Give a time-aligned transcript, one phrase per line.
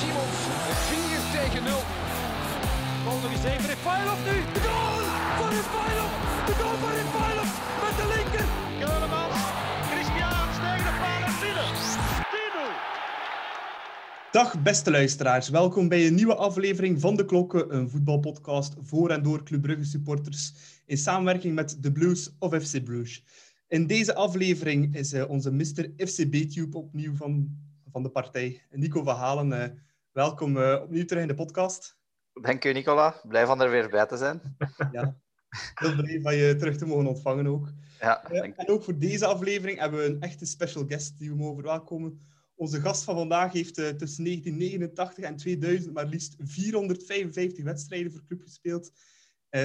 [0.00, 0.38] Simons.
[0.88, 1.82] 4 tegen 0.
[3.04, 3.66] Bal nog eens.
[3.72, 4.36] Refailov nu.
[4.56, 5.00] De goal
[5.38, 6.12] van Refailov.
[6.48, 7.50] De goal van Refailov
[7.84, 8.46] met de linker.
[8.82, 9.40] Keulemans.
[9.90, 11.68] Christian tegen de paal en binnen.
[14.28, 14.32] 10-0.
[14.32, 19.22] Dag beste luisteraars, welkom bij een nieuwe aflevering van De Klokken, een voetbalpodcast voor en
[19.22, 20.52] door Club Brugge supporters
[20.86, 23.24] in samenwerking met The Blues of FC Bruges.
[23.68, 25.90] In deze aflevering is uh, onze Mr.
[25.96, 27.58] FCB-tube opnieuw van,
[27.90, 29.50] van de partij, Nico van Halen.
[29.52, 29.64] Uh,
[30.12, 31.98] welkom uh, opnieuw terug in de podcast.
[32.32, 33.20] Dank u, Nicola.
[33.22, 34.56] Blij van er weer bij te zijn.
[34.92, 35.16] ja,
[35.74, 37.72] heel blij van je terug te mogen ontvangen ook.
[37.98, 41.54] Ja, en ook voor deze aflevering hebben we een echte special guest die we mogen
[41.54, 42.20] verwelkomen.
[42.54, 48.24] Onze gast van vandaag heeft uh, tussen 1989 en 2000 maar liefst 455 wedstrijden voor
[48.26, 48.92] club gespeeld.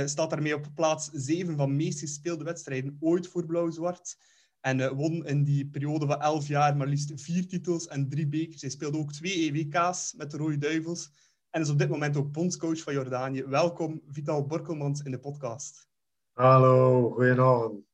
[0.05, 4.17] Staat daarmee op plaats 7 van meest gespeelde wedstrijden ooit voor Blauw-Zwart.
[4.65, 8.27] En uh, won in die periode van 11 jaar maar liefst vier titels en drie
[8.27, 8.61] bekers.
[8.61, 11.11] Hij speelde ook twee EWK's met de Rode Duivels.
[11.49, 13.43] En is op dit moment ook bondscoach van Jordanië.
[13.43, 15.89] Welkom, Vital Borkelmans, in de podcast.
[16.33, 17.85] Hallo, goedenavond.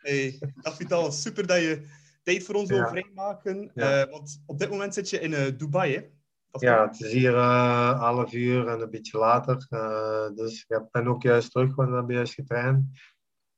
[0.00, 1.86] Hey, dag Vital, super dat je
[2.22, 3.70] tijd voor ons wil vrijmaken.
[3.74, 4.04] Ja.
[4.04, 6.02] Uh, want op dit moment zit je in uh, Dubai, hè?
[6.50, 9.66] Dat ja, het is hier uh, 11 uur en een beetje later.
[10.34, 12.84] dus ik ben ook juist terug, want ik heb juist getraind.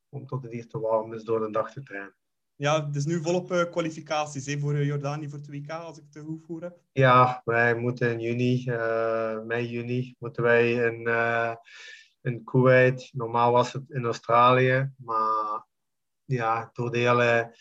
[0.09, 2.21] Omdat het hier te warm is door de dag te trainen.
[2.57, 6.25] Ja, het is nu volop kwalificaties hè, voor Jordanië voor het WK, als ik het
[6.25, 6.79] goed voor heb.
[6.93, 8.65] Ja, wij moeten in juni,
[9.47, 11.09] mei, juni, moeten wij in,
[12.21, 13.11] in Kuwait.
[13.13, 15.67] Normaal was het in Australië, maar
[16.25, 17.57] ja, door de hele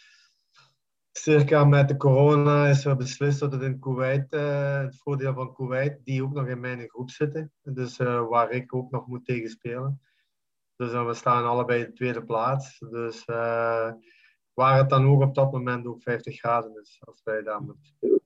[1.12, 6.00] circa met de corona is er beslist dat het in Kuwait, het voordeel van Kuwait,
[6.04, 7.52] die ook nog in mijn groep zitten.
[7.62, 10.02] Dus waar ik ook nog moet tegenspelen.
[10.76, 12.80] Dus uh, we staan allebei de tweede plaats.
[12.80, 13.26] Dus
[14.54, 17.86] waar het dan ook op dat moment ook 50 graden is, als wij daar moeten
[17.86, 18.22] spelen.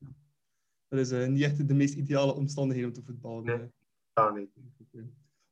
[0.88, 3.44] Dat is niet echt de meest ideale omstandigheden om te voetballen.
[3.44, 3.72] Nee,
[4.13, 4.50] dat niet.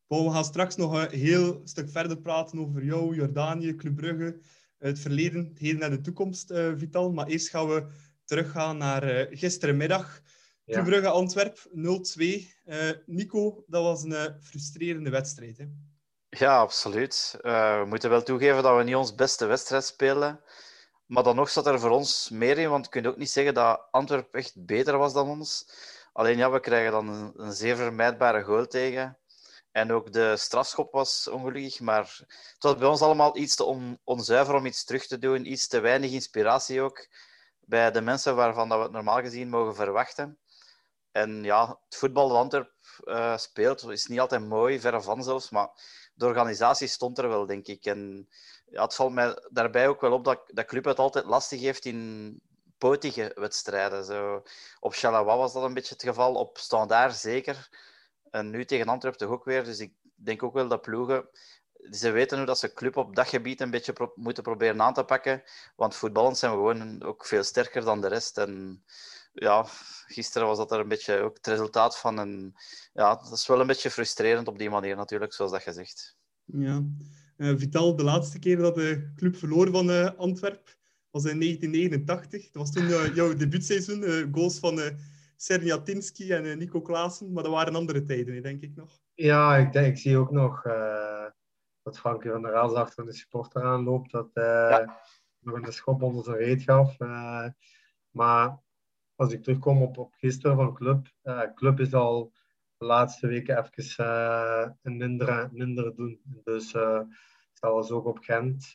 [0.07, 4.39] Paul, we gaan straks nog een heel stuk verder praten over jou, Jordanië, Club Brugge
[4.83, 7.11] het verleden, het heden en de toekomst, uh, Vital.
[7.11, 7.85] Maar eerst gaan we
[8.25, 10.21] teruggaan naar uh, gisterenmiddag.
[10.63, 10.73] Ja.
[10.73, 11.71] Club Brugge Antwerp 0-2.
[11.75, 15.57] Uh, Nico, dat was een frustrerende wedstrijd.
[15.57, 15.65] Hè?
[16.35, 17.37] Ja, absoluut.
[17.41, 20.43] we moeten wel toegeven dat we niet ons beste wedstrijd spelen.
[21.05, 23.53] Maar dan nog zat er voor ons meer in, want je kunt ook niet zeggen
[23.53, 25.65] dat Antwerp echt beter was dan ons.
[26.13, 29.17] Alleen ja, we krijgen dan een, zeer vermijdbare goal tegen.
[29.71, 32.15] En ook de strafschop was ongelukkig, maar
[32.53, 35.67] het was bij ons allemaal iets te on onzuiver om iets terug te doen, iets
[35.67, 37.07] te weinig inspiratie ook
[37.59, 40.37] bij de mensen waarvan dat we het normaal gezien mogen verwachten.
[41.13, 42.71] En ja, het voetbal dat Antwerp
[43.03, 45.69] uh, speelt is niet altijd mooi, verre van zelfs, maar
[46.13, 47.85] de organisatie stond er wel, denk ik.
[47.85, 48.29] En
[48.65, 51.85] ja, het valt mij daarbij ook wel op dat, dat club het altijd lastig heeft
[51.85, 52.41] in
[52.77, 54.05] potige wedstrijden.
[54.05, 54.43] Zo,
[54.79, 57.69] op Chalawa was dat een beetje het geval, op Standaard zeker.
[58.31, 59.63] En nu tegen Antwerpen toch ook weer.
[59.63, 61.29] Dus ik denk ook wel dat ploegen...
[61.91, 65.03] Ze weten hoe dat ze club op dat gebied een beetje moeten proberen aan te
[65.03, 65.43] pakken.
[65.75, 68.37] Want voetballend zijn we gewoon ook veel sterker dan de rest.
[68.37, 68.83] En
[69.33, 69.65] ja,
[70.07, 72.19] gisteren was dat er een beetje ook het resultaat van.
[72.19, 72.53] En
[72.93, 76.17] ja, dat is wel een beetje frustrerend op die manier natuurlijk, zoals dat gezegd.
[76.45, 76.83] Ja.
[77.37, 80.75] Uh, Vital, de laatste keer dat de club verloor van uh, Antwerp
[81.09, 82.43] was in 1989.
[82.43, 84.29] Dat was toen uh, jouw debuutseizoen.
[84.31, 84.79] goals van
[85.35, 87.33] Serniatinski en uh, Nico Klaassen.
[87.33, 88.99] Maar dat waren andere tijden, denk ik nog.
[89.13, 91.25] Ja, ik, denk, ik zie ook nog uh,
[91.81, 94.11] dat Frankie van der Raals achter de supporter aanloopt.
[94.11, 94.99] Dat uh, ja.
[95.39, 96.97] nog een schop onder zijn reet gaf.
[98.09, 98.62] maar
[99.23, 101.11] als ik terugkom op, op gisteren van Club.
[101.55, 102.31] Club is al
[102.77, 104.05] de laatste weken even
[104.81, 106.21] een minder, minder doen.
[106.43, 106.69] Dus
[107.53, 108.73] zelfs ook op Gent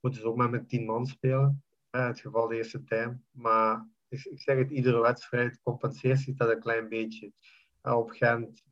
[0.00, 1.64] moeten ze ook maar met tien man spelen.
[1.90, 3.16] in het geval de eerste tijd.
[3.30, 7.32] Maar ik zeg het, iedere wedstrijd compenseert zich dat een klein beetje.
[7.82, 8.64] Op Gent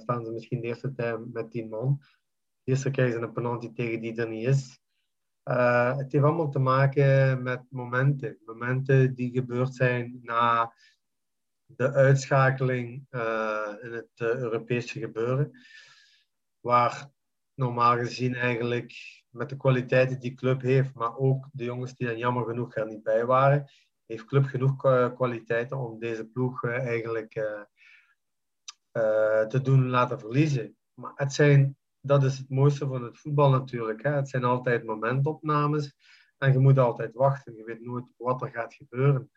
[0.00, 2.02] staan ze misschien de eerste tijd met 10 man.
[2.64, 4.81] Eerst krijgen ze een penalty tegen die er niet is.
[5.44, 8.38] Uh, het heeft allemaal te maken met momenten.
[8.44, 10.74] Momenten die gebeurd zijn na
[11.64, 13.06] de uitschakeling
[13.82, 15.50] in het Europese gebeuren.
[16.60, 17.10] Waar
[17.54, 18.92] normaal gezien eigenlijk
[19.28, 22.86] met de kwaliteiten die club heeft, maar ook de jongens die dan jammer genoeg er
[22.86, 23.70] niet bij waren,
[24.06, 24.76] heeft club genoeg
[25.14, 27.60] kwaliteiten om deze ploeg eh, eigenlijk eh,
[28.90, 30.76] eh, te doen laten verliezen.
[30.94, 34.02] Maar het zijn, dat is het mooiste van het voetbal natuurlijk.
[34.02, 34.10] Hè.
[34.10, 35.96] Het zijn altijd momentopnames
[36.38, 37.56] en je moet altijd wachten.
[37.56, 39.30] Je weet nooit wat er gaat gebeuren.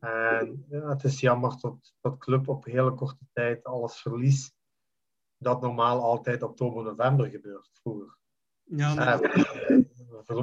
[0.00, 4.54] En ja, het is jammer dat, dat club op hele korte tijd alles verliest.
[5.36, 8.18] Dat normaal altijd oktober, november gebeurt vroeger.
[8.62, 9.78] Ja, uh,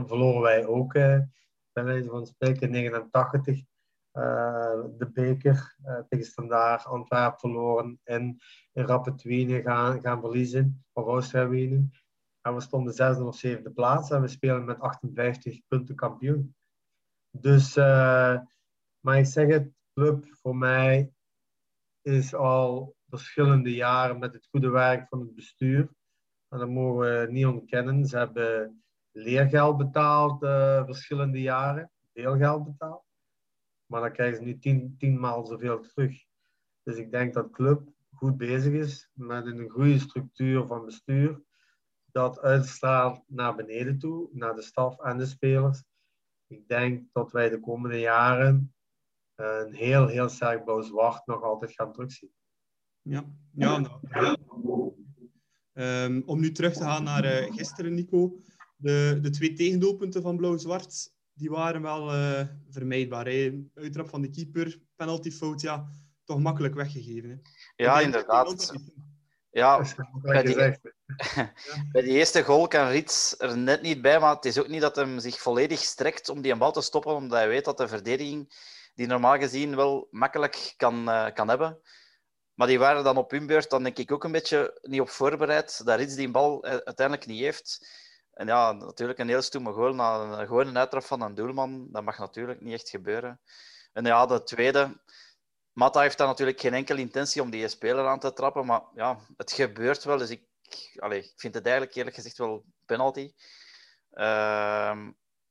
[0.05, 0.93] verloren wij ook
[1.73, 3.63] bij wijze van spreken, 89.
[4.97, 5.75] De beker
[6.09, 8.37] tegen Standaard Antwerpen verloren en
[8.73, 9.21] in Rapid
[9.63, 12.05] gaan, gaan verliezen, of Oostenrijk.
[12.41, 16.55] En we stonden zesde of zevende plaats en we spelen met 58 punten kampioen.
[17.31, 18.39] Dus, uh,
[18.99, 21.13] maar ik zeg het, club voor mij
[22.01, 25.89] is al verschillende jaren met het goede werk van het bestuur.
[26.47, 28.05] En dat mogen we niet ontkennen.
[28.05, 33.06] Ze hebben leergeld betaald uh, verschillende jaren, veel geld betaald.
[33.87, 36.25] Maar dan krijgen ze nu tien, tienmaal zoveel terug.
[36.83, 41.41] Dus ik denk dat club goed bezig is met een goede structuur van bestuur.
[42.11, 45.83] Dat uitstraalt naar beneden toe, naar de staf en de spelers.
[46.47, 48.75] Ik denk dat wij de komende jaren
[49.35, 52.31] een heel, heel sterk blauw zwart nog altijd gaan terugzien.
[53.01, 54.93] Ja, ja nou,
[55.73, 58.39] um, om nu terug te gaan naar uh, gisteren, Nico.
[58.75, 63.25] De, de twee tegendoelpunten van blauw-zwart, die waren wel uh, vermijdbaar.
[63.25, 63.67] Hè?
[63.73, 65.87] Uittrap van de keeper, penaltyfout, ja,
[66.23, 67.29] toch makkelijk weggegeven.
[67.29, 67.35] Hè?
[67.83, 68.73] Ja, inderdaad.
[69.51, 69.85] Ja,
[70.21, 70.55] bij die,
[71.91, 74.81] bij die eerste goal kan Rits er net niet bij, maar het is ook niet
[74.81, 77.77] dat hem zich volledig strekt om die een bal te stoppen, omdat hij weet dat
[77.77, 78.53] de verdediging
[78.95, 81.79] die normaal gezien wel makkelijk kan, uh, kan hebben.
[82.53, 85.09] Maar die waren dan op hun beurt, dan denk ik ook een beetje niet op
[85.09, 87.87] voorbereid, dat Rits die bal eh, uiteindelijk niet heeft.
[88.37, 91.87] En ja, natuurlijk een heel stoeme goal na gewoon een uittrap van een doelman.
[91.91, 93.39] Dat mag natuurlijk niet echt gebeuren.
[93.93, 95.01] En ja, de tweede,
[95.71, 99.19] Mata heeft dan natuurlijk geen enkele intentie om die speler aan te trappen, maar ja,
[99.37, 100.17] het gebeurt wel.
[100.17, 100.43] Dus ik,
[100.95, 103.33] allez, ik vind het eigenlijk eerlijk gezegd wel penalty.
[104.13, 105.07] Uh,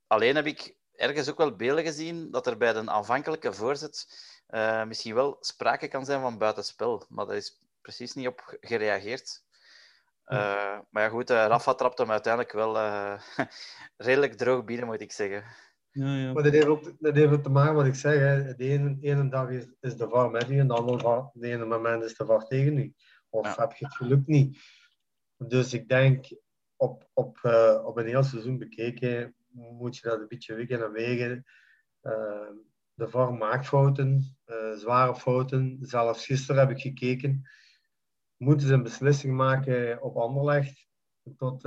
[0.06, 4.06] alleen heb ik ergens ook wel beelden gezien dat er bij de aanvankelijke voorzet
[4.48, 7.04] uh, misschien wel sprake kan zijn van buitenspel.
[7.08, 9.44] Maar daar is precies niet op gereageerd.
[10.26, 12.76] Uh, maar ja, goed, uh, Rafa trapte hem uiteindelijk wel
[14.06, 15.44] redelijk droog binnen, moet ik zeggen.
[15.90, 16.32] Ja, ja.
[16.32, 18.19] Maar dat heeft, ook, dat heeft ook te maken wat ik zeg.
[18.19, 18.55] Hè.
[18.55, 21.64] De ene, ene dag is, is de VAR met u en de andere de ene
[21.64, 22.94] moment is de VAR tegen u.
[23.28, 24.58] Of heb je het geluk niet.
[25.37, 26.26] Dus ik denk,
[26.76, 30.93] op, op, uh, op een heel seizoen bekeken, moet je dat een beetje wegen en
[30.93, 31.44] wegen.
[32.02, 32.50] Uh,
[32.94, 35.78] de VAR maakt fouten, uh, zware fouten.
[35.81, 37.49] Zelfs gisteren heb ik gekeken.
[38.36, 40.86] Moeten ze een beslissing maken op Anderlecht?
[41.36, 41.64] Tot,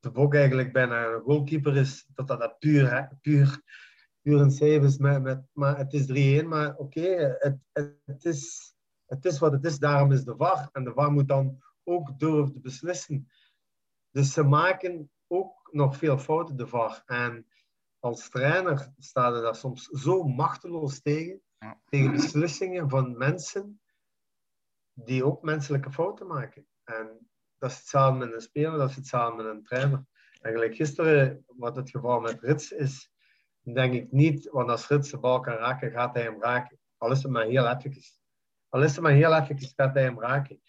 [0.00, 3.62] de Bok eigenlijk bijna een goalkeeper is, dat dat puur, hè, puur,
[4.20, 4.98] puur een save is.
[4.98, 8.74] Met, met, maar het is 3-1, maar oké, okay, het, het, het, is,
[9.06, 9.78] het is wat het is.
[9.78, 10.68] Daarom is de VAR.
[10.72, 13.28] En de VAR moet dan ook durven te beslissen.
[14.10, 17.02] Dus ze maken ook nog veel fouten, de VAR.
[17.06, 17.46] En
[17.98, 21.42] als trainer staat er daar soms zo machteloos tegen.
[21.84, 23.80] Tegen beslissingen van mensen
[25.04, 26.66] die ook menselijke fouten maken.
[26.84, 30.04] En dat is hetzelfde met een speler, dat is hetzelfde met een trainer.
[30.40, 33.10] Eigenlijk gisteren, wat het geval met Rits is,
[33.60, 36.78] denk ik niet, want als Rits de bal kan raken, gaat hij hem raken.
[36.96, 38.02] Al is het maar heel even.
[38.68, 40.62] Al is het maar heel even, gaat hij hem raken.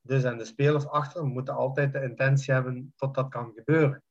[0.00, 4.02] Dus en de spelers achter moeten altijd de intentie hebben tot dat kan gebeuren.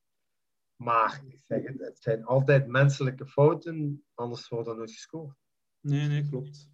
[0.76, 5.36] Maar ik zeg het, het zijn altijd menselijke fouten, anders wordt er nooit gescoord.
[5.80, 6.70] Nee, nee, klopt.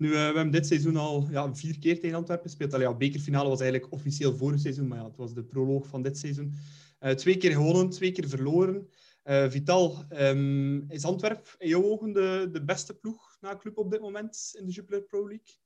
[0.00, 2.74] Nu, uh, we hebben dit seizoen al ja, vier keer tegen Antwerpen gespeeld.
[2.74, 6.02] Allee, ja, bekerfinale was eigenlijk officieel vorig seizoen, maar ja, het was de proloog van
[6.02, 6.54] dit seizoen.
[7.00, 8.88] Uh, twee keer gewonnen, twee keer verloren.
[9.24, 13.90] Uh, Vital, um, is Antwerpen in jouw ogen de, de beste ploeg na club op
[13.90, 15.56] dit moment in de Jupiler Pro League?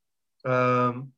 [0.42, 1.14] Um,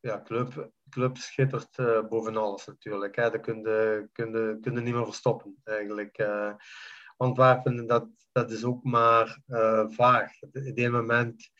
[0.00, 1.76] ja, club, club schittert
[2.08, 3.16] boven alles natuurlijk.
[3.16, 3.30] Hè.
[3.30, 6.28] Dat kun je, niet meer verstoppen eigenlijk.
[7.16, 9.42] Antwerpen, dat, dat is ook maar
[9.88, 10.42] vaag.
[10.42, 11.50] Op een moment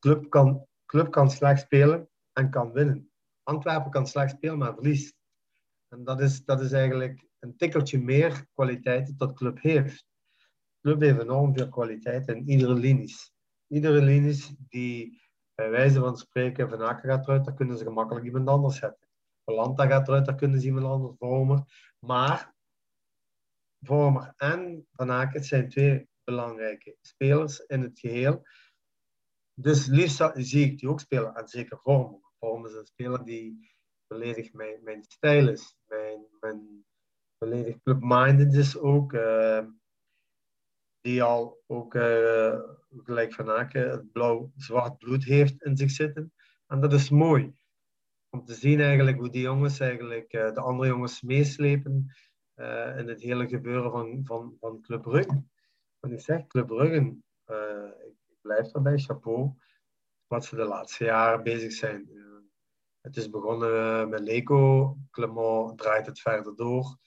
[0.00, 3.10] club kan, club kan slecht spelen en kan winnen.
[3.42, 5.14] Antwerpen kan slecht spelen, maar verliest.
[5.88, 10.06] En dat is, dat is eigenlijk een tikkeltje meer kwaliteit dat club heeft.
[10.80, 13.32] Club heeft enorm veel kwaliteit in iedere linies.
[13.66, 15.20] Iedere linies die
[15.54, 19.08] bij wijze van spreken Van Akker gaat eruit, daar kunnen ze gemakkelijk iemand anders zetten.
[19.44, 21.64] Lanta gaat eruit, daar kunnen ze iemand anders vormen.
[21.98, 22.54] Maar
[23.80, 28.46] Vormer en Van Akker zijn twee belangrijke spelers in het geheel.
[29.60, 32.22] Dus liefst zie ik die ook spelen, en zeker Vorm.
[32.38, 33.70] Vorm is een speler die
[34.08, 35.76] volledig mijn, mijn stijl is.
[35.86, 36.84] Mijn, mijn
[37.38, 39.12] volledig club-minded is ook.
[39.12, 39.64] Uh,
[41.00, 42.60] die al ook uh,
[42.96, 46.32] gelijk Van Aken het blauw-zwart bloed heeft in zich zitten.
[46.66, 47.54] En dat is mooi.
[48.30, 52.14] Om te zien eigenlijk hoe die jongens eigenlijk uh, de andere jongens meeslepen
[52.96, 55.44] in het hele gebeuren van, van, van Club Brugge.
[56.00, 57.16] Want ik zeg, Club Brugge,
[58.40, 59.50] blijf erbij, chapeau,
[60.26, 62.08] wat ze de laatste jaren bezig zijn.
[62.14, 62.20] Eh,
[63.00, 66.98] het is begonnen met Leco, Clement draait het verder door.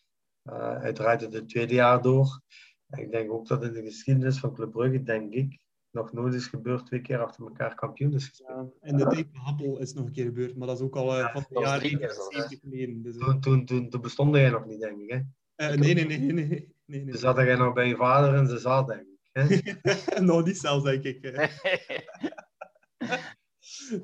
[0.43, 2.41] Uh, hij draait het het tweede jaar door.
[2.89, 5.63] ik denk ook dat in de geschiedenis van Club Brugge, denk ik,
[5.93, 8.75] nog nooit is gebeurd, twee keer achter elkaar kampioen is gespeeld.
[8.81, 10.95] Ja, in de tijd van Happel is nog een keer gebeurd, maar dat is ook
[10.95, 13.01] al eh, Ja, van de jaren drie keer zelfs, 70 geleden.
[13.01, 15.09] Dus, eh, Toen, toen, toen, toen bestond jij nog niet, denk ik.
[15.09, 15.19] Hè?
[15.55, 16.47] eh, nee, nee, nee, nee, nee.
[16.47, 17.05] nee, nee.
[17.05, 19.12] Dus zat jij nog bij je vader in zijn zaal, denk ik.
[20.21, 21.21] Nog niet zelfs, denk ik.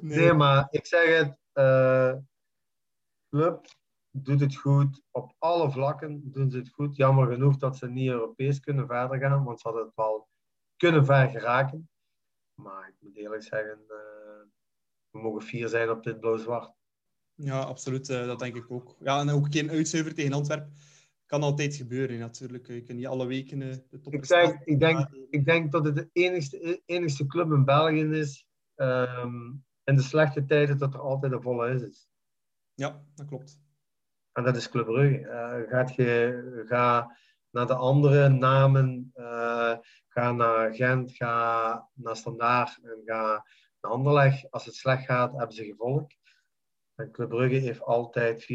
[0.01, 0.17] Nee.
[0.17, 2.15] Nee, maar ik zeg het, eh
[3.29, 3.65] club
[4.11, 5.01] doet het goed.
[5.11, 6.95] Op alle vlakken doen ze het goed.
[6.95, 10.29] Jammer genoeg dat ze niet Europees kunnen verder gaan, want ze hadden het wel
[10.77, 11.89] kunnen ver geraken.
[12.61, 14.47] Maar ik moet eerlijk zeggen, eh,
[15.09, 16.73] we mogen vier zijn op dit blauw-zwart.
[17.33, 18.09] Ja, absoluut.
[18.09, 18.95] eh, dat denk ik ook.
[18.99, 20.73] Ja, en ook een keer een uitzuiver tegen Antwerpen.
[21.29, 22.67] Kan altijd gebeuren, natuurlijk.
[22.67, 25.85] Je kunt niet alle weken eh, de top Ik, zeg, ik, denk, ik denk dat
[25.85, 28.45] het de enigste, enigste club in België is,
[28.75, 29.51] ehm,
[29.83, 31.81] in de slechte tijden, dat er altijd een volle is.
[31.81, 32.09] is.
[32.73, 33.59] Ja, dat klopt.
[34.31, 35.27] En dat is Club Brugge.
[35.27, 37.17] Eh, gaat je, ga
[37.49, 39.11] naar de andere namen.
[39.13, 43.45] eh, ga naar Gent, ga naar Standaard en ga
[43.81, 44.51] naar Anderlecht.
[44.51, 46.07] Als het slecht gaat, hebben ze gevolg.
[46.99, 48.47] En Club Brugge heeft altijd 4.000,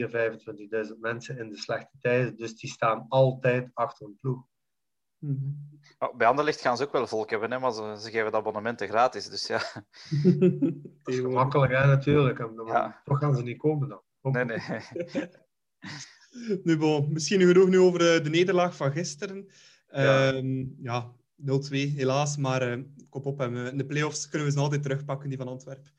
[0.88, 2.36] 25.000 mensen in de slechte tijden.
[2.36, 4.44] Dus die staan altijd achter een ploeg.
[5.18, 5.34] Mhm.
[5.98, 8.36] Oh, bij Anderlicht gaan ze ook wel volk hebben, hè, maar ze, ze geven de
[8.36, 9.28] abonnementen gratis.
[9.28, 9.58] Dus ja,
[11.02, 12.38] Dat is gemakkelijk, hè, natuurlijk.
[12.38, 13.00] En dan- Ja.
[13.04, 14.32] Toch gaan ze niet komen dan.
[14.32, 14.60] nee, nee.
[16.64, 19.46] Nu, bon, misschien genoeg nu over eh, de nederlaag van gisteren.
[19.90, 20.32] Ja.
[20.32, 23.40] Ehm, ja, 0-2 helaas, maar eh, kop op.
[23.40, 25.92] En we- in de play-offs kunnen we ze altijd terugpakken, die van Antwerpen.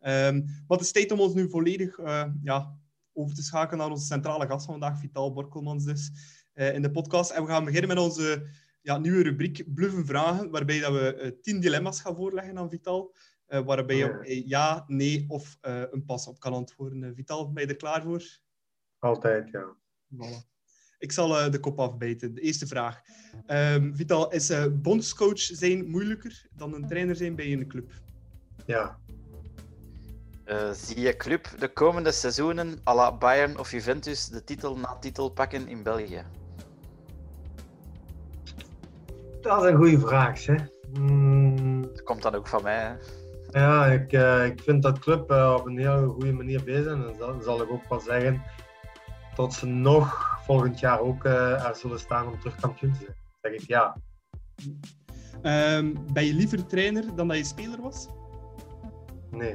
[0.00, 2.78] Ehm maar het is tijd om ons nu volledig eh, ja,
[3.12, 6.10] over te schakelen naar onze centrale gast van vandaag, Vital Borkelmans dus,
[6.52, 7.30] eh, in de podcast.
[7.30, 8.46] En we gaan beginnen met onze
[8.82, 13.14] ja, nieuwe rubriek Bluffen Vragen, waarbij dat we eh, tien dilemma's gaan voorleggen aan Vital.
[13.46, 14.84] waarbij je Ja.
[14.86, 17.14] nee of een pas op kan antwoorden.
[17.14, 18.24] Vital, ben je er klaar voor?
[18.98, 19.76] Altijd, ja.
[20.14, 20.54] Voilà.
[20.98, 22.34] Ik zal de kop afbijten.
[22.34, 23.00] De eerste vraag.
[23.46, 27.92] Ehm, Vital, is bondscoach zijn moeilijker dan een trainer zijn bij een club?
[28.66, 28.98] Ja,
[30.46, 34.96] Eh, zie je club de komende seizoenen à la Bayern of Juventus de titel na
[35.00, 36.24] titel pakken in België?
[39.46, 40.54] dat is een goede vraag, hè.
[40.94, 42.78] Hmm, Dat komt dan ook van mij.
[42.78, 42.94] Hè.
[43.60, 46.92] Ja, ik, eh, ik vind dat club eh, op een hele goede manier bezig.
[46.92, 48.42] En dan zal ik ook wel zeggen
[49.34, 53.16] dat ze nog volgend jaar ook eh, er zullen staan om terug kampioen te zijn.
[53.40, 53.96] Zeg ik ja.
[55.42, 58.08] Ehm, ben je liever trainer dan dat je speler was?
[59.30, 59.54] Nee.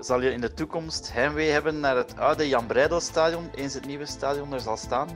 [0.00, 4.06] Zal je in de toekomst heimwee hebben naar het oude Jan Breidel-stadion, eens het nieuwe
[4.06, 5.08] stadion er zal staan?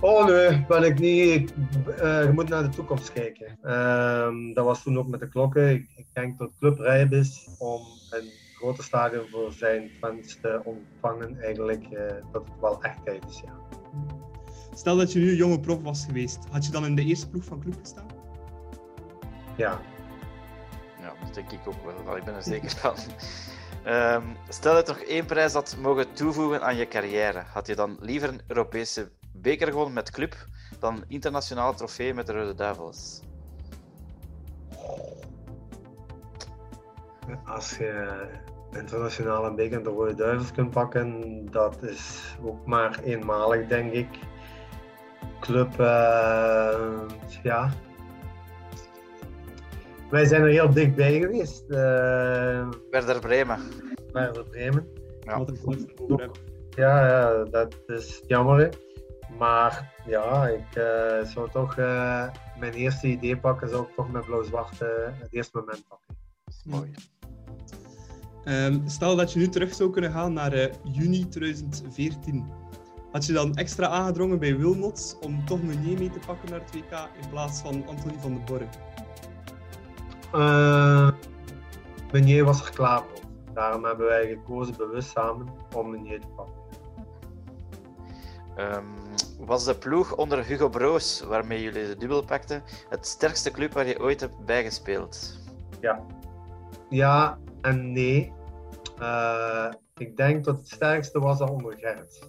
[0.00, 1.50] Oh nee, ben ik niet.
[1.50, 1.50] Ik,
[1.86, 3.58] eh, je moet naar de toekomst kijken.
[3.62, 5.70] Ehm, dat was toen ook met de klokken.
[5.70, 10.60] Ik, ik denk dat Club rijp is om een groter stadion voor zijn fans te
[10.64, 11.40] ontvangen.
[11.40, 13.52] Eigenlijk eh, dat het wel echt tijd is, ja.
[14.74, 17.30] Stel dat je nu een jonge prof was geweest, had je dan in de eerste
[17.30, 18.06] ploeg van club gestaan?
[19.56, 19.80] Ja,
[21.00, 22.16] Ja, dat denk ik ook wel.
[22.16, 22.94] Ik ben er zeker van.
[23.84, 27.42] Ehm, stel je nog één prijs had mogen toevoegen aan je carrière.
[27.52, 30.36] Had je dan liever een Europese beker gewonnen met club
[30.78, 33.20] dan een internationale trofee met de Rode Duivels?
[37.44, 38.26] als je
[38.72, 44.08] internationale beker de Rode Duivels kunt pakken, dat is ook maar eenmalig, denk ik.
[45.40, 47.00] Club, eh,
[47.42, 47.70] ja.
[50.10, 53.60] Wij zijn er heel dichtbij geweest, eh Werder Bremen.
[54.12, 54.88] Werder Bremen.
[55.20, 55.44] Ja.
[56.08, 56.38] Wat.
[56.70, 58.58] Ja, ja, dat is jammer.
[58.58, 58.68] hè.
[59.38, 64.24] Maar ja, ik eh, zou toch eh, mijn eerste idee pakken, zou ik toch met
[64.24, 64.78] blauw-zwart
[65.12, 66.16] het eerste moment pakken.
[66.64, 66.90] Mooi.
[68.44, 72.44] Ehm, stel dat je nu terug zou kunnen gaan naar eh, juni 2014.
[73.12, 76.74] Had je dan extra aangedrongen bij Wilmots om toch Meunier mee te pakken naar het
[76.74, 78.66] WK in plaats van Anthony van den Borre?
[80.32, 81.10] Eh
[82.12, 83.54] Meunier was er klaar voor.
[83.54, 86.54] Daarom hebben wij gekozen bewust samen om Meunier te pakken.
[88.56, 88.84] Ehm,
[89.38, 93.86] was de ploeg onder Hugo Broos, waarmee jullie de dubbel pakten, het sterkste club waar
[93.86, 95.38] je ooit hebt bijgespeeld?
[95.80, 96.06] Ja.
[96.88, 98.32] Ja en nee.
[98.98, 102.22] Eh, ik denk dat het sterkste was al onder Gerrits.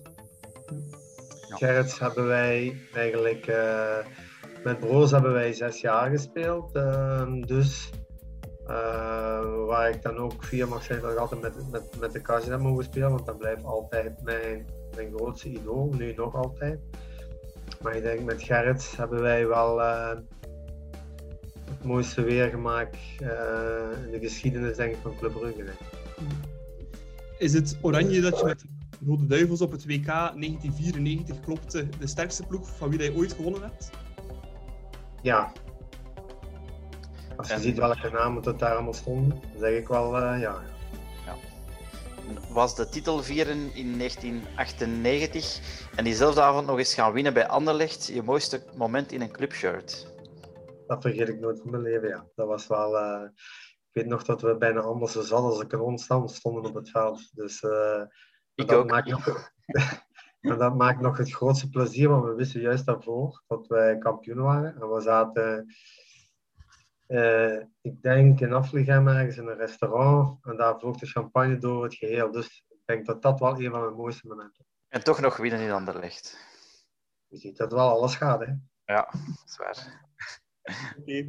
[1.48, 1.55] Ja.
[1.55, 3.48] Gerrits hebben wij eigenlijk...
[3.48, 3.98] eh,
[4.63, 6.75] met Broos hebben wij zes jaar gespeeld.
[6.75, 7.89] ehm, dus...
[8.68, 12.22] eh, waar ik dan ook vier mag zijn dat ik altijd met, met, met de
[12.22, 13.10] Kazin heb mogen spelen.
[13.12, 14.65] Want dat blijft altijd mijn,
[14.96, 15.94] mijn grootste idool.
[15.98, 16.80] Nu nog altijd.
[17.82, 19.82] Maar ik denk met Gerrits hebben wij wel...
[19.82, 20.18] eh,
[21.70, 25.63] het mooiste weer gemaakt eh, in de geschiedenis denk ik, van Club Brugge.
[27.38, 28.68] Is het Oranje dat je met de
[29.06, 33.62] Rode Duivels op het WK 1994 klopte de sterkste ploeg van wie jij ooit gewonnen
[33.62, 33.89] hebt?
[35.22, 35.51] Ja.
[37.38, 40.62] Als je En- ziet welke namen tot daar allemaal stonden, zeg ik wel eh, ja.
[42.50, 45.60] Was de titel vieren in 1998
[45.96, 50.08] en diezelfde avond nog eens gaan winnen bij Anderlecht je mooiste moment in een clubshirt?
[50.88, 52.25] Dat vergeet ik nooit van mijn leven, ja.
[52.36, 52.98] Dat was wel...
[52.98, 53.22] eh,
[53.94, 56.90] ik weet nog dat we bijna allemaal zo zat als een kanonstand stonden op het
[56.90, 57.36] veld.
[57.36, 58.01] Dus eh,
[58.56, 58.90] Ik dat ook.
[58.90, 59.25] Maakt nog,
[60.42, 64.42] en dat maakt nog het grootste plezier, want we wisten juist daarvoor dat wij kampioen
[64.42, 64.76] waren.
[64.82, 65.74] En we zaten,
[67.08, 70.46] eh, ik denk, in Afligem ergens in een restaurant.
[70.46, 72.32] En daar vloog de champagne door het geheel.
[72.32, 74.86] Dus ik denk dat dat wel een van mijn mooiste momenten is.
[74.88, 76.38] En toch nog winnen in Anderlecht.
[77.28, 78.54] Je ziet dat wel alles gaat, hè.
[78.86, 80.10] Ja, dat is waar.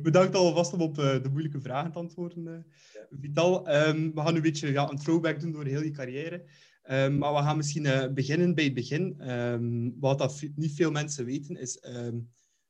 [0.03, 3.67] Bedankt alvast om op eh, de moeilijke vragen te antwoorden, eh, Vital.
[3.67, 6.45] Ehm, we gaan nu een beetje ja, een throwback doen door heel je carrière.
[6.83, 9.21] Ehm, maar we gaan misschien eh, beginnen bij het begin.
[9.21, 12.19] Ehm, wat dat niet veel mensen weten is, ehm,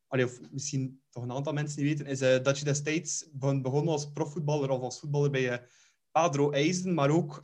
[0.07, 3.62] allee, of misschien toch een aantal mensen niet weten, is eh, dat je destijds begon,
[3.62, 5.66] begon als profvoetballer of als voetballer bij eh,
[6.11, 7.42] Padro IJzen, maar ook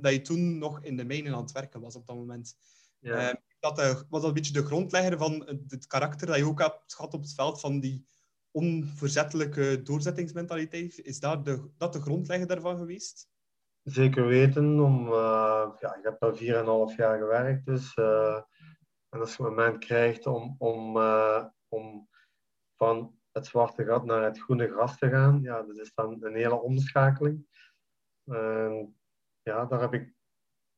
[0.00, 2.56] dat je toen nog in de mijnen aan het werken was op dat moment.
[2.98, 3.40] Ja.
[3.60, 6.94] Dat was dat een beetje de grondlegger van het, het karakter dat je ook hebt
[6.94, 8.06] gehad op het veld van die
[8.50, 10.98] onverzettelijke doorzettingsmentaliteit.
[11.04, 13.28] Is dat de, dat de grondlegger daarvan geweest?
[13.88, 14.80] Zeker weten.
[14.80, 17.66] Om, eh, ja, ik heb daar 4,5 jaar gewerkt.
[17.66, 18.40] Dus, eh,
[19.08, 22.08] en als je een moment krijgt om, om, eh, om
[22.76, 26.34] van het zwarte gat naar het groene gras te gaan, ja, dat is dan een
[26.34, 27.46] hele omschakeling.
[29.42, 30.14] Ja, daar heb ik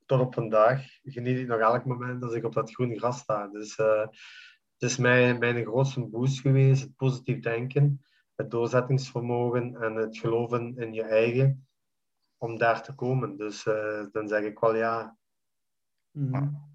[0.06, 3.46] tot op vandaag geniet ik nog elk moment als ik op dat groene gras sta.
[3.48, 10.18] Dus het is mijn, mijn grootste boost geweest, het positief denken, het doorzettingsvermogen en het
[10.18, 11.69] geloven in je eigen
[12.40, 13.36] om daar te komen.
[13.36, 15.16] Dus eh, dan zeg ik wel ja.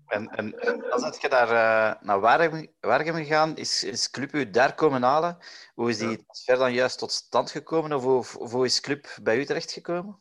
[0.05, 0.51] En, en
[0.89, 3.55] dan zit je daar eh, naar Waregem Waregem gegaan.
[3.55, 5.37] Is, is Club u daar komen halen?
[5.73, 6.15] Hoe is die Ja.
[6.15, 7.93] transfer dan juist tot stand gekomen?
[7.93, 10.19] Of hoe, of hoe is Club bij u terechtgekomen?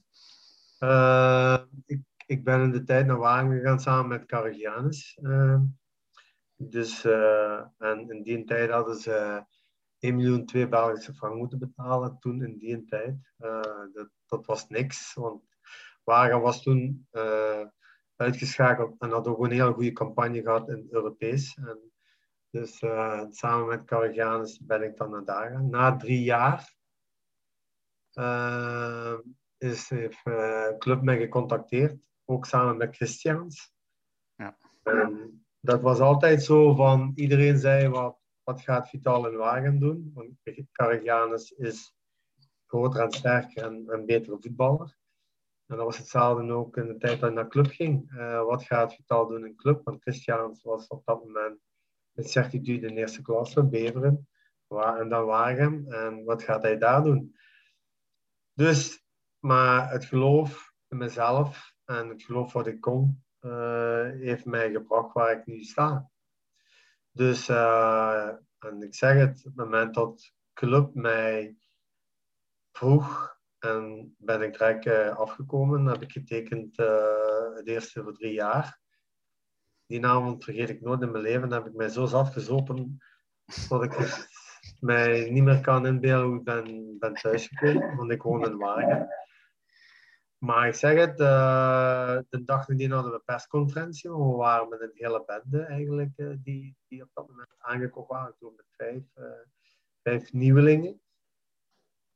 [0.79, 5.19] Eh, ik, ik ben in de tijd naar Wagen gegaan samen met Caragianus.
[5.23, 5.61] eh.
[6.57, 9.45] dus, eh, en in die tijd hadden ze
[10.05, 12.19] 1 miljoen 2 Belgische frank moeten betalen.
[12.19, 13.33] Toen in die tijd.
[13.37, 13.61] Eh,
[13.93, 15.14] dat, dat was niks.
[15.14, 15.43] Want
[16.03, 17.67] Wagen was toen eh,
[18.17, 21.57] uitgeschakeld en had ook een heel goede campagne gehad in het Europees.
[21.57, 21.93] En
[22.51, 25.64] dus eh, samen met Caragianus ben ik dan naar daar.
[25.64, 26.75] Na drie jaar
[29.59, 33.73] is, heeft eh Club mij gecontacteerd, ook samen met Christians.
[34.35, 34.57] Ja.
[35.61, 40.11] Dat was altijd zo van, iedereen zei, wat, wat gaat Vital in Wagen doen?
[40.15, 40.31] Want
[40.73, 41.95] Caragianus is
[42.67, 44.97] groter en sterker en een betere voetballer.
[45.67, 48.11] En dat was hetzelfde ook in de tijd dat ik naar club ging.
[48.17, 49.85] Eh, wat gaat Vital doen in club?
[49.85, 51.61] Want Christians was op dat moment
[52.13, 54.29] met certitude in eerste klasse, Beveren.
[54.69, 55.87] En dan Wagen.
[55.89, 57.37] En wat gaat hij daar doen?
[58.53, 59.05] Dus,
[59.39, 65.13] maar het geloof in mezelf en het geloof wat ik kon, eh, heeft mij gebracht
[65.13, 66.11] waar ik nu sta.
[67.16, 71.57] Dus, eh, en ik zeg het, op het moment dat club mij
[72.72, 78.33] vroeg en ben ik direct eh, afgekomen, heb ik getekend eh, het eerste voor drie
[78.33, 78.81] jaar.
[79.87, 81.53] Die avond vergeet ik nooit in mijn leven.
[81.53, 82.98] Heb ik mij zo zat gezopen
[83.68, 84.27] dat ik
[84.81, 87.96] mij niet meer kan inbeelden hoe ik ben, ben thuisgekomen.
[87.96, 89.09] Want ik woon in Wagen.
[90.45, 94.11] Maar ik zeg het, eh, de dag nadien hadden we persconferentie.
[94.11, 98.35] We waren met een hele bende eigenlijk eh, die, die op dat moment aangekocht waren.
[98.39, 99.25] Toen met vijf, eh,
[100.03, 101.01] vijf nieuwelingen.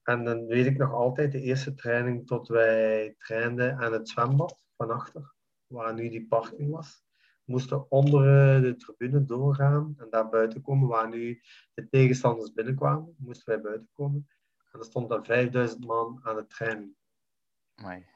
[0.03, 4.67] En dan weet ik nog altijd de eerste training tot wij trainden aan het zwembad
[4.77, 5.35] van achter,
[5.67, 7.03] waar nu die parking was.
[7.45, 8.23] Moesten onder
[8.63, 11.41] de tribune doorgaan en daar buiten komen, waar nu
[11.75, 14.29] de tegenstanders binnenkwamen, moesten wij buiten komen.
[14.73, 16.98] En er stond dan 5000 man aan de training.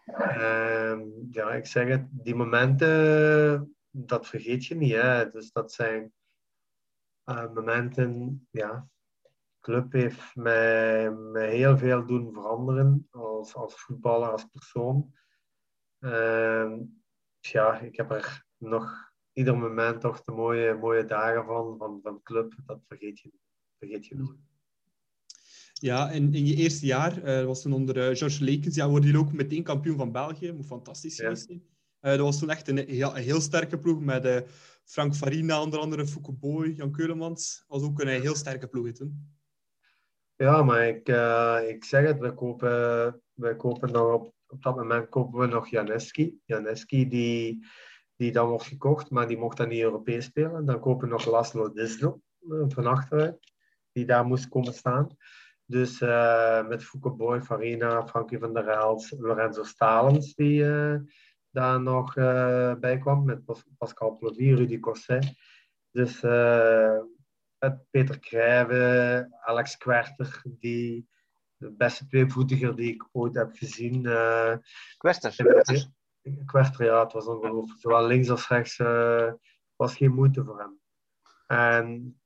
[0.07, 4.93] Ehm, ja, ik zeg het, die momenten, dat vergeet je niet.
[4.93, 5.31] Hè?
[5.31, 6.13] Dus dat zijn
[7.25, 8.89] eh, momenten, ja.
[9.61, 15.15] Club heeft mij, heel veel doen veranderen als, als voetballer, als persoon.
[15.99, 16.81] Ehm,
[17.41, 22.23] ja, ik heb er nog ieder moment toch de mooie, mooie dagen van, van, van
[22.23, 22.55] club.
[22.67, 23.33] Dat vergeet je,
[23.79, 24.52] vergeet je nooit.
[25.83, 29.11] Ja, en in je eerste jaar eh, was toen onder eh, George Lekens, ja, worden
[29.11, 30.53] jullie ook meteen kampioen van België.
[30.53, 31.23] Moet fantastisch Ja.
[31.23, 31.63] geweest zijn.
[32.01, 34.45] Eh, dat was toen echt een, heel, een heel sterke ploeg met
[34.85, 37.65] Frank Farina, onder andere Fouke Boy, Jan Keulemans.
[37.69, 39.37] Dat was ook een heel sterke ploeg toen.
[40.37, 41.09] Ja, maar ik,
[41.69, 45.69] ik zeg het, we kopen, we kopen nog op, op dat moment kopen we nog
[45.69, 46.39] Janeski.
[46.45, 47.67] Janeski die,
[48.17, 50.67] die dan wordt gekocht, maar die mocht dan niet Europees spelen.
[50.67, 52.21] Dan kopen we nog Laszlo Dislo
[52.69, 53.53] van achteruit,
[53.93, 55.17] die daar moest komen staan.
[55.73, 60.97] Dus uh, met Fouke Boy, Farina, Frankie van der Elst, Lorenzo Stalens, die uh,
[61.51, 63.25] daar nog uh, bij kwam.
[63.25, 63.41] Met
[63.79, 65.35] Pascal Plovy, Rudy Cosset.
[65.91, 66.21] Dus
[67.91, 71.09] Peter Krijven, Alex Kwerter, die
[71.57, 74.03] de beste tweevoetiger die ik ooit heb gezien.
[74.97, 75.35] Kwerter?
[76.47, 77.81] Kwerter, ja, het was ongelooflijk.
[77.81, 78.77] Zowel links als rechts
[79.77, 80.81] was geen moeite voor hem.
[81.47, 82.17] En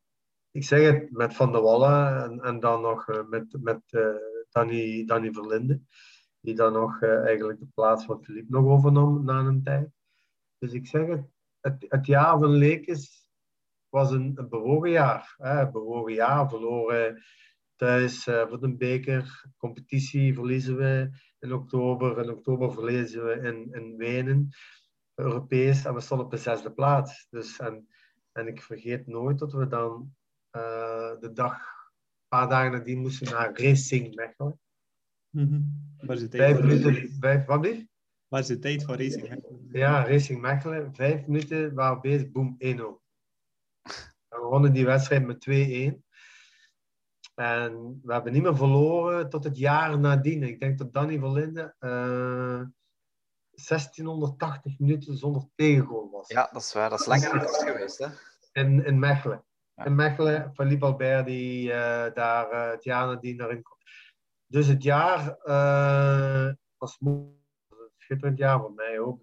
[0.56, 4.14] ik zeg het met Van der Wallen en, en dan nog uh, met, met uh,
[4.50, 5.80] Danny, Danny Verlinde,
[6.40, 9.90] die dan nog uh, eigenlijk de plaats van Philippe nog overnam na een tijd.
[10.58, 11.06] Dus ik zeg
[11.60, 13.30] het, het, jaar van Lekes
[13.88, 15.34] was een, een bewogen jaar.
[15.36, 15.60] Hè?
[15.60, 17.22] Een bewogen jaar, verloren
[17.74, 22.18] thuis voor de beker, competitie verliezen we in oktober.
[22.22, 24.48] In oktober verliezen we in, in Wenen,
[25.14, 27.26] Europees, en we stonden op de zesde plaats.
[27.30, 27.88] Dus, en,
[28.32, 30.24] en ik vergeet nooit dat we dan uh,
[31.20, 34.60] de dag, een paar dagen nadien moesten naar Racing Mechelen.
[35.30, 35.94] Mm -hmm.
[36.06, 37.84] Waar is de tijd vijf voor minuten, vijf, wat lief?
[38.28, 39.68] Waar is de tijd van Racing Mechelen?
[39.72, 40.94] Ja, Racing Mechelen.
[40.94, 43.04] Vijf minuten waren we bezig, boom, 1-0.
[44.28, 46.04] We wonnen die wedstrijd met 2-1.
[47.34, 50.42] En we hebben niet meer verloren tot het jaar nadien.
[50.42, 52.62] Ik denk dat Danny Verlinde uh,
[53.50, 56.28] 1680 minuten zonder tegengoal was.
[56.28, 56.90] Ja, dat is waar.
[56.90, 58.06] Dat is lang geweest, hè?
[58.52, 59.45] In, in Mechelen
[59.84, 60.52] in Mechelen.
[60.54, 61.74] Philippe Albert die uh,
[62.14, 63.82] daar uh, het jaar nadien erin komt.
[64.46, 67.40] Dus het jaar uh, was een
[67.98, 69.20] schitterend jaar voor mij ook.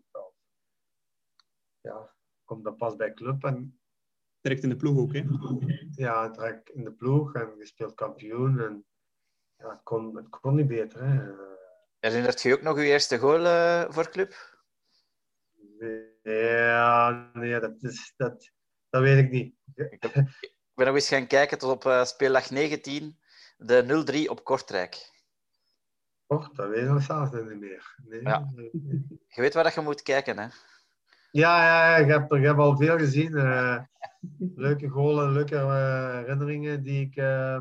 [1.82, 2.14] Ja,
[2.44, 3.80] kom dan pas bij club en...
[4.42, 5.26] Direct in de ploeg ook, hè?
[5.92, 8.60] Ja, direct in de ploeg en gespeeld kampioen.
[8.60, 8.86] En
[9.58, 11.34] ja, het kon, het kon niet beter, hè.
[12.00, 13.44] Herinnert je ook nog uw eerste goal
[13.92, 14.62] voor club?
[16.24, 18.52] Ja, nee, dat, is, dat,
[18.94, 19.56] dat weet ik niet.
[19.76, 20.00] Ik,
[20.74, 23.20] ben nog eens gaan kijken tot op uh, speeldag 19,
[23.58, 25.12] de 0-3 op Kortrijk.
[26.28, 27.96] Och, dat weet ik zelfs niet meer.
[28.04, 28.22] Nee.
[28.22, 28.52] Ja.
[29.28, 30.48] Je weet waar dat je moet kijken, hè?
[31.32, 33.32] Ja, ja ik, heb, ik heb al veel gezien.
[33.32, 33.84] Uh,
[34.56, 37.16] leuke golen, leuke uh, herinneringen die ik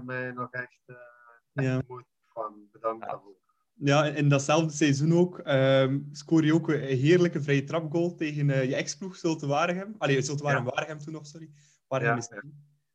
[0.05, 0.81] mij nog echt
[1.53, 1.83] ja.
[1.87, 2.69] moet van.
[2.73, 3.42] Bedankt daarvoor.
[3.85, 8.65] Ja, in datzelfde seizoen ook um, scoor je ook een heerlijke vrije trapgoal tegen uh,
[8.65, 9.95] je ex-ploeg Zulte Waregem.
[9.99, 10.73] Allee, Zulte Waregem, ja.
[10.75, 11.51] Waregem toen nog, sorry.
[11.87, 12.31] Waregem is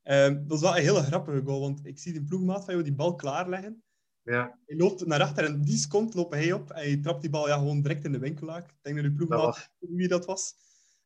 [0.04, 0.26] ja.
[0.26, 2.86] um, Dat was wel een hele grappige goal, want ik zie die ploegmaat van jou
[2.86, 3.84] die bal klaarleggen.
[4.22, 4.60] Ja.
[4.66, 7.48] Hij loopt naar achter en die seconde loopt hij op en je trapt die bal
[7.48, 8.70] ja, gewoon direct in de winkelaak.
[8.70, 9.70] Ik denk dat de ploegmaat was...
[9.80, 10.56] wie dat was.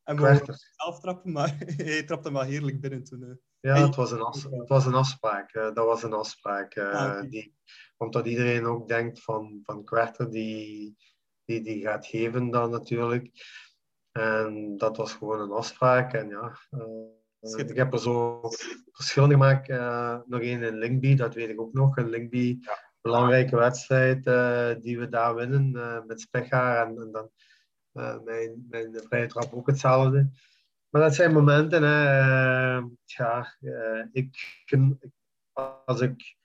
[0.03, 3.21] En we zelf trappen, maar hij trapte hem wel heerlijk binnen toen.
[3.21, 3.33] Uh.
[3.59, 4.59] Ja, het was een, afspraak.
[4.59, 5.53] Het was een afspraak.
[5.53, 6.75] Uh, dat was een afspraak.
[6.75, 7.29] Uh, ah, okay.
[7.29, 7.55] die,
[8.01, 10.95] omdat iedereen ook denkt van, van Kwerter, die,
[11.45, 13.29] die, die gaat geven dan natuurlijk.
[14.11, 16.13] En dat was gewoon een afspraak.
[16.13, 18.41] En ja, uh, ik heb er zo
[18.91, 19.67] verschillende gemaakt.
[20.27, 21.97] nog één in Linkby, dat weet ik ook nog.
[21.97, 22.93] Een Linkby, ja.
[23.01, 24.23] belangrijke wedstrijd
[24.83, 25.71] die we daar winnen
[26.07, 26.87] met Spechaar.
[26.87, 27.29] En, en dan
[28.23, 30.31] mijn, mijn vrije trap ook hetzelfde.
[30.89, 32.75] Maar dat zijn momenten, hè.
[33.03, 33.57] Ja,
[34.11, 34.63] ik,
[35.85, 36.35] als, ik,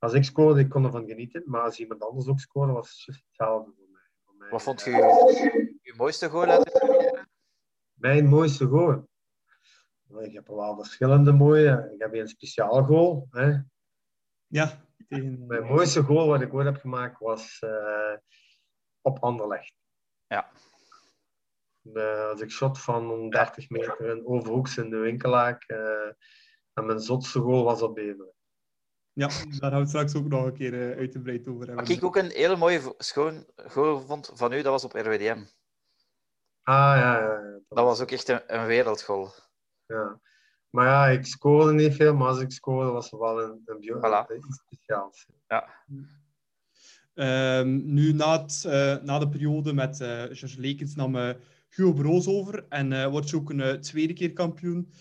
[0.00, 1.42] als ik scoorde, ik kon ervan genieten.
[1.46, 4.02] Maar als iemand anders ook scoorde, was het hetzelfde voor mij.
[4.24, 4.90] Voor mij Wat vond je
[5.82, 7.28] je, mooiste goal uit de carrière?
[7.92, 9.08] Mijn mooiste goal?
[10.18, 11.90] Ik heb er wel verschillende mooie.
[11.94, 13.28] Ik heb een speciaal goal.
[13.30, 13.58] Hè.
[14.46, 14.84] Ja.
[15.08, 15.46] Tegen...
[15.46, 18.16] Mijn mooiste goal wat ik ooit heb gemaakt was uh,
[19.00, 19.74] op Anderlecht.
[20.28, 20.50] Ja.
[21.82, 25.64] Uh, als ik shot van 30 meter in overhoeks in de winkelaak.
[25.70, 26.12] Uh,
[26.72, 28.32] en mijn zotste goal was op Beveren.
[29.12, 31.84] Ja, daar gaan we het straks ook nog een keer uh, uitgebreid over hebben.
[31.84, 35.44] Wat ik ook een hele mooie schoon goal vond van u, dat was op RWDM.
[36.62, 37.20] Ah, ja, ja.
[37.20, 37.50] ja.
[37.50, 39.32] Dat, dat was ook echt een, een wereldgoal.
[39.86, 40.20] Ja.
[40.70, 43.96] Maar ja, ik scoorde niet veel, maar als ik scoorde was het wel een, een,
[43.96, 44.36] voilà.
[44.36, 45.26] iets speciaals.
[45.48, 45.68] Ja.
[47.58, 51.16] Um, nu, na, het, uh, na de periode met uh, George Lekens nam
[51.68, 54.92] Hugo Broos over en uh, wordt je ook een uh, tweede keer kampioen.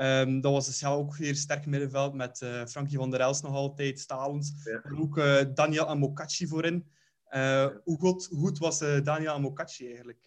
[0.00, 3.42] Um, dat was dus ja, ook weer sterk middenveld met uh, Frankie van der Els
[3.42, 4.52] nog altijd, Stalens.
[4.64, 4.82] Ja.
[4.82, 5.16] En ook
[5.54, 6.90] Daniel Amokachi voorin.
[7.30, 7.80] Ja.
[7.84, 10.24] Hoe goed, goed was Daniel Amokachi eigenlijk?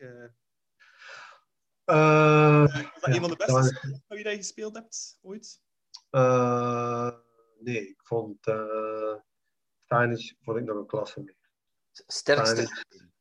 [1.85, 5.61] was dat een van de beste met wie je gespeeld hebt ooit?
[7.59, 9.15] nee, ik vond uh,
[10.41, 11.35] vond ik nog een klasse meer.
[11.91, 12.67] Sterkste?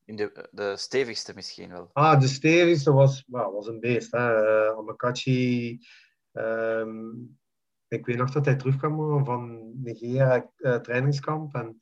[0.04, 1.90] In de, de stevigste misschien wel.
[1.92, 4.12] Ah, de stevigste was, well, was een beest.
[4.12, 4.42] Hè.
[4.68, 5.80] Uh, Amakachi.
[6.32, 7.38] Um,
[7.88, 11.54] ik weet nog dat hij terugkwam van Nigeria uh, trainingskamp.
[11.54, 11.78] En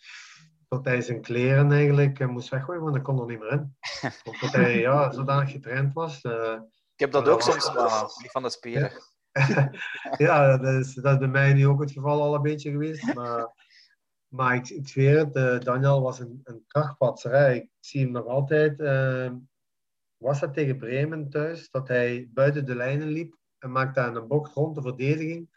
[0.68, 3.76] dat hij zijn kleren eigenlijk uh, moest weggooien, want hij kon er niet meer in.
[4.24, 6.24] Omdat hij ja, zodanig getraind was.
[6.24, 6.60] Uh,
[6.94, 8.92] ik heb dat ook soms, maar niet van de spieren.
[10.16, 13.14] ja, dat is, dat is bij mij nu ook het geval al een beetje geweest.
[13.14, 13.52] Maar
[14.28, 17.32] Maar ik, ik zweer het, uh, Daniel was een, een krachtpatser.
[17.32, 17.52] Hè.
[17.52, 18.80] Ik zie hem nog altijd.
[18.80, 19.32] Uh,
[20.16, 24.26] was dat tegen Bremen thuis, dat hij buiten de lijnen liep en maakte aan een
[24.26, 25.48] bocht rond de verdediging.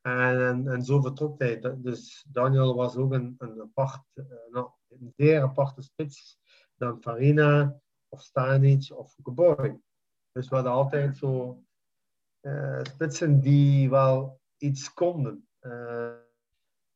[0.00, 1.60] En, en, zo vertrok hij.
[1.76, 6.38] Dus Daniel was ook een, een, apart, uh, nou, een zeer aparte spits
[6.74, 9.80] dan Farina of Stanic of Geboy.
[10.32, 11.62] Dus we hadden altijd zo
[12.82, 15.46] spitsen die wel iets konden.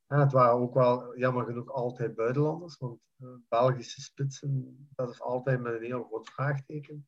[0.09, 5.21] Ja, het waren ook wel jammer genoeg altijd buitenlanders, want uh, Belgische spitsen, dat is
[5.21, 7.07] altijd met een heel groot vraagteken.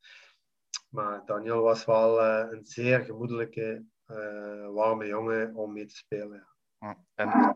[0.89, 6.47] Maar Daniel was wel uh, een zeer gemoedelijke, uh, warme jongen om mee te spelen.
[6.79, 6.97] Ja.
[7.15, 7.53] En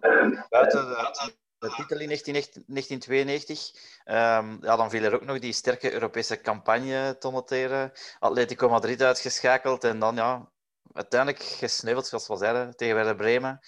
[0.49, 3.73] buiten de, de titel in 1992,
[4.05, 7.93] um, ja, dan viel er ook nog die sterke Europese campagne te noteren.
[8.19, 10.51] Atletico Madrid uitgeschakeld en dan ja,
[10.93, 13.61] uiteindelijk gesneuveld, zoals we zeiden, tegen Werder Bremen.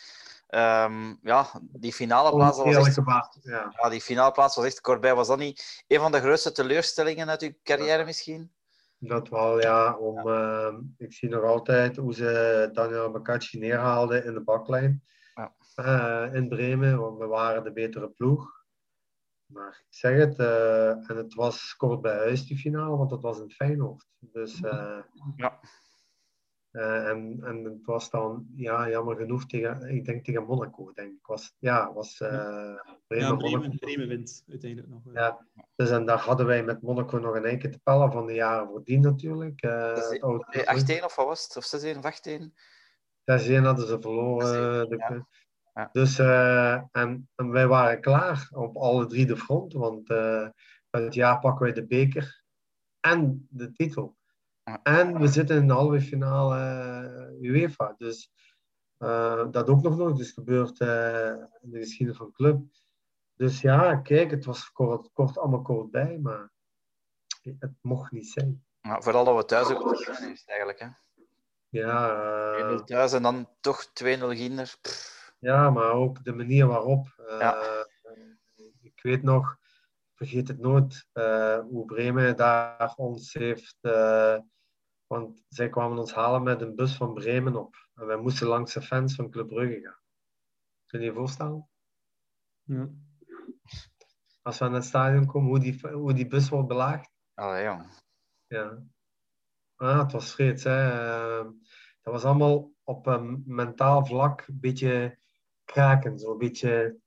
[0.49, 3.01] Um, ja, die finale plaats was echt,
[3.43, 3.73] ja.
[3.83, 3.89] ja.
[3.89, 5.15] die finale plaats was echt kort bij.
[5.15, 8.54] Was dat niet een van de grootste teleurstellingen uit uw carrière misschien?
[9.09, 9.97] Dat wel, ja.
[9.97, 10.71] Om, ja.
[10.71, 15.03] Uh, ik zie nog altijd hoe ze Daniel Makachi neerhaalden in de baklijn.
[15.35, 15.55] Ja.
[15.77, 18.65] Uh, in Bremen, want we waren de betere ploeg.
[19.47, 23.21] Maar ik zeg het, uh, en het was kort bij huis die finale, want dat
[23.21, 24.07] was in Feyenoord.
[24.19, 24.99] Dus eh,
[25.37, 25.61] ja.
[26.75, 31.13] Uh, en, en het was dan, ja, jammer genoeg, tegen, ik denk tegen Monaco, denk
[31.13, 31.27] ik.
[31.27, 32.29] Was, ja, was uh,
[33.07, 35.03] Bremen, ja, Bremen, Bremen wint uiteindelijk nog.
[35.13, 38.33] Ja, dus en daar hadden wij met Monaco nog een enkele te pellen van de
[38.33, 39.65] jaren voordien natuurlijk.
[39.65, 39.97] Uh,
[41.01, 41.57] 8-1 of wat was het?
[41.57, 43.61] Of 6-1 of 8-1?
[43.61, 44.89] 6-1 hadden ze verloren.
[44.89, 45.27] De, ja.
[45.75, 45.89] Ja.
[45.93, 50.09] Dus, en, en, wij waren klaar op alle drie de fronten, want
[50.91, 52.45] het jaar pakken wij de beker
[53.01, 54.17] en de titel.
[54.83, 56.59] En we zitten in de halve finale
[57.41, 57.95] uh, UEFA.
[57.99, 58.31] Dus
[58.99, 61.29] uh, dat ook nog nooit is gebeurd uh,
[61.61, 62.63] in de geschiedenis van de club.
[63.35, 66.53] Dus ja, kijk, het was kort, kort allemaal kort bij, maar
[67.43, 68.65] het mocht niet zijn.
[68.81, 70.79] Ja, vooral dat we thuis ook is eigenlijk.
[70.79, 70.89] Hè?
[71.69, 72.79] Ja.
[72.81, 74.75] 1-0 thuis en dan toch 2-0 Ginder.
[75.39, 77.07] Ja, maar ook de manier waarop.
[77.39, 77.87] Ja.
[78.81, 79.57] Ik weet nog,
[80.15, 81.07] vergeet het nooit,
[81.71, 83.79] hoe Bremen daar ons heeft
[85.15, 87.89] want zij kwamen ons halen met een bus van Bremen op.
[87.95, 90.01] En wij moesten langs de fans van Club Brugge gaan.
[90.87, 91.69] Kun je je voorstellen?
[92.63, 92.89] Ja.
[94.43, 97.11] Als we naar het stadion komen, hoe die, hoe die bus wordt belaagd.
[97.35, 97.87] Allee, ja.
[98.47, 98.83] Ja.
[99.77, 100.65] Ah, het was vreeds.
[100.65, 100.93] Hè.
[101.41, 101.51] Uh,
[102.03, 105.19] dat was allemaal op een mentaal vlak een beetje
[105.65, 106.19] kraken.
[106.19, 107.03] Zo een beetje...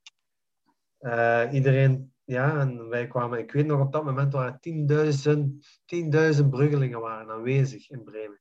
[1.00, 6.48] Uh, iedereen ja, en wij kwamen, ik weet nog op dat moment waren 10.000 10.000
[6.48, 8.40] bruggelingen waren aanwezig in Bremen.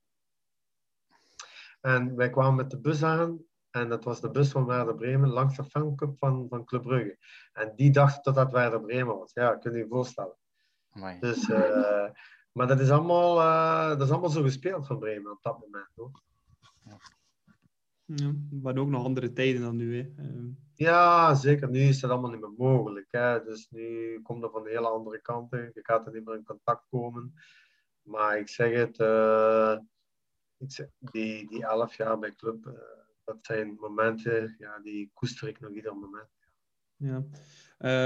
[1.82, 5.30] En wij kwamen met de bus aan, en dat was de bus van Werder Bremen,
[5.30, 7.18] langs de fanclub van, van Club Brugge.
[7.54, 9.34] En die dachten dat dat Werder Bremen was.
[9.34, 10.36] Ja, kun je je voorstellen.
[10.90, 11.20] Amai.
[11.20, 12.10] Dus, uh,
[12.52, 15.92] maar dat is, allemaal, uh, dat is allemaal zo gespeeld van Bremen op dat moment.
[15.96, 16.12] Hoor.
[18.16, 18.34] Ja.
[18.62, 19.98] Maar ook nog andere tijden dan nu.
[19.98, 20.24] Hè.
[20.24, 20.46] Uh...
[20.74, 21.70] Ja, zeker.
[21.70, 23.08] Nu is dat allemaal niet meer mogelijk.
[23.10, 23.44] Hè.
[23.44, 25.72] Dus nu komt er van de hele andere kanten.
[25.74, 27.34] Je gaat er niet meer in contact komen.
[28.08, 29.78] Maar ik zeg het, uh,
[30.58, 32.74] ik zeg, die, die elf jaar bij club, uh,
[33.24, 36.30] dat zijn momenten, ja, die koester ik nog ieder moment.
[36.96, 37.24] Ja.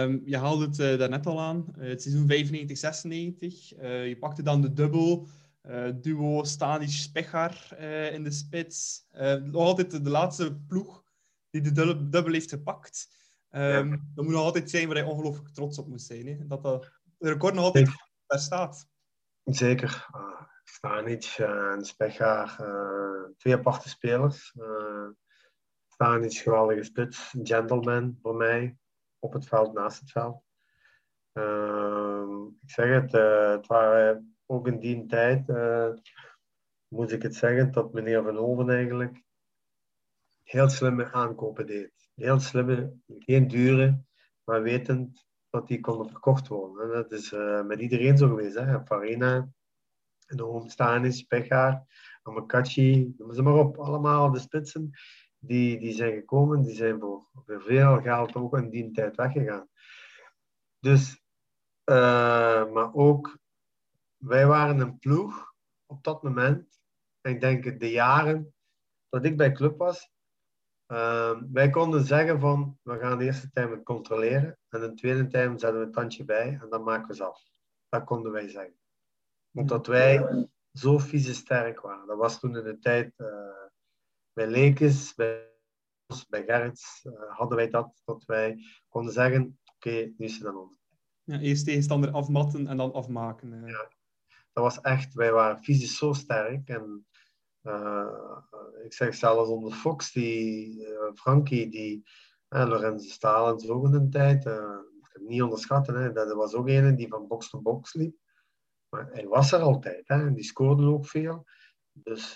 [0.03, 2.33] Um, je haalde het uh, daarnet al aan, het seizoen 95-96.
[4.07, 5.27] je pakte dan de dubbel.
[5.69, 9.07] Uh, duo Stanic-Spechaar uh, in de spits.
[9.13, 11.03] Uh, nog altijd de, de, laatste ploeg
[11.49, 11.71] die de
[12.09, 13.07] dubbel heeft gepakt.
[13.49, 13.99] Um, ja.
[14.15, 16.27] Dat moet nog altijd zijn waar hij ongelooflijk trots op moet zijn.
[16.27, 16.47] Hè?
[16.47, 18.09] Dat dat record nog altijd Zeker.
[18.25, 18.89] daar staat.
[19.43, 20.07] Zeker.
[20.15, 22.55] Uh, Stanic en Spechaar,
[23.37, 24.55] twee aparte spelers.
[25.87, 27.33] Stanic, geweldige spits.
[27.33, 28.77] Een gentleman voor mij.
[29.19, 30.43] Op het veld, naast het veld.
[31.31, 33.11] Ehm, ik zeg het,
[33.51, 35.89] het waren ook in die tijd, uh,
[36.87, 39.23] moet ik het zeggen, dat meneer Van Olven eigenlijk
[40.43, 42.09] heel slimme aankopen deed.
[42.15, 44.03] Heel slimme, geen dure,
[44.43, 46.83] maar wetend dat die konden verkocht worden.
[46.83, 48.55] En dat is uh, met iedereen zo geweest.
[48.55, 48.85] Hè?
[48.85, 49.49] Farina,
[50.27, 51.85] de Homestanis, Pechaar,
[52.23, 53.77] Amakachi, noem ze maar op.
[53.77, 54.91] Allemaal de spitsen
[55.37, 59.67] die, die zijn gekomen, die zijn voor, voor veel geld ook in die tijd weggegaan.
[60.79, 61.21] Dus,
[61.85, 63.40] uh, maar ook
[64.21, 65.53] wij waren een ploeg
[65.85, 66.79] op dat moment.
[67.21, 68.53] En ik denk de jaren
[69.09, 70.09] dat ik bij club was.
[70.87, 74.57] Uh, wij konden zeggen van, we gaan de eerste time controleren.
[74.69, 77.43] En de tweede time zetten we een tandje bij en dan maken we ze af.
[77.89, 78.79] Dat konden wij zeggen.
[79.53, 82.07] Omdat wij zo fysisch sterk waren.
[82.07, 83.27] Dat was toen in de tijd uh,
[84.33, 85.51] bij Lekes, bij
[86.29, 90.47] bij Gerrits, uh, hadden wij dat, dat wij konden zeggen, oké, okay, nu is het
[90.47, 90.79] aan ons.
[91.23, 93.53] Ja, eerst tegenstander afmatten en dan afmaken.
[93.53, 93.67] Uh.
[93.67, 93.91] Ja,
[94.53, 96.67] dat was echt, wij waren fysisch zo sterk.
[96.69, 97.07] En
[97.63, 98.37] uh,
[98.83, 102.03] ik zeg zelfs onder Fox, die Frankie, die
[102.49, 104.49] Lorenzo Staal en zo in de tijd,
[105.19, 108.15] niet onderschatten, hè, dat was ook een die van box to box liep.
[108.89, 111.45] Maar hij was er altijd, hè, en die scoorde ook veel.
[111.91, 112.33] Dus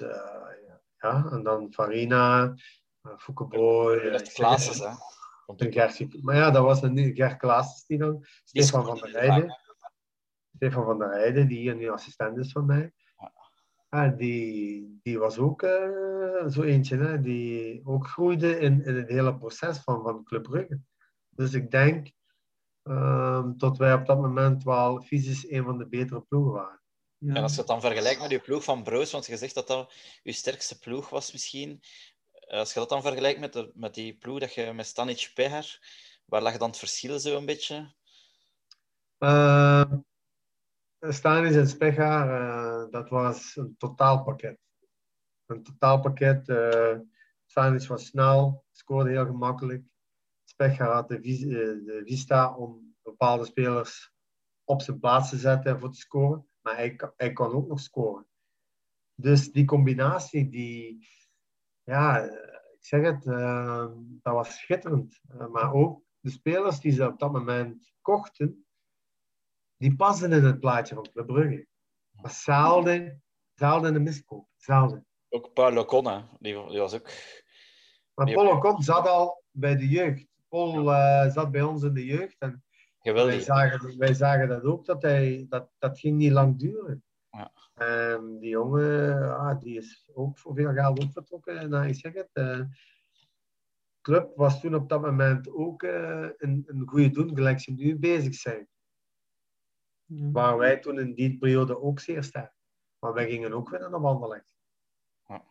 [0.98, 4.10] ja, en dan Farina, uh, Foukeboy.
[4.10, 4.96] Dat Klaassen, hè?
[6.22, 8.26] Maar ja, dat was een Gert Klaassen die dan.
[8.44, 9.60] Stefan van der Rijden.
[10.66, 12.94] Stefan van der Rijden, die hier nu assistent is van mij.
[13.90, 19.08] Ja, die, die was ook uh, zo eentje, hè, die ook groeide in, in het
[19.10, 20.80] hele proces van, van Club Brugge.
[21.30, 22.12] Dus ik denk
[22.84, 26.82] uh, dat wij op dat moment wel fysisch een van de betere ploegen waren.
[27.18, 27.34] Ja.
[27.34, 29.68] En als je het dan vergelijkt met je ploeg van Broos, want je zegt dat
[29.68, 31.82] dat je sterkste ploeg was misschien.
[32.32, 35.32] Eh, als je dat dan vergelijkt met, de, met die ploeg dat je met Stanic
[35.34, 35.80] Peher,
[36.26, 37.94] waar lag dan het verschil zo een beetje?
[39.20, 39.92] Uh,
[41.00, 44.60] Stanic en Specha, uh, dat was een totaalpakket.
[45.46, 46.48] Een totaalpakket.
[46.50, 47.00] Uh,
[47.46, 49.84] Stanic was snel, scoorde heel gemakkelijk.
[50.44, 54.14] Specha had de, de vista om bepaalde spelers
[54.64, 56.48] op zijn plaats te zetten en voor te scoren.
[56.62, 58.28] Maar hij, hij kan ook nog scoren.
[59.16, 61.08] Dus die combinatie, die,
[61.84, 62.24] ja,
[62.74, 63.24] ik zeg het,
[64.24, 65.22] dat was schitterend.
[65.52, 68.65] Maar ook de spelers die ze op dat moment kochten,
[69.78, 71.68] die passen in het plaatje van Club Brugge.
[72.12, 74.48] Maar zelden, zelden een miskoop.
[74.56, 75.06] Zelden.
[75.30, 77.10] Ook Paul Ocon, die, die was ook...
[78.14, 80.28] Maar Paul Ocon zat al bij de jeugd.
[80.48, 82.36] Paul uh, zat bij ons in de jeugd.
[82.40, 82.66] En
[83.06, 83.34] Geweldig.
[83.34, 87.04] Wij zagen, wij zagen dat ook, dat, hij, dat, dat ging niet lang duren.
[87.30, 87.52] Ja.
[87.74, 91.58] En die jongen, ah, die is ook voor veel geld ook vertrokken.
[91.60, 92.66] En nou, ik zeg het, de uh,
[94.02, 97.98] club was toen op dat moment ook uh, een, een goede doen, gelijk ze nu
[98.00, 98.68] bezig zijn.
[100.06, 100.32] Ja.
[100.32, 102.54] Waar wij toen in die periode ook zeer sterk.
[103.00, 104.56] Maar wij gingen ook winnen op Anderlecht.
[105.28, 105.44] Ja.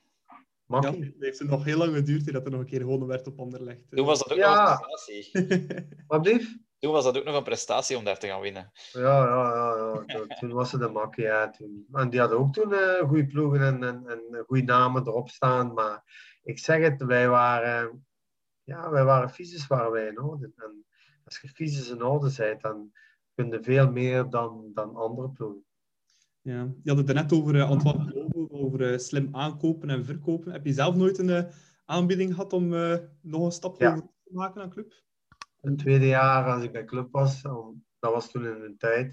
[0.66, 3.26] Ja, het heeft er nog heel lang geduurd dat er nog een keer gewonnen werd
[3.26, 3.90] op Anderlecht.
[3.90, 4.70] Toen was dat ook ja.
[4.70, 5.88] nog een prestatie.
[6.06, 6.56] Wat lief?
[6.78, 8.70] Toen was dat ook nog een prestatie om daar te gaan winnen.
[8.92, 10.02] Ja, ja, ja.
[10.06, 10.36] ja.
[10.38, 11.24] Toen was het een makkie.
[11.24, 11.86] Ja, toen.
[11.92, 15.72] En die hadden ook toen uh, goede ploegen en, en, en goede namen erop staan.
[15.72, 16.02] Maar
[16.42, 18.06] ik zeg het, wij waren,
[18.62, 20.52] ja, wij waren fysisch waren wij in orde.
[20.56, 20.84] En
[21.24, 22.92] als je fysisch in orde bent, dan
[23.34, 25.64] kun je veel meer dan, dan andere ploegen.
[26.40, 30.52] Ja, je had het er net over uh, Antoine over uh, slim aankopen en verkopen.
[30.52, 31.44] Heb je zelf nooit een uh,
[31.84, 32.68] aanbieding gehad om
[33.20, 33.94] nog een stap ja.
[33.94, 35.02] te maken aan club?
[35.60, 37.42] het tweede jaar als ik bij club was,
[37.98, 39.12] dat was toen in een tijd,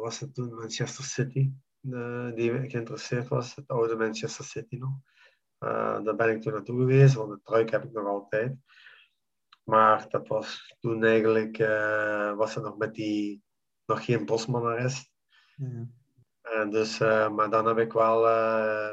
[0.00, 1.52] was het toen Manchester City
[2.34, 4.92] die geïnteresseerd was, het oude Manchester City nog.
[6.04, 8.56] daar ben ik toen naartoe geweest, want de truik heb ik nog altijd.
[9.64, 11.56] Maar dat was toen eigenlijk,
[12.36, 13.42] was het nog met die,
[13.86, 15.10] nog geen Bosman-arrest.
[15.56, 15.88] Ja.
[16.42, 18.18] En dus, maar dan heb ik wel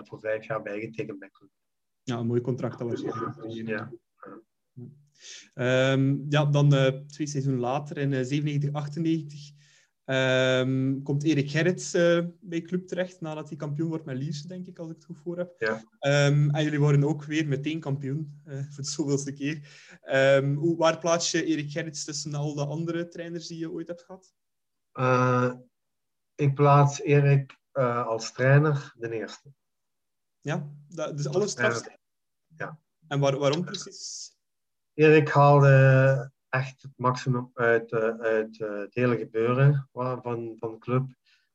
[0.03, 1.49] voor vijf jaar bijgetekend bij club.
[2.03, 3.01] Ja, een mooi contract dat was.
[3.47, 3.91] Ja.
[5.93, 6.69] Um, ja, dan
[7.07, 9.51] twee seizoenen later, in uh, 97, 98,
[10.09, 14.67] um, komt Erik Gerrits uh, bij club terecht, nadat hij kampioen wordt met Lierse, denk
[14.67, 15.55] ik, als ik het goed voor heb.
[15.57, 15.73] Ja.
[16.27, 19.61] Um, en jullie worden ook weer meteen kampioen, uh, voor de zoveelste keer.
[20.55, 24.03] hoe, waar plaats je Erik Gerrits tussen al de andere trainers die je ooit hebt
[24.03, 24.33] gehad?
[24.93, 25.53] Uh,
[26.35, 27.57] ik plaats Erik
[28.05, 29.53] als trainer de eerste.
[30.41, 31.97] Ja, dat, dus alles strafste?
[32.55, 32.79] Ja.
[33.07, 34.35] En waar, waarom precies?
[34.93, 40.77] Erik haalde echt het maximum uit, uh, uit uh, het hele gebeuren van, van de
[40.79, 41.05] club.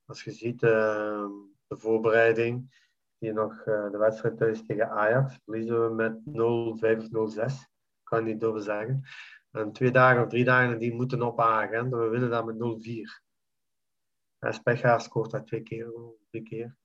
[0.05, 1.27] Als je ziet uh,
[1.67, 2.81] de voorbereiding,
[3.19, 7.71] die nog uh, de wedstrijd thuis tegen Ajax, verliezen we met 0-5 of 0-6.
[8.03, 9.03] Kan niet over zeggen.
[9.51, 11.37] En twee dagen of drie dagen die moeten op.
[11.37, 14.51] We winnen daar met 0-4.
[14.51, 15.93] Specha scoort daar twee keer,
[16.31, 16.77] drie keer.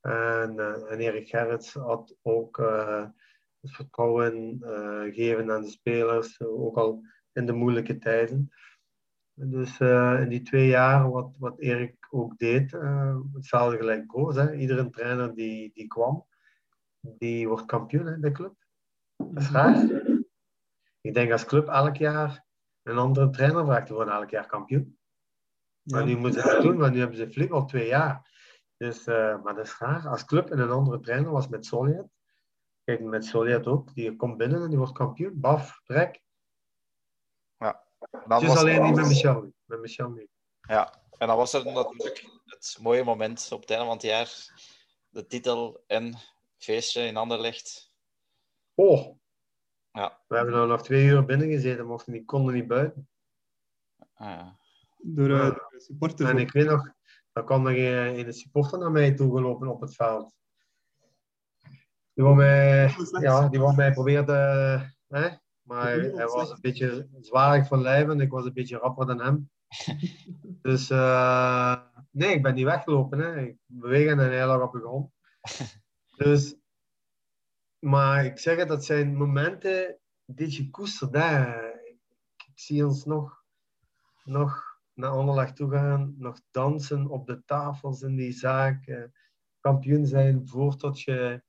[0.00, 2.56] En, en Erik Gerrits had ook
[3.62, 7.02] het vertrouwen uh, geven aan de spelers, ook al
[7.32, 8.52] in de moeilijke tijden.
[9.34, 14.36] Dus uh, in die twee jaar, wat, wat Erik ook deed, uh, hetzelfde gelijk Broos.
[14.36, 14.54] Hè.
[14.54, 16.26] Iedere trainer die, die kwam,
[17.00, 18.54] die wordt kampioen in de club.
[19.16, 20.02] Dat is raar.
[21.00, 22.44] Ik denk als club elk jaar
[22.82, 24.98] een andere trainer vraagt, die worden elk jaar kampioen.
[25.82, 25.96] Ja.
[25.96, 28.30] Maar nu moeten ze het doen, want nu hebben ze flip al twee jaar.
[28.76, 30.08] Dus, uh, maar dat is raar.
[30.08, 32.06] Als club en een andere trainer was met Solid,
[32.84, 33.94] Kijk, met Soliet ook.
[33.94, 35.40] Die komt binnen en die wordt kampioen.
[35.40, 36.22] Baf, trek.
[38.10, 39.52] Het is alleen niet met Michel.
[39.64, 40.28] Met Michel niet.
[40.60, 44.30] Ja, en dan was er natuurlijk het mooie moment op het einde van het jaar.
[45.08, 46.14] De titel en
[46.58, 47.92] feestje in Anderlecht.
[48.74, 49.16] Oh,
[49.92, 50.20] Ja.
[50.26, 53.08] We hebben nou nog twee uur binnen gezeten, mochten niet, konden niet buiten.
[54.14, 54.56] Ah, ja.
[54.98, 56.30] Door, door de supporters.
[56.30, 56.92] En ik weet nog,
[57.32, 60.34] dan kwam er een, een supporter naar mij toegelopen op het veld.
[62.14, 64.90] Die wou mij, ja, die wou mij proberen te...
[65.08, 65.28] Hè?
[65.62, 69.20] Maar hij, was een beetje zwaar van lijf en ik was een beetje rapper dan
[69.20, 69.50] hem.
[70.62, 73.18] Dus eh, nee, ik ben niet weggelopen.
[73.18, 73.40] Hè.
[73.40, 75.10] Ik beweeg en hij lag op de grond.
[76.16, 76.56] Dus,
[77.78, 81.14] maar ik zeg het, dat zijn momenten die je koestert.
[81.14, 83.44] Ik, zie ons nog,
[84.24, 89.04] nog naar Anderlecht toe gaan, nog dansen op de tafels in die zaak, eh,
[89.60, 91.42] kampioen zijn voordat je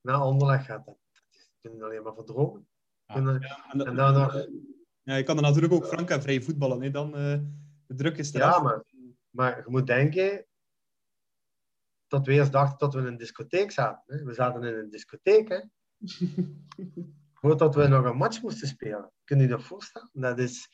[0.00, 0.86] naar Anderlecht gaat.
[0.86, 0.96] Dat
[1.60, 2.68] je alleen maar verdromen.
[3.12, 3.42] Kunnen-
[3.72, 4.46] En, dat- En dan nog,
[5.02, 6.82] ja, je kan dan natuurlijk ook frank en vrij voetballen.
[6.82, 6.90] Hè.
[6.90, 7.38] Dan, eh,
[7.86, 8.56] de druk is eraf.
[8.56, 8.84] ja, maar,
[9.30, 10.46] maar je moet denken
[12.06, 14.16] dat we eerst dachten dat we in een discotheek zaten.
[14.16, 14.24] Hè.
[14.24, 15.60] We zaten in een discotheek, hè.
[17.40, 19.12] Voordat we nog een match moesten spelen.
[19.24, 20.10] Kun je dat voorstellen?
[20.12, 20.68] Dat is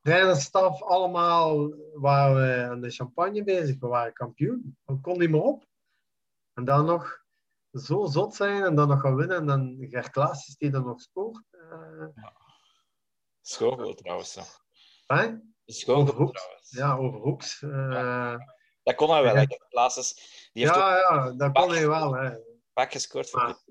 [0.00, 3.78] trainerstaf allemaal waren we aan de champagne bezig.
[3.78, 4.76] We waren kampioen.
[4.84, 5.66] We kon niet meer op.
[6.52, 7.24] En dan nog
[7.78, 9.36] zo zot zijn en dan nog gaan winnen.
[9.36, 11.42] En dan Gert Klaasjes die dan nog scoort.
[11.50, 12.06] Eh,
[13.40, 14.34] Schoogoal trouwens.
[15.06, 15.32] Hè?
[15.86, 16.34] Overhoek.
[16.36, 16.70] trouwens.
[16.70, 17.62] Ja, over hoeks.
[17.62, 18.36] eh,
[18.82, 19.34] Dat kon hij wel.
[19.34, 19.40] Ja.
[19.40, 19.46] hè.
[20.52, 22.12] Die heeft ja, ja, dat kon hij wel.
[22.14, 22.36] Hè.
[22.74, 23.64] vaak gescoord voor Maar-.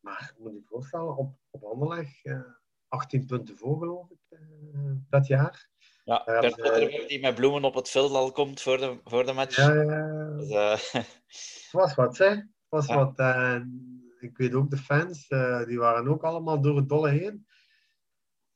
[0.00, 2.40] Maar moet je voorstellen, op, op Anderlecht, eh
[2.88, 4.38] 18 punten voor geloof ik,
[5.08, 5.68] dat jaar.
[6.04, 9.32] Ja, Ja, Bert die met bloemen op het veld al komt voor de, voor de
[9.32, 9.56] match.
[9.56, 12.36] Ja, ja, Dus, het was wat, hè.
[12.70, 12.94] Was Ja.
[12.96, 13.18] wat.
[13.18, 13.60] eh,
[14.18, 17.46] ik weet ook, de fans, eh, die waren ook allemaal door het dolle heen.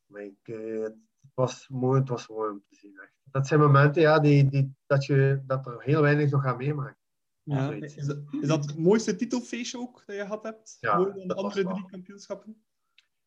[0.06, 0.96] Maar ik, eh, het
[1.34, 2.98] was mooi, het was mooi om te zien.
[3.00, 3.12] Echt.
[3.24, 6.98] Dat zijn momenten, ja, die, die, dat, je, dat er heel weinig nog aan meemaakt.
[7.42, 10.76] Ja, is, dat, is dat het mooiste titelfeestje ook dat je gehad hebt?
[10.80, 12.64] Ja, Mooier dan de andere drie kampioenschappen?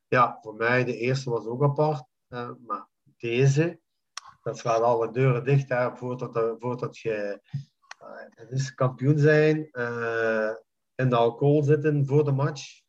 [0.07, 2.05] Ja, voor mij, de eerste was ook apart.
[2.27, 3.79] eh, maar deze,
[4.41, 7.41] dat slaat alle deuren dicht hè, voordat, voordat je
[8.29, 10.51] het is kampioen zijn, eh,
[10.97, 12.81] in de alcohol zitten voor de match.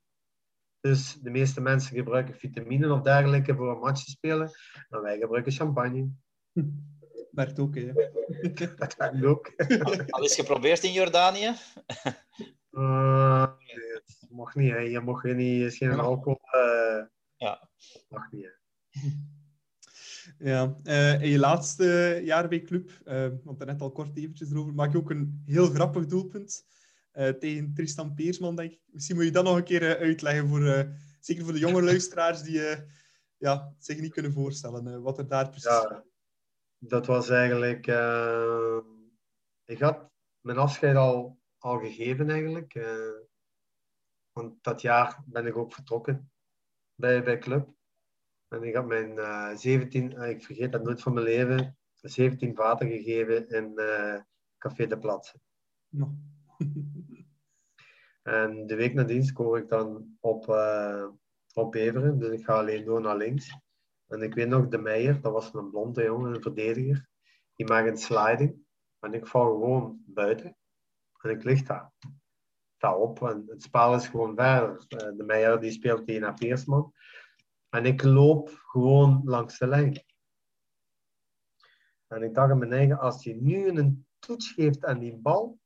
[0.80, 4.50] Dus de meeste mensen gebruiken vitamine of dergelijke voor een match te spelen.
[4.88, 6.08] En wij gebruiken champagne.
[7.30, 7.92] Werkt ook, hè.
[8.76, 9.52] Dat werkt ook.
[10.10, 11.54] al eens geprobeerd in Jordanië?
[12.70, 14.70] Eh, nee, het mag niet.
[14.70, 14.78] Hè.
[14.78, 16.40] Je mag geen, is geen alcohol.
[16.40, 17.04] eh
[17.36, 17.68] Ja.
[18.08, 18.44] mag niet.
[18.44, 18.50] Hè.
[20.38, 24.74] Ja, eh, in je laatste jaar bij club, eh want net al kort eventjes erover,
[24.74, 26.64] maak je ook een heel grappig doelpunt
[27.18, 28.80] eh, tegen Tristan Peersman, denk ik.
[28.86, 30.90] Misschien moet je dat nog een keer eh, uitleggen, voor, eh,
[31.20, 32.60] zeker voor de jonge luisteraars die
[33.36, 36.04] ja, zich niet kunnen voorstellen wat er daar precies Ja,
[36.78, 37.86] dat was eigenlijk.
[39.64, 40.10] ik had
[40.40, 42.86] mijn afscheid al, al gegeven eigenlijk.
[44.32, 46.30] want dat jaar ben ik ook vertrokken
[46.94, 47.68] bij, bij Club.
[48.48, 52.54] En ik had mijn eh 17, eh, ik vergeet dat nooit van mijn leven, 17
[52.54, 53.80] vaten gegeven in
[54.58, 55.34] Café de Plaats.
[55.88, 56.10] Nou.
[58.28, 61.08] En de week nadien scoor ik dan op, eh,
[61.52, 62.18] op Beveren.
[62.18, 63.56] Dus ik ga alleen door naar links.
[64.06, 67.08] En ik weet nog, de Meijer, dat was een blonde jongen, een verdediger.
[67.54, 68.56] Die maakt een sliding.
[69.00, 70.56] En ik val gewoon buiten.
[71.20, 71.92] En ik lig daar.
[72.76, 74.84] Sta op en het spel is gewoon verder.
[74.88, 76.92] Eh, De Meijer die speelt tegen naar Peersman.
[77.68, 80.04] En ik loop gewoon langs de lijn.
[82.06, 85.58] En ik dacht aan mijn eigen, als je nu een toets geeft aan die bal,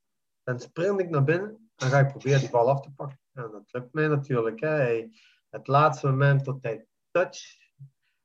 [0.42, 3.18] dan sprint ik naar binnen en ga ik proberen die bal af te pakken.
[3.32, 4.60] En dat lukt mij natuurlijk.
[4.60, 5.08] Hè.
[5.48, 7.60] Het laatste moment dat hij touch.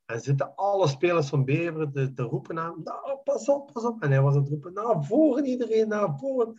[0.05, 4.01] En zitten alle spelers van Beveren te, roepen aan hem, nou, pas op, pas op.
[4.01, 6.53] En hij was aan het roepen, naar voren iedereen, naar voren.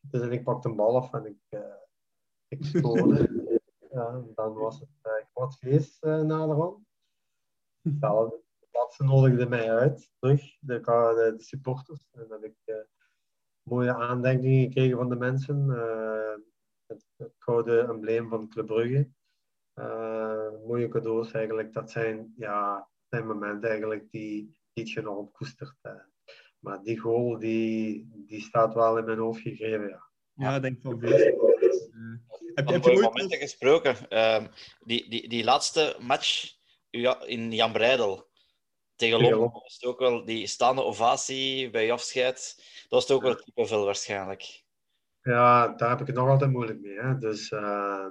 [0.00, 1.60] Dus en ik pakte een bal af en ik, eh
[2.48, 3.50] ik scoorde.
[4.34, 4.88] dan was het
[5.36, 6.28] uh, feest uh.
[7.82, 12.08] Ja, de laatste nodigde mij uit, terug, de, de, de supporters.
[12.12, 12.76] En dan ik uh,
[13.64, 15.66] mooie aandenking gekregen van de mensen.
[15.68, 16.44] Uh,
[16.86, 19.08] het, het gouden embleem van Club Brugge.
[19.74, 21.72] Uh, mooie cadeaus eigenlijk.
[21.72, 25.76] Dat zijn, ja, zijn momenten eigenlijk die, die je nog koestert.
[25.82, 25.92] Uh.
[26.58, 30.12] Maar die goal, die, die staat wel in mijn hoofd gegeven, ja.
[30.32, 31.10] Ja, ik denk van veel.
[31.10, 32.18] Uh,
[32.54, 33.96] heb, heb je mooie momenten gesproken.
[34.10, 34.44] Uh,
[34.80, 36.56] die, die, die laatste match
[37.26, 38.28] in Jan Breidel
[38.96, 42.64] tegen Londen was het ook wel die staande ovatie bij je afscheid.
[42.94, 44.64] Dat was het ook wel kippenvel waarschijnlijk.
[45.22, 46.98] Ja, daar heb ik het nog altijd moeilijk mee.
[46.98, 47.18] Hè.
[47.18, 48.06] Dus uh,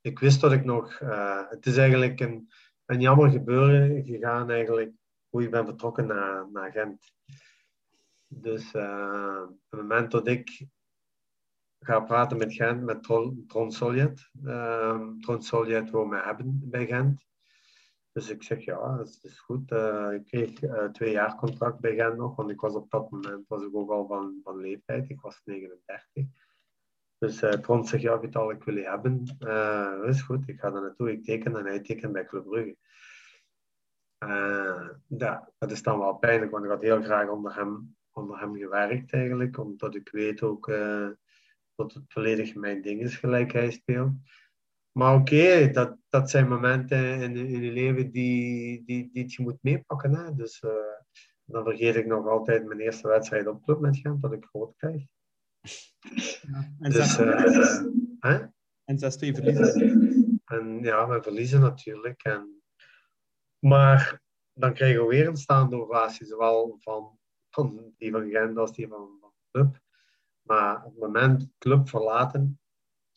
[0.00, 1.00] ik wist dat ik nog.
[1.00, 2.50] Uh, het is eigenlijk een,
[2.84, 4.92] een jammer gebeuren gegaan, eigenlijk,
[5.28, 7.12] hoe ik ben vertrokken naar, naar Gent.
[8.26, 10.66] Dus uh, op het moment dat ik
[11.80, 14.30] ga praten met Gent, met Tron, Tron Soljet.
[15.20, 17.26] Tron Soljet wil mij hebben bij Gent.
[18.12, 19.70] Dus ik zeg ja, dat is, goed.
[19.70, 23.10] Uh, ik kreeg uh, twee jaar contract bij Gent nog, want ik was op dat
[23.10, 25.08] moment was ik ook al van, van leeftijd.
[25.08, 26.24] Ik was 39.
[27.18, 29.24] Dus uh, zegt ja, Vital, ik wil je hebben.
[30.00, 31.12] dat is goed, ik ga daar naartoe.
[31.12, 32.76] Ik teken en hij tekent bij Club Brugge.
[35.06, 38.56] ja, dat is dan wel pijnlijk, want ik had heel graag onder hem, onder hem
[38.56, 39.58] gewerkt eigenlijk.
[39.58, 40.66] Omdat ik weet ook
[41.74, 44.12] dat het volledig mijn ding is, gelijk hij speelt.
[44.92, 49.62] Maar oké, dat, dat zijn momenten in, in je leven die, die, die je moet
[49.62, 50.14] meepakken.
[50.14, 50.34] Hè?
[50.34, 50.70] Dus uh,
[51.44, 54.76] dan vergeet ik nog altijd mijn eerste wedstrijd op club met Gent, dat ik groot
[54.76, 55.04] krijg.
[56.40, 58.42] Ja, en dus, uh,
[58.84, 58.98] En 6-2
[59.34, 60.40] verliezen.
[60.44, 62.22] En ja, we verliezen natuurlijk.
[62.22, 62.62] En,
[63.58, 64.22] maar
[64.52, 67.18] dan krijgen we weer een staande ovatie, zowel van,
[67.50, 69.80] van die van Gent als die van, van club.
[70.42, 72.59] Maar op het moment club verlaten,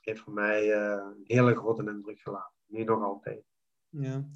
[0.05, 2.53] heeft voor mij uh, een hele grote indruk gelaten.
[2.65, 3.43] Nu nog altijd.
[3.89, 4.27] Ja.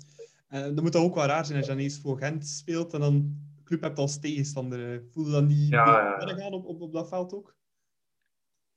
[0.50, 2.94] Uh, dat moet dan ook wel raar zijn als je dan eens voor Gent speelt
[2.94, 4.94] en dan club hebt als tegenstander.
[4.94, 7.56] Eh, voel je dan niet ja, gaan op, op, op dat veld ook?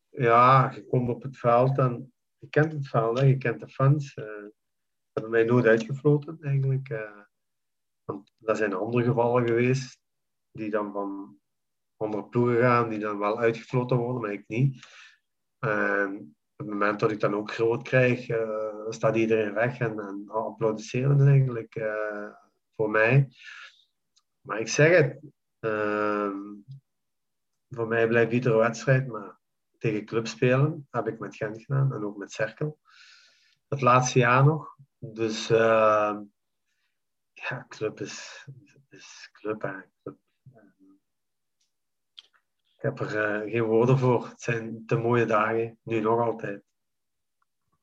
[0.09, 3.25] Ja, je komt op het veld en je kent het veld, hè.
[3.25, 4.17] je kent de fans.
[4.17, 4.25] Uh,
[5.13, 6.89] hebben mij nooit uitgefloten eigenlijk.
[6.89, 7.21] Uh,
[8.05, 10.01] want er zijn andere gevallen geweest
[10.51, 11.39] die dan van
[11.97, 14.87] andere ploegen gaan, die dan wel uitgefloten worden, maar ik niet.
[15.65, 19.99] Uh, op het moment dat ik dan ook groot krijg, uh, staat iedereen weg en,
[19.99, 22.31] en applaudisseren eigenlijk uh,
[22.77, 23.29] voor mij.
[24.41, 25.21] Maar ik zeg het,
[25.61, 26.31] uh,
[27.69, 29.39] voor mij blijft iedere wedstrijd, maar
[29.79, 32.79] tegen club spelen heb ik met Gent gedaan en ook met Cerkel.
[33.69, 34.77] Het laatste jaar nog.
[34.99, 36.23] Dus ehm,
[37.33, 38.47] ja, club is,
[38.89, 39.93] is club eigenlijk.
[40.03, 40.13] Ik
[42.83, 44.29] heb er uh, geen woorden voor.
[44.29, 46.63] Het zijn te mooie dagen, nu nog altijd.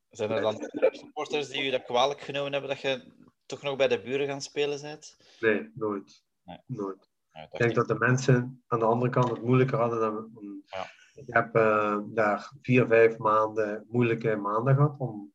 [0.10, 3.14] Zijn er dan supporters die u dat kwalijk genomen hebben dat je
[3.45, 5.18] toch nog bij de buren gaan spelen bent?
[5.39, 6.24] Nee, nooit.
[6.43, 6.58] Nee.
[6.66, 7.10] nooit.
[7.52, 10.32] ik denk dat de mensen aan de andere kant het moeilijker hadden dan.
[10.66, 10.86] Ja.
[11.16, 15.34] Ik heb uh, daar vier, vijf maanden moeilijke maanden gehad om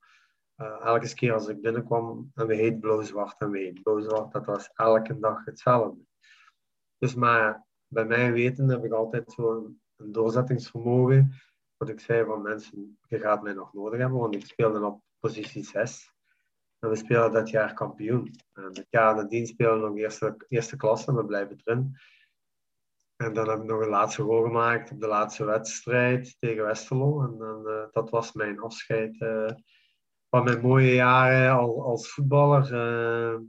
[0.57, 4.47] uh, elke keer als ik binnenkwam en we heet blauw-zwart en we heet blauw-zwart, dat
[4.47, 6.01] was elke dag hetzelfde.
[6.99, 11.35] Dus maar bij mij weten heb ik altijd zo'n doorzettingsvermogen.
[11.77, 15.03] Wat ik zei van mensen, je gaat mij nog nodig hebben, want ik speelde op
[15.19, 16.13] positie 6.
[16.79, 18.35] En we spelen dat jaar kampioen.
[18.53, 21.97] En het jaar nadien spelen we nog eerste, eerste klasse, we blijven erin.
[23.17, 27.23] En dan heb ik nog een laatste goal gemaakt op de laatste wedstrijd tegen Westerlo.
[27.23, 29.51] En dan, uh, dat was mijn afscheid uh,
[30.29, 32.73] van mijn mooie jaren al, als voetballer.
[32.73, 33.41] Uh,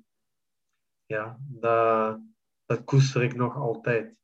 [1.06, 2.20] ja, dat,
[2.66, 4.16] dat koester ik nog altijd.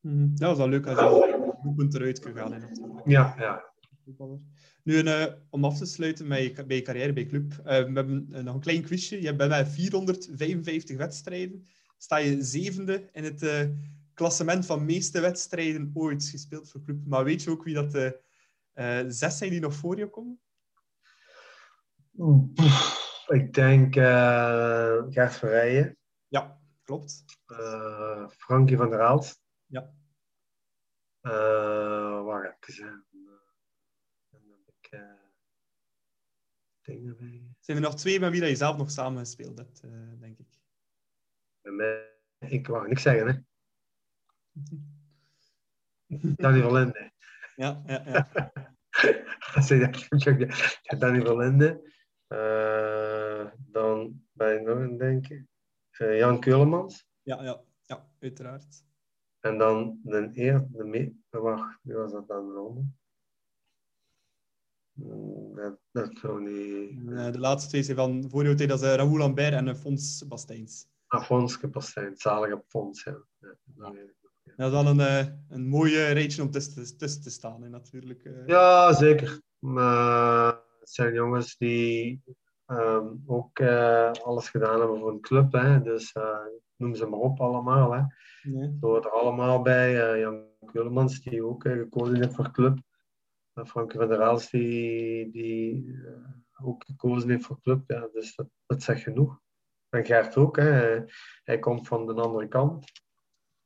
[0.00, 3.02] Mm, dat was wel leuk als je doelpunt eruit gegaan gaan.
[3.04, 3.66] Ja, ja.
[4.82, 7.52] Nu, uh, om af te sluiten met je, bij je carrière bij club.
[7.52, 9.20] Uh, we hebben uh, nog een klein quizje.
[9.20, 11.64] Je hebt bij mij 455 wedstrijden.
[11.96, 13.70] Sta je zevende in het
[14.14, 17.06] klassement van meeste wedstrijden ooit gespeeld voor club.
[17.06, 18.20] Maar weet je ook wie dat de
[19.08, 20.40] zes zijn die nog voor je komen?
[23.26, 23.94] Ik denk
[25.12, 25.96] Gert Verrijen.
[26.28, 27.24] Ja, klopt.
[28.28, 29.47] Frankie van der Aalst.
[31.28, 33.04] Uh, ik zijn?
[34.30, 35.00] Dan heb ik uh,
[36.80, 37.54] dingen bij.
[37.60, 40.38] Zijn er nog twee met wie dat je zelf nog samen gespeeld hebt, uh, denk
[40.38, 40.46] ik?
[41.60, 43.34] Bij mij, ik wou niks zeggen, hè.
[46.42, 47.12] Danny Verlinde.
[47.56, 48.28] Ja, ja, ja.
[50.98, 51.96] Danny Verlinde.
[52.28, 55.48] Uh, dan ben ik nog een denken.
[55.90, 57.06] Jan Keulemans.
[57.22, 58.86] Ja, ja, ja, uiteraard.
[59.48, 62.84] En dan de eer, de mee, wacht, wie was dat dan Rome?
[64.92, 67.06] Hmm, dat, dat zou niet...
[67.32, 67.96] De laatste twee zijn
[68.30, 70.86] van jou tijd, dat is eh, Raoul Lambert en eh, Fons Bastijns.
[71.06, 73.18] Ah, Bastijns, zalige Fons, ja.
[73.38, 73.94] ja, dat,
[74.42, 74.52] ja.
[74.56, 78.24] dat is wel een, uh, een mooie rijtje om tussen, tussen te staan, hè, natuurlijk.
[78.24, 78.46] Uh.
[78.46, 79.40] Ja, zeker.
[79.58, 82.22] Maar het zijn jongens die
[82.66, 85.82] um, ook uh, alles gedaan hebben voor een club, hè.
[85.82, 86.14] Dus
[86.76, 88.02] noem ze maar op allemaal, hè.
[88.42, 88.76] Nee.
[88.80, 90.12] Zo er allemaal bij.
[90.12, 92.78] Uh, Jan Kullemans, die ook uh, gekozen heeft voor club.
[93.54, 95.94] Uh, Frank van der Raals, die, die
[96.62, 97.90] ook gekozen heeft voor club.
[97.90, 99.40] Ja, dus dat, dat zegt genoeg.
[99.88, 100.56] En Gert ook.
[100.56, 101.00] Hè.
[101.44, 102.92] Hij komt van de andere kant,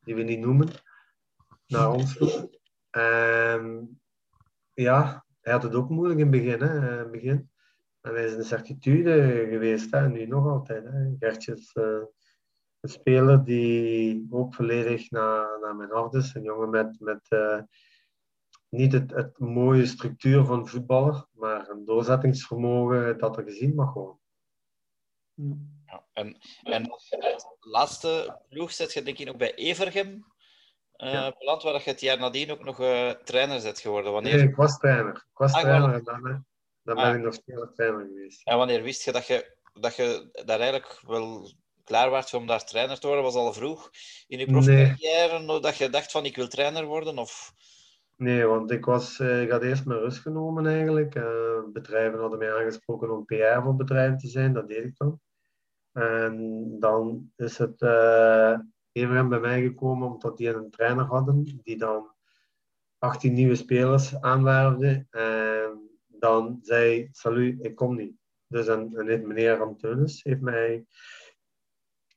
[0.01, 0.69] die we niet noemen,
[1.67, 2.61] naar ons toe.
[2.91, 4.01] En
[4.75, 6.61] ja, hij had het ook moeilijk in het begin.
[6.61, 7.51] Hè, in begin.
[8.01, 10.85] En hij is een certitude geweest, hè, nu nog altijd.
[10.85, 11.15] Hè.
[11.19, 11.73] Gertje is
[12.83, 16.35] een speler die ook volledig naar, naar mijn hart is.
[16.35, 17.61] Een jongen met, met, uh,
[18.69, 24.21] niet het, het mooie structuur van voetballer, maar een doorzettingsvermogen dat er gezien mag worden.
[25.87, 30.25] Ja, en, en het laatste ploeg zet je denk ik nog bij Evergem
[30.97, 31.35] uh, ja.
[31.39, 34.13] beland, waar je het jaar nadien ook nog uh, trainer bent geworden.
[34.13, 34.37] Wanneer...
[34.37, 35.15] Nee, ik was trainer.
[35.15, 36.23] Ik was ah, trainer en dan,
[36.83, 37.15] dan ben ah.
[37.15, 38.47] ik nog steeds trainer geweest.
[38.47, 41.53] En wanneer wist je dat je, dat je daar eigenlijk wel
[41.85, 43.25] klaar was om daar trainer te worden?
[43.25, 43.91] Was al vroeg
[44.27, 45.61] in je profcarrière nee.
[45.61, 47.19] dat je dacht van ik wil trainer worden?
[47.19, 47.53] Of...
[48.17, 51.15] Nee, want ik, was, uh, ik had eerst mijn rust genomen eigenlijk.
[51.73, 55.21] bedrijven hadden mij aangesproken om PR voor bedrijven te zijn, dat deed ik dan.
[55.93, 58.59] En dan is het uh,
[58.93, 62.11] even bij mij gekomen omdat die een trainer hadden die dan
[62.99, 65.07] 18 nieuwe spelers aanwerfde.
[65.11, 68.17] En dan zei, salut, ik kom niet.
[68.47, 70.87] Dus en, en heeft meneer Antunis heeft mij,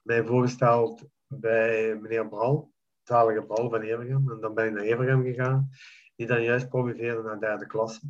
[0.06, 4.32] mij voorgesteld bij meneer Bral, zalige Bral van Evergem.
[4.32, 5.70] En dan ben ik naar Evergem gegaan,
[6.16, 8.02] die dan juist promoveerde naar derde klasse.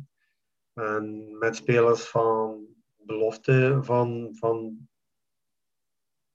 [0.72, 2.66] En met spelers van
[2.96, 4.88] belofte van, van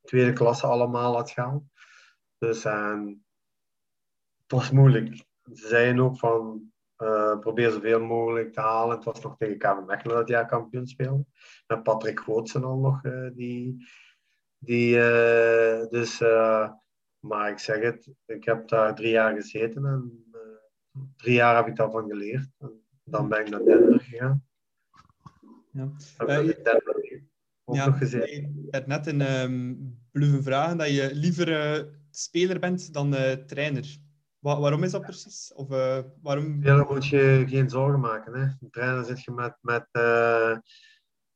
[0.01, 1.70] tweede klasse allemaal had gaan.
[2.38, 3.05] Dus uh,
[4.41, 5.16] het was moeilijk.
[5.53, 8.95] Ze zeiden ook van uh, probeer zoveel mogelijk te halen.
[8.95, 11.26] Het was nog tegen KV Mechelen dat jaar kampioen speelde.
[11.68, 13.03] Met Patrick Gootsen al nog.
[13.03, 13.86] Uh, die,
[14.62, 14.95] die,
[15.89, 16.20] dus,
[17.20, 20.26] maar ik zeg het, ik heb daar drie jaar gezeten en
[21.18, 22.49] drie jaar heb ik daarvan geleerd.
[22.59, 24.45] En dan ben ik naar Denver gegaan.
[25.72, 25.91] Ja.
[26.18, 27.30] Denver
[27.66, 33.14] ja, Je hebt net in um, Bluffen vragen dat je liever uh, speler bent dan
[33.14, 33.97] uh, trainer.
[34.39, 35.53] Wa waarom is dat precies?
[35.55, 36.64] Of, uh, waarom...
[36.64, 38.34] Ja, dan moet je geen zorgen maken.
[38.34, 38.41] Hè.
[38.41, 39.57] Een trainer zit je met...
[39.62, 39.88] met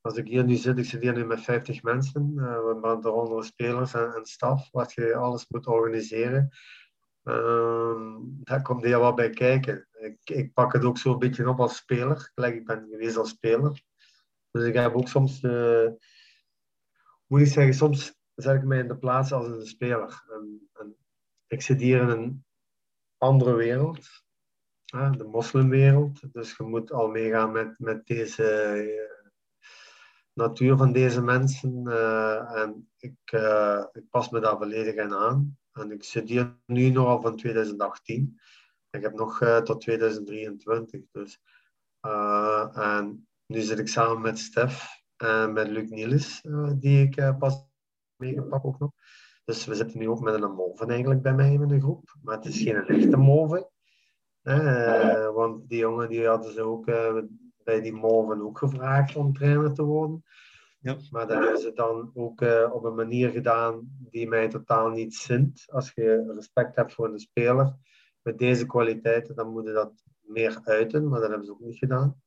[0.06, 3.94] als ik hier nu zit, ik zit hier nu met 50 mensen, uh, daaronder spelers
[3.94, 6.50] en, en staf, wat je alles moet organiseren.
[7.24, 9.88] Uh, daar komt heel wat bij kijken.
[9.92, 12.32] Ik, ik pak het ook zo een beetje op als speler.
[12.36, 13.82] Ik ben geweest als speler.
[14.52, 15.42] Dus ik heb ook soms
[17.28, 20.24] moet ik zeggen, soms zet ik mij in de plaats als een speler.
[21.48, 22.46] Ik zit hier in een
[23.18, 24.08] andere wereld,
[24.86, 26.34] de moslimwereld.
[26.34, 28.44] Dus je moet al meegaan met, met deze
[28.76, 29.15] uh,
[30.36, 31.84] natuur van deze mensen.
[31.88, 35.58] Uh, en ik, uh, ik pas me daar volledig in aan.
[35.72, 38.40] En ik hier nu nog al van 2018.
[38.90, 41.02] Ik heb nog tot 2023.
[41.12, 41.42] Dus,
[42.74, 47.68] en nu zit ik samen met Stef uh, met Luc Niels, uh, die ik pas
[48.16, 48.92] meegepakt ook nog.
[49.46, 52.16] Dus we zitten nu ook met een move eigenlijk bij mij in de groep.
[52.22, 53.70] Maar het is geen echte move.
[55.34, 56.86] want die jongen die hadden ze ook
[57.66, 60.24] bij die move ook gevraagd om trainer te worden.
[60.80, 60.98] Ja.
[61.12, 62.42] Maar dat hebben ze dan ook
[62.72, 65.66] op een manier gedaan die mij totaal niet zint.
[65.72, 67.76] Als je respect hebt voor een speler
[68.22, 71.08] met deze kwaliteiten, dan moet je dat meer uiten.
[71.08, 72.22] Maar dat hebben ze ook niet gedaan.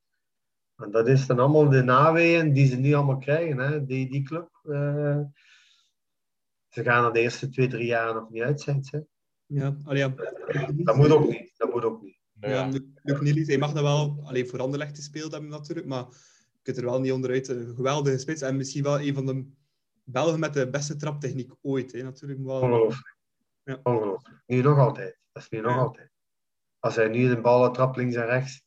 [0.77, 3.85] En dat is dan allemaal de naweeën die ze nu allemaal krijgen, hè?
[3.85, 4.61] Die, die club.
[4.65, 5.21] Uh,
[6.69, 8.81] ze gaan er de eerste twee, drie jaar nog niet uit zijn.
[8.91, 9.01] Hè?
[9.47, 10.15] Ja, allee, ja.
[10.75, 11.53] Dat moet ook niet.
[11.57, 12.08] Dat moet ook niet.
[12.41, 12.69] Ja,
[13.03, 16.05] Luc hij mag dat wel alleen voor Anderlecht gespeeld hebben natuurlijk, maar
[16.53, 17.49] je kunt er wel niet onderuit.
[17.49, 19.47] Een geweldige spits en misschien wel een van de
[20.05, 21.93] Belgen met de beste traptechniek ooit.
[21.93, 22.41] Hè, natuurlijk.
[22.45, 22.61] Wel...
[22.61, 23.17] Ongelooflijk.
[23.63, 23.81] Ja.
[23.83, 24.43] Ongelooflijk.
[24.47, 25.19] Nu nog altijd.
[25.33, 26.11] Dat is nu nog altijd.
[26.79, 28.63] Als hij nu de ballen trapt links en rechts,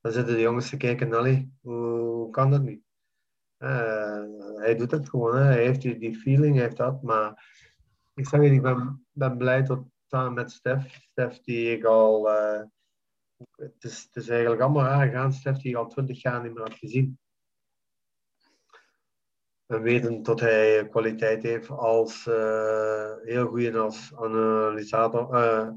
[0.00, 2.84] dan zitten de jongens te kijken, allee, hoe kan dat niet?
[3.58, 4.22] Uh,
[4.56, 5.42] hij doet het gewoon, hè.
[5.42, 7.44] hij heeft die, die feeling, hij heeft dat, maar
[8.14, 10.98] ik zeg je, ik ben, ben blij tot samen met Stef.
[11.10, 12.62] Stef die ik al, uh,
[13.56, 17.18] het, is, eigenlijk allemaal raar gegaan, Stef die al twintig jaar niet meer had gezien.
[19.66, 25.74] En weten dat hij kwaliteit heeft als uh, heel goed als analysator,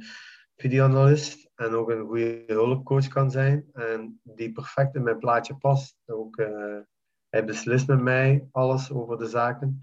[0.55, 5.97] videoanalist en ook een goede hulpcoach kan zijn en die perfect in mijn plaatje past.
[6.05, 6.79] Ook, uh,
[7.29, 9.79] hij beslist met mij alles over de zaken.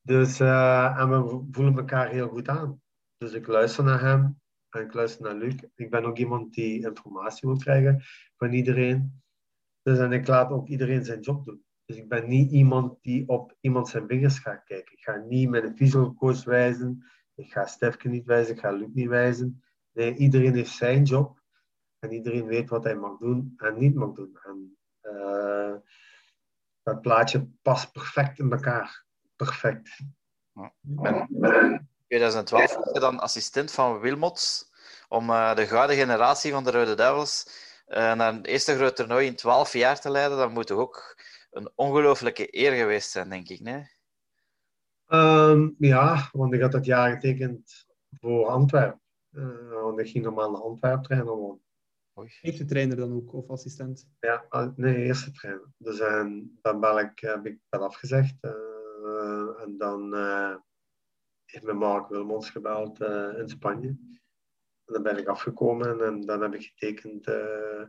[0.00, 2.82] Dus, uh, en we voelen elkaar heel goed aan.
[3.16, 4.41] Dus ik luister naar hem
[4.74, 5.54] en ik luister naar Luc.
[5.74, 8.02] Ik ben ook iemand die informatie wil krijgen
[8.36, 9.22] van iedereen.
[9.82, 11.64] Dus en ik laat ook iedereen zijn job doen.
[11.84, 14.92] Dus ik ben niet iemand die op iemand zijn vingers gaat kijken.
[14.92, 17.04] Ik ga niet met een visual coach wijzen.
[17.34, 19.62] Ik ga Stefke niet wijzen, ik ga Luc niet wijzen.
[19.92, 21.42] Nee, iedereen heeft zijn job.
[21.98, 24.38] En iedereen weet wat hij mag doen en niet mag doen.
[24.42, 25.74] En uh,
[26.82, 29.04] dat plaatje past perfect in elkaar.
[29.36, 30.00] Perfect.
[30.82, 34.70] In 2012 was je dan assistent van Wilmots
[35.08, 37.46] om uh, de gouden generatie van de Rode Duivels
[37.88, 40.38] uh, naar een eerste groot toernooi in 12 jaar te leiden.
[40.38, 41.16] Dat moet toch ook
[41.50, 43.90] een ongelooflijke eer geweest zijn, denk ik, nee?
[45.08, 47.86] Um, ja, want ik had dat jaar getekend
[48.20, 49.00] voor Antwerpen.
[49.30, 51.62] Uh, want ik ging normaal naar Antwerpen trainen worden.
[52.18, 52.28] Oei.
[52.40, 54.08] Heeft trainer dan ook, of assistent?
[54.20, 55.72] Ja, ah, nee, eerste trainer.
[55.76, 58.34] Dus en dan ben ik, heb ik dat afgezegd.
[58.40, 60.54] eh, en dan eh,
[61.52, 63.88] heeft me Mark Wilmons gebeld eh, in Spanje.
[64.84, 67.82] En dan ben ik afgekomen en dan heb ik getekend eh,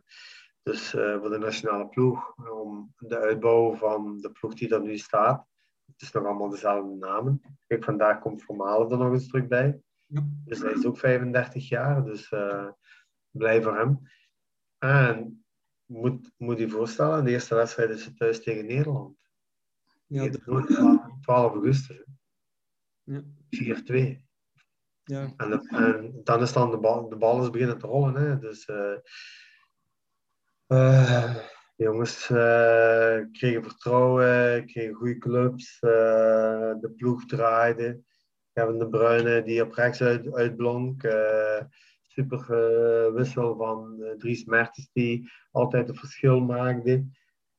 [0.64, 2.36] dus, eh, voor de nationale ploeg.
[2.50, 5.48] Om de uitbouw van de ploeg die er nu staat.
[5.86, 7.42] Het is nog allemaal dezelfde namen.
[7.68, 9.82] Kijk, vandaag komt Vermalen er nog eens terug bij.
[10.06, 10.28] Ja.
[10.46, 12.30] Dus hij is ook 35 jaar, dus
[13.30, 14.00] blij voor hem.
[14.78, 15.46] En
[15.86, 19.18] moet, moet je voorstellen, de eerste wedstrijd is het thuis tegen Nederland.
[20.06, 21.98] Ja, de- 12 augustus.
[21.98, 22.13] hè.
[23.04, 23.22] Ja.
[23.50, 24.22] 4-2.
[25.04, 25.34] ja.
[25.38, 28.16] En, de- en dan is dan de bal, de bal is beginnen te rollen.
[28.16, 28.40] Hè.
[28.40, 28.96] Dus eh,
[30.68, 31.36] eh,
[31.76, 35.80] de jongens eh, kregen vertrouwen, kregen goede clubs.
[35.80, 38.02] de ploeg draaide.
[38.54, 41.02] Kevin de Bruyne die op rechts uit, uitblonk.
[42.02, 42.46] super
[43.14, 47.06] wissel van Dries Mertens die altijd het verschil maakte.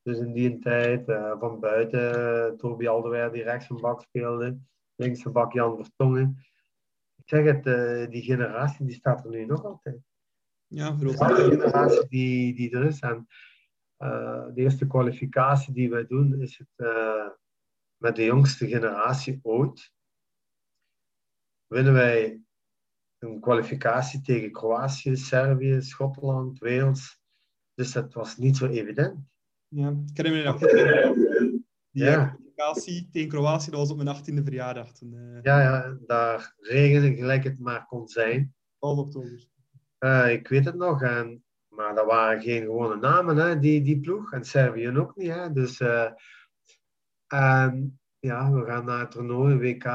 [0.01, 1.03] Dus in die tijd
[1.39, 4.57] van buiten Toby Alderweireld die rechts van bak speelde.
[4.95, 6.45] Links van bak Jan Vertongen.
[7.15, 9.99] Ik zeg het, eh, die generatie die staat er nu nog altijd.
[10.67, 11.19] ja De groot.
[11.19, 12.99] oude generatie die, die er is.
[12.99, 13.27] En
[13.97, 17.29] eh, de eerste kwalificatie die wij doen is het eh,
[17.97, 19.93] met de jongste generatie ooit.
[21.67, 22.41] Winnen wij
[23.17, 27.19] een kwalificatie tegen Kroatië, Servië, Schotland, Wales.
[27.73, 29.19] Dus dat was niet zo evident.
[29.67, 30.71] Ja, ik herinner me dat goed.
[31.91, 32.37] Die Ja.
[32.55, 34.91] Kwalificatie tegen Kroatië, dat was op mijn 18e verjaardag.
[34.91, 38.55] Toen, eh Ja, ja, daar regende gelijk het maar kon zijn.
[38.77, 39.47] 12 oktober.
[39.97, 43.99] Eh, ik weet het nog, en, maar dat waren geen gewone namen, hè, die, die
[43.99, 44.31] ploeg.
[44.31, 45.31] En Servië ook niet.
[45.31, 45.51] Hè.
[45.51, 46.11] Dus eh,
[47.27, 49.85] en, ja, we gaan naar het toernooi, WK.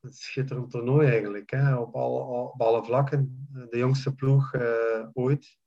[0.00, 3.46] Een schitterend toernooi eigenlijk, hè, op, alle, op alle vlakken.
[3.70, 4.54] De jongste ploeg
[5.12, 5.58] ooit,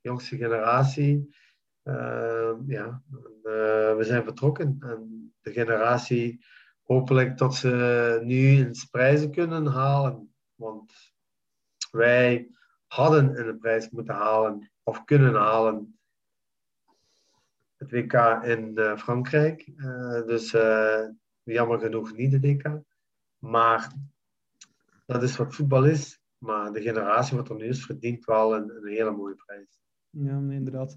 [0.00, 1.36] de jongste generatie.
[2.66, 3.02] Ja,
[3.96, 4.76] we zijn vertrokken.
[4.80, 6.44] En de generatie,
[6.82, 10.34] hopelijk dat ze nu eens prijzen kunnen halen.
[10.54, 10.92] Want
[11.90, 12.50] wij
[12.86, 15.98] hadden een prijs moeten halen of kunnen halen.
[17.76, 18.12] Het WK
[18.44, 19.72] in eh, Frankrijk.
[19.76, 21.08] Eh, dus eh,
[21.42, 22.80] jammer genoeg niet de WK.
[23.38, 23.92] Maar
[25.06, 26.20] dat is wat voetbal is.
[26.38, 29.80] Maar de generatie wat er nu is, verdient wel een, hele mooie prijs.
[30.10, 30.96] Ja, inderdaad.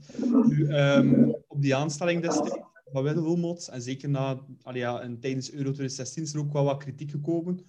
[0.68, 2.58] Ehm, op die aanstelling destijds
[2.92, 6.54] van Wille Wilmots, en zeker na, allee, ja, en tijdens Euro 2016 is er ook
[6.54, 7.66] wel wat kritiek gekomen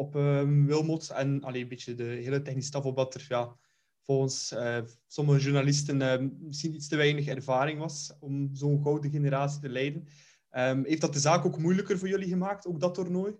[0.00, 3.56] op ehm Wilmots en allee, een beetje de hele technische staf, omdat er ja,
[4.02, 9.60] volgens eh, sommige journalisten ehm, misschien iets te weinig ervaring was om zo'n gouden generatie
[9.60, 10.08] te leiden.
[10.50, 13.34] Ehm, heeft dat de zaak ook moeilijker voor jullie gemaakt, ook dat toernooi?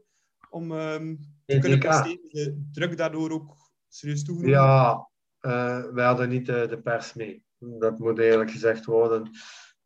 [0.50, 0.68] Om
[1.44, 3.56] te kunnen presteren, de druk daardoor ook
[3.88, 4.58] serieus toegenomen?
[4.58, 5.08] Ja,
[5.40, 7.44] eh wij hadden niet de, de pers mee.
[7.58, 9.30] Dat moet eerlijk gezegd worden.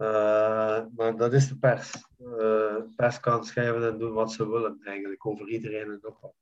[0.05, 1.93] Eh, maar dat is de pers.
[2.17, 6.35] De pers kan schrijven en doen wat ze willen, eigenlijk, over iedereen en nog wat.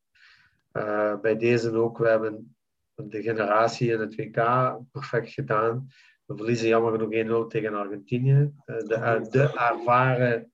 [0.72, 2.56] Eh, bij deze ook, we hebben
[2.94, 4.36] de generatie in het WK
[4.92, 5.86] perfect gedaan.
[6.24, 8.52] We verliezen jammer genoeg 1-0 tegen Argentinië.
[8.64, 10.52] De, de ervaren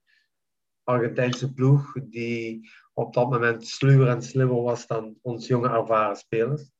[0.83, 6.71] Argentijnse ploeg, die op dat moment sluwer en slimmer was dan ons jonge ervaren spelers.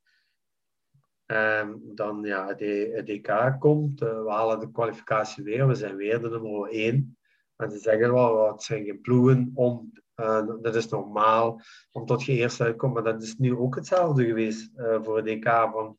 [1.30, 6.22] En dan ja, het, EK komt, eh, we halen de kwalificatie weer, we zijn weer
[6.22, 7.18] de nummer 1.
[7.56, 11.62] En ze zeggen wel, het zijn geen ploegen om, eh, dat is normaal,
[11.92, 12.94] om tot je eerst uitkomt.
[12.94, 15.98] Maar dat is nu ook hetzelfde geweest eh, voor het EK van,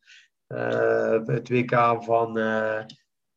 [1.25, 2.37] het WK van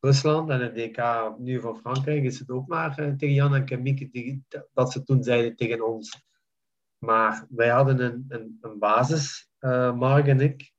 [0.00, 2.24] Rusland en het EK nu van Frankrijk.
[2.24, 6.24] Is het ook maar tegen Jan en Kemieke die- dat ze toen zeiden tegen ons.
[6.98, 9.50] Maar wij hadden een, een, een basis,
[9.94, 10.73] Mark en ik,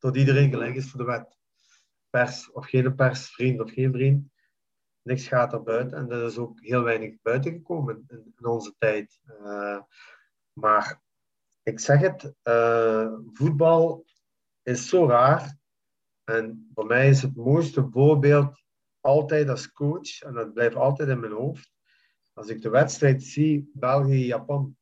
[0.00, 1.38] dat iedereen gelijk is voor de wet.
[2.10, 4.28] Pers of geen pers, vriend of geen vriend.
[5.02, 5.98] Niks gaat er buiten.
[5.98, 9.20] En er is ook heel weinig buiten gekomen in, in onze tijd.
[9.26, 9.80] Eh,
[10.52, 11.02] maar
[11.62, 14.04] ik zeg het, eh, voetbal
[14.62, 15.58] is zo raar.
[16.24, 18.62] En voor mij is het mooiste voorbeeld
[19.00, 21.72] altijd als coach, en dat blijft altijd in mijn hoofd,
[22.32, 24.76] als ik de wedstrijd zie, België-Japan.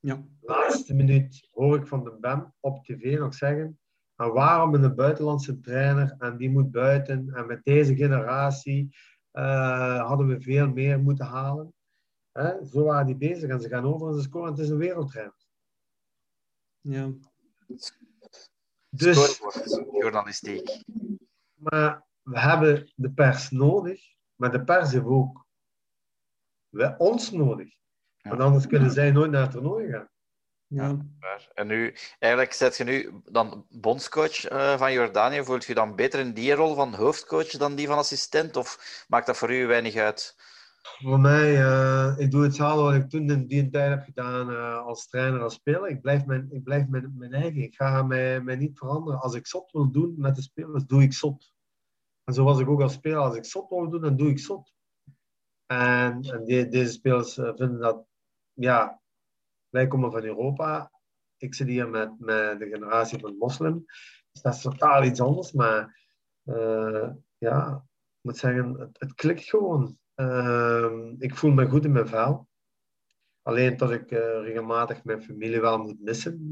[0.00, 0.24] Ja.
[0.40, 3.78] Laatste minuut hoor ik van de BEM op tv nog zeggen.
[4.18, 8.96] En waarom een buitenlandse trainer en die moet buiten en met deze generatie
[9.30, 11.74] eh, hadden we veel meer moeten halen.
[12.32, 12.64] Hè?
[12.64, 14.50] Zo waren die bezig en ze gaan over en ze scoren.
[14.50, 15.46] Het is een wereldtrainer.
[16.80, 17.12] Ja.
[18.88, 19.40] Dus,
[19.92, 20.82] journalistiek.
[21.54, 25.46] maar we hebben de pers nodig, maar de pers heeft ook
[26.68, 27.74] we, ons nodig.
[28.16, 28.30] Ja.
[28.30, 30.08] Want anders kunnen zij nooit naar het toernooi gaan.
[30.68, 30.96] Ja.
[31.54, 35.44] En nu, eigenlijk zet je nu dan bondscoach uh, van Jordanië.
[35.44, 38.56] Voelt je dan beter in die rol van hoofdcoach dan die van assistent?
[38.56, 40.36] Of maakt dat voor u weinig uit?
[40.82, 44.86] Voor mij, uh, ik doe hetzelfde wat ik toen in die tijd heb gedaan uh,
[44.86, 45.88] als trainer, als speler.
[45.88, 47.62] Ik blijf mijn, ik blijf mijn, mijn eigen.
[47.62, 49.20] Ik ga mij, mij niet veranderen.
[49.20, 51.52] Als ik zot wil doen met de spelers, doe ik zot.
[52.24, 53.18] En zo was ik ook als speler.
[53.18, 54.74] Als ik zot wil doen, dan doe ik zot.
[55.66, 58.04] En, en die, deze spelers vinden dat,
[58.52, 59.00] ja,
[59.70, 60.90] wij komen van Europa.
[61.36, 63.84] Ik zit hier met, met de generatie van moslim.
[64.32, 65.52] Dus dat is totaal iets anders.
[65.52, 65.96] Maar
[67.38, 67.84] ja,
[68.18, 69.98] ik moet zeggen, het, klikt gewoon.
[70.16, 72.48] Uh, ik voel me goed in mijn vel.
[73.42, 76.46] Alleen dat ik uh, regelmatig mijn familie wel moet missen.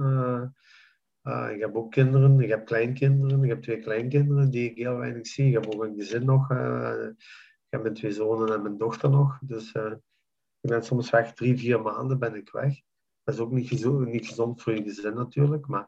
[1.22, 3.42] Uh, ik heb ook kinderen, ik heb kleinkinderen.
[3.42, 5.46] Ik heb twee kleinkinderen die ik heel weinig zie.
[5.46, 6.50] Ik heb ook een gezin nog.
[6.50, 9.38] ik heb mijn twee zonen en mijn dochter nog.
[9.40, 9.72] Dus
[10.60, 12.80] ik ben soms weg drie, vier maanden ben ik weg.
[13.26, 15.66] Dat is ook niet gezond, niet gezond voor je gezin natuurlijk.
[15.66, 15.86] Maar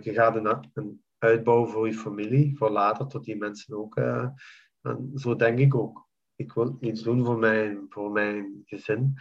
[0.00, 3.96] je gaat een, een uitbouwen voor je familie, voor later, tot die mensen ook.
[3.96, 6.06] en zo denk ik ook
[6.36, 9.18] ik wil iets doen voor mijn, voor mijn gezin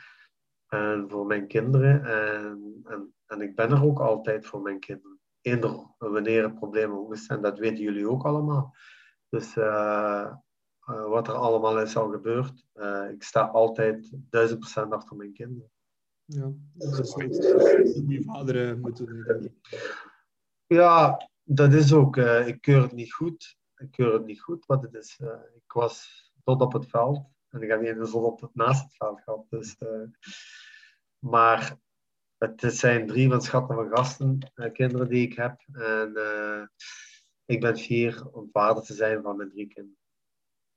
[0.67, 2.05] en voor mijn kinderen.
[2.05, 5.19] En, en, en ik ben er ook altijd voor mijn kinderen.
[5.41, 7.15] Eender wanneer het probleem ook.
[7.15, 8.75] En dat weten jullie ook allemaal.
[9.29, 10.33] Dus uh,
[10.89, 12.65] uh, wat er allemaal is al gebeurd,
[13.11, 15.71] ik sta altijd duizend procent achter mijn kinderen.
[16.25, 17.13] Ja, dat is
[17.93, 19.61] die vader moeten doen.
[20.65, 22.17] Ja, dat is ook.
[22.17, 23.57] ik keur het niet goed.
[23.75, 25.19] Ik keur het niet goed wat het is.
[25.55, 27.23] ik was tot op het veld.
[27.49, 29.45] En ik heb niet eens op het, naast het veld gehad.
[29.49, 30.07] Dus, uh,
[31.19, 31.77] maar
[32.37, 34.39] het zijn drie van schatten van gasten,
[34.73, 35.61] kinderen die ik heb.
[35.71, 36.13] En
[37.45, 39.99] ik ben fier om vader te zijn van mijn drie kinderen.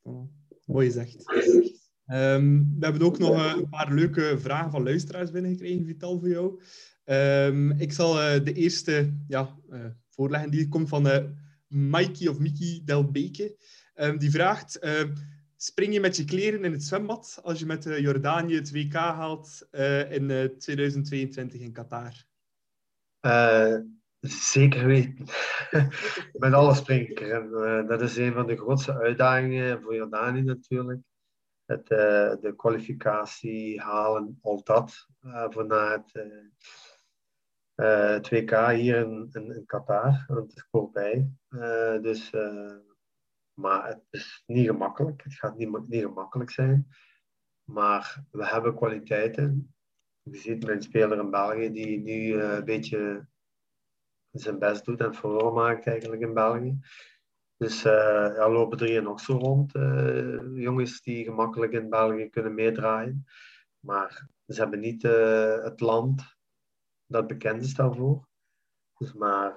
[0.03, 0.29] Oh,
[0.65, 1.78] mooi gezegd.
[2.11, 6.61] Um, we hebben ook nog een paar leuke vragen van luisteraars binnengekregen, Vital, voor jou.
[7.05, 9.59] Um, ik zal de eerste ja,
[10.09, 10.51] voorleggen.
[10.51, 11.35] Die komt van
[11.67, 13.57] Mikey of Mickey Delbeke.
[13.95, 14.79] Um, die vraagt
[15.61, 18.93] spring je met je kleren in het zwembad als je met uh, Jordanië het WK
[18.95, 22.27] haalt uh, in uh, 2022 in Qatar?
[24.21, 25.27] zeker weten.
[26.33, 27.19] met alle spring ik
[27.89, 31.01] dat is een van de grootste uitdagingen voor Jordanië natuurlijk.
[31.69, 36.27] Het, de kwalificatie halen, al dat, voor na het,
[37.75, 40.25] het WK hier in, in, Qatar.
[40.27, 41.31] Want het is voorbij.
[42.01, 42.31] dus
[43.59, 45.23] maar het is niet gemakkelijk.
[45.23, 46.89] Het gaat niet, niet gemakkelijk zijn.
[47.65, 49.75] Maar we hebben kwaliteiten.
[50.23, 53.29] Je ziet mijn speler in België die nu uh, een beetje
[54.31, 56.79] zijn best doet en verloren maakt eigenlijk in België.
[57.59, 59.75] Dus uh, ja, lopen er hier nog zo rond.
[59.75, 63.27] Uh, jongens die gemakkelijk in België kunnen meedraaien.
[63.79, 65.03] Maar ze hebben niet
[65.63, 66.37] het land
[67.07, 68.27] dat bekend is daarvoor.
[68.99, 69.55] Dus, maar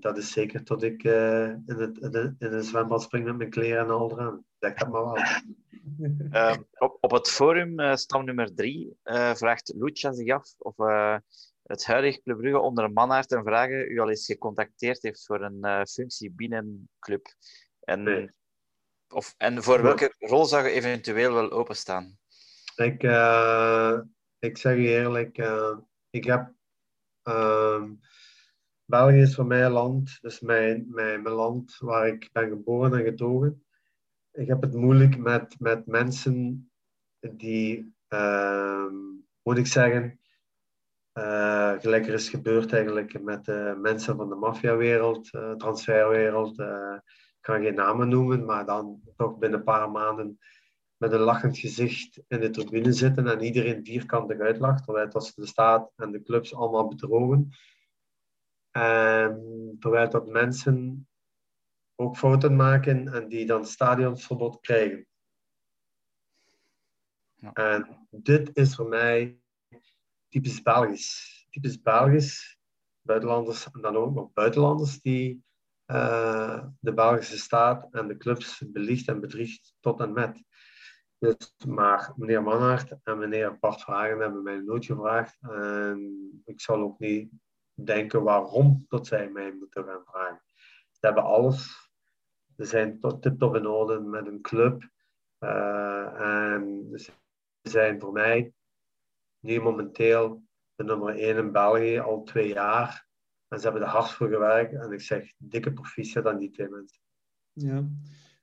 [0.00, 3.90] dat is zeker tot ik in, het, in, een zwembad spring met mijn kleren en
[3.90, 4.44] al eraan.
[4.58, 5.18] Zeg dat maar wel.
[6.30, 8.96] Uh, op, op het forum, stam nummer 3,
[9.34, 10.76] vraagt Lucia zich af of
[11.64, 15.40] het huidige Club Brugge onder een mannaard en vragen u al eens gecontacteerd heeft voor
[15.40, 17.26] een functie binnen club.
[17.80, 18.30] En, nee.
[19.08, 22.18] of, en voor welke rol zou je eventueel wel openstaan?
[22.76, 23.02] Ik,
[24.38, 25.38] ik zeg je eerlijk,
[26.10, 26.52] ik heb
[27.22, 27.92] ehm,
[28.84, 32.98] België is voor mij een land, dus mijn, mijn, mijn land waar ik ben geboren
[32.98, 33.64] en getogen.
[34.32, 36.70] Ik heb het moeilijk met, met mensen
[37.20, 38.86] die, uh,
[39.42, 40.20] moet ik zeggen,
[41.18, 46.58] uh, gelijk er is gebeurd eigenlijk met de mensen van de maffiawereld, uh, transferwereld.
[46.58, 50.38] Uh, ik kan geen namen noemen, maar dan toch binnen een paar maanden
[50.96, 55.34] met een lachend gezicht in de tribune zitten en iedereen vierkantig uitlacht, terwijl het als
[55.34, 57.48] de staat en de clubs allemaal bedrogen.
[58.70, 61.08] En terwijl dat mensen
[61.94, 65.06] ook fouten maken en die dan stadionsverbod krijgen.
[67.34, 67.52] Ja.
[67.52, 69.43] En dit is voor mij
[70.34, 71.46] typisch Belgisch.
[71.50, 72.58] Typisch Belgisch.
[73.00, 75.44] Buitenlanders en dan ook nog buitenlanders die
[75.86, 80.42] uh, de Belgische staat en de clubs belicht en bedriegt tot en met.
[81.18, 85.36] Dus, maar meneer Manhart en meneer Bart Vragen hebben mij nooit gevraagd.
[85.40, 87.30] En ik zal ook niet
[87.74, 90.42] denken waarom dat zij mij moeten gaan vragen.
[90.90, 91.90] Ze hebben alles.
[92.56, 94.88] Ze zijn tip-top in orde met een club.
[95.40, 97.12] Uh, en ze
[97.62, 98.54] zijn voor mij
[99.44, 100.42] nu momenteel
[100.74, 103.08] de nummer 1 in België al twee jaar.
[103.48, 104.74] En ze hebben er hard voor gewerkt.
[104.74, 107.00] En ik zeg dikke proficiat aan die twee mensen.
[107.52, 107.88] Ja.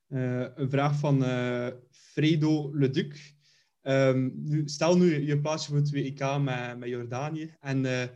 [0.07, 3.33] Uh, een vraag van uh, Fredo Leduc.
[3.81, 7.55] Um, nu, stel nu je plaats je voor het WK met, met Jordanië.
[7.59, 8.09] En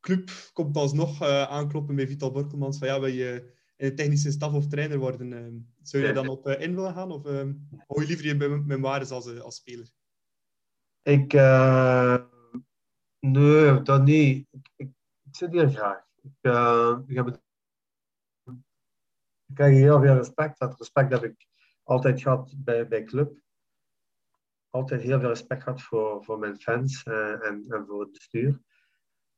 [0.00, 4.52] club komt alsnog aankloppen bij Vital Borkelmans van ja, wil je in de technische staf
[4.52, 5.32] of trainer worden?
[5.32, 7.10] Uh, zou je dan op in willen gaan?
[7.10, 9.90] Of hou je liever je memoires als, als speler?
[11.06, 11.32] Ik,
[13.18, 14.48] nee, dat niet.
[14.76, 14.90] Ik,
[15.30, 16.06] zit hier graag.
[16.22, 16.32] Ik,
[17.06, 17.42] ik, heb het,
[19.46, 20.58] ik krijg heel veel respect.
[20.58, 21.46] Dat respect heb ik
[21.82, 23.38] altijd gehad bij, bij club.
[24.70, 28.60] Altijd heel veel respect gehad voor, voor mijn fans en, en voor het bestuur.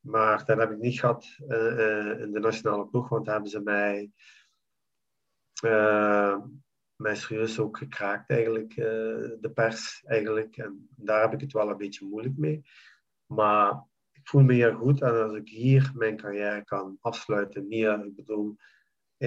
[0.00, 1.24] Maar dat heb ik niet gehad
[2.18, 4.12] in de nationale ploeg, want hebben ze mij,
[6.98, 10.02] mij serieus ook gekraakt, eigenlijk, de pers.
[10.04, 10.56] Eigenlijk.
[10.56, 12.62] En daar heb ik het wel een beetje moeilijk mee.
[13.26, 18.04] Maar ik voel me hier goed en als ik hier mijn carrière kan afsluiten, hier,
[18.04, 18.56] ik bedoel,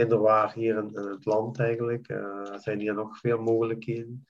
[0.07, 4.27] waar hier in, het land eigenlijk, uh, zijn hier nog veel mogelijkheden.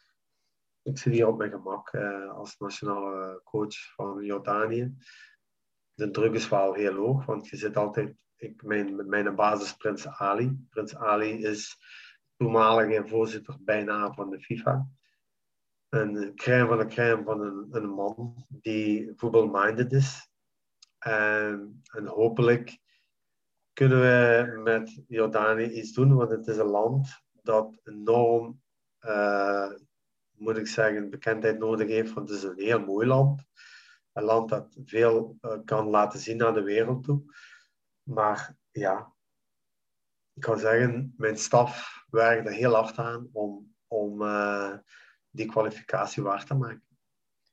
[0.82, 1.96] Ik zit hier op mijn gemak
[2.36, 4.96] als nationale coach van Jordanië
[6.02, 10.08] de druk is wel heel hoog, want je zit altijd, ik, mijn, mijn basis Prins
[10.08, 10.66] Ali.
[10.70, 11.78] Prins Ali is
[12.42, 14.88] toenmalige voorzitter bijna van de FIFA.
[15.90, 20.30] Een crème van de crème van een, een man die voetbalminded is.
[20.98, 22.80] En, en hopelijk
[23.74, 28.62] kunnen we met Jordanië iets doen, want het is een land dat enorm,
[29.06, 29.72] uh,
[30.32, 33.50] moet ik zeggen, bekendheid nodig heeft, want het is een heel mooi land
[34.14, 37.24] een land dat veel uh, kan laten zien naar de wereld toe.
[38.04, 39.14] Maar ja,
[40.34, 44.74] ik kan zeggen, mijn staf werkt er heel hard aan om, om uh,
[45.30, 46.84] die kwalificatie waar te maken.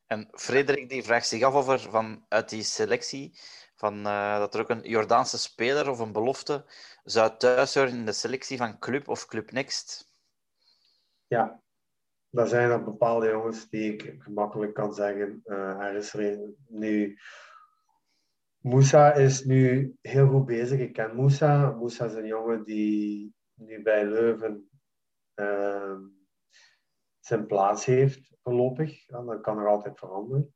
[0.06, 3.38] En Frederik die vraagt zich af of er vanuit die selectie,
[3.78, 6.64] van, uh, dat er ook een Jordaanse speler of een belofte
[7.04, 10.12] zou thuis horen in de selectie van Club of Club Next.
[11.26, 11.62] Ja,
[12.30, 15.42] er zijn er bepaalde jongens die ik gemakkelijk kan zeggen.
[15.44, 16.38] Uh, er is er
[16.68, 17.18] nu.
[18.59, 20.80] Moussa is nu heel goed bezig.
[20.80, 21.70] Ik ken Moussa.
[21.70, 24.70] Moussa is een jongen die nu bij Leuven
[25.34, 25.98] uh,
[27.18, 29.06] zijn plaats heeft voorlopig.
[29.06, 30.54] Ja, dat kan er altijd veranderen.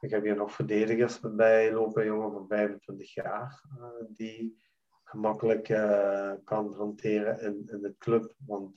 [0.00, 4.62] Ik heb hier nog verdedigers bij lopen, jongen van 25 jaar, uh, die
[5.04, 8.34] gemakkelijk uh, kan hanteren in, in het club.
[8.46, 8.76] Want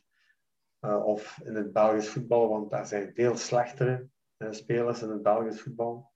[0.82, 5.22] uh, of in het Belgisch voetbal, want daar zijn veel slechtere uh, spelers in het
[5.22, 6.12] Belgisch voetbal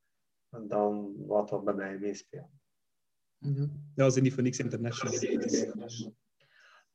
[0.50, 2.50] dan wat er bij mij meespeelt.
[3.38, 5.14] Ja, dat is niet voor niks international.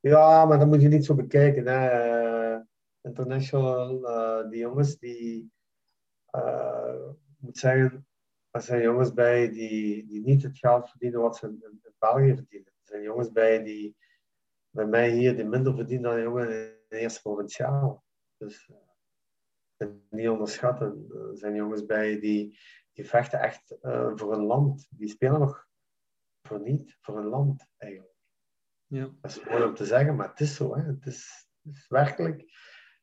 [0.00, 1.66] Ja, maar dat moet je niet zo bekijken.
[1.66, 2.54] Hè.
[2.54, 2.60] Uh,
[3.00, 5.52] international, uh, die jongens die,
[7.38, 8.06] moet zeggen,
[8.50, 12.34] er zijn jongens bij die, die niet het geld verdienen wat ze in, in België
[12.34, 12.72] verdienen.
[12.72, 13.96] Er zijn jongens bij die
[14.70, 16.48] bij mij hier die minder verdienen dan jongen
[16.88, 18.04] de eerste provinciaal.
[18.36, 18.70] Dus
[19.78, 21.06] uh, niet onderschatten.
[21.30, 22.58] Er zijn jongens bij die,
[22.92, 24.86] die vechten echt uh, voor een land.
[24.90, 25.68] Die spelen nog
[26.42, 28.09] voor niet, voor een land eigenlijk.
[28.90, 29.08] Ja.
[29.20, 30.76] Dat is mooi om te zeggen, maar het is zo.
[30.76, 30.82] Hè.
[30.82, 32.44] Het, is, het is werkelijk.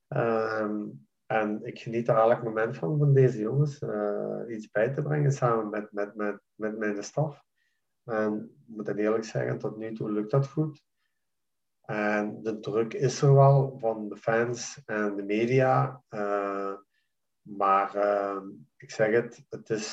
[0.07, 5.01] Um, en ik geniet er elk moment van, van deze jongens, uh, iets bij te
[5.01, 7.43] brengen samen met, met, met, met mijn staf.
[8.03, 10.85] En ik moet eerlijk zeggen, tot nu toe lukt dat goed.
[11.81, 16.03] En de druk is er wel van de fans en de media.
[16.09, 16.73] Uh,
[17.41, 18.41] maar uh,
[18.77, 19.87] ik zeg het, het is,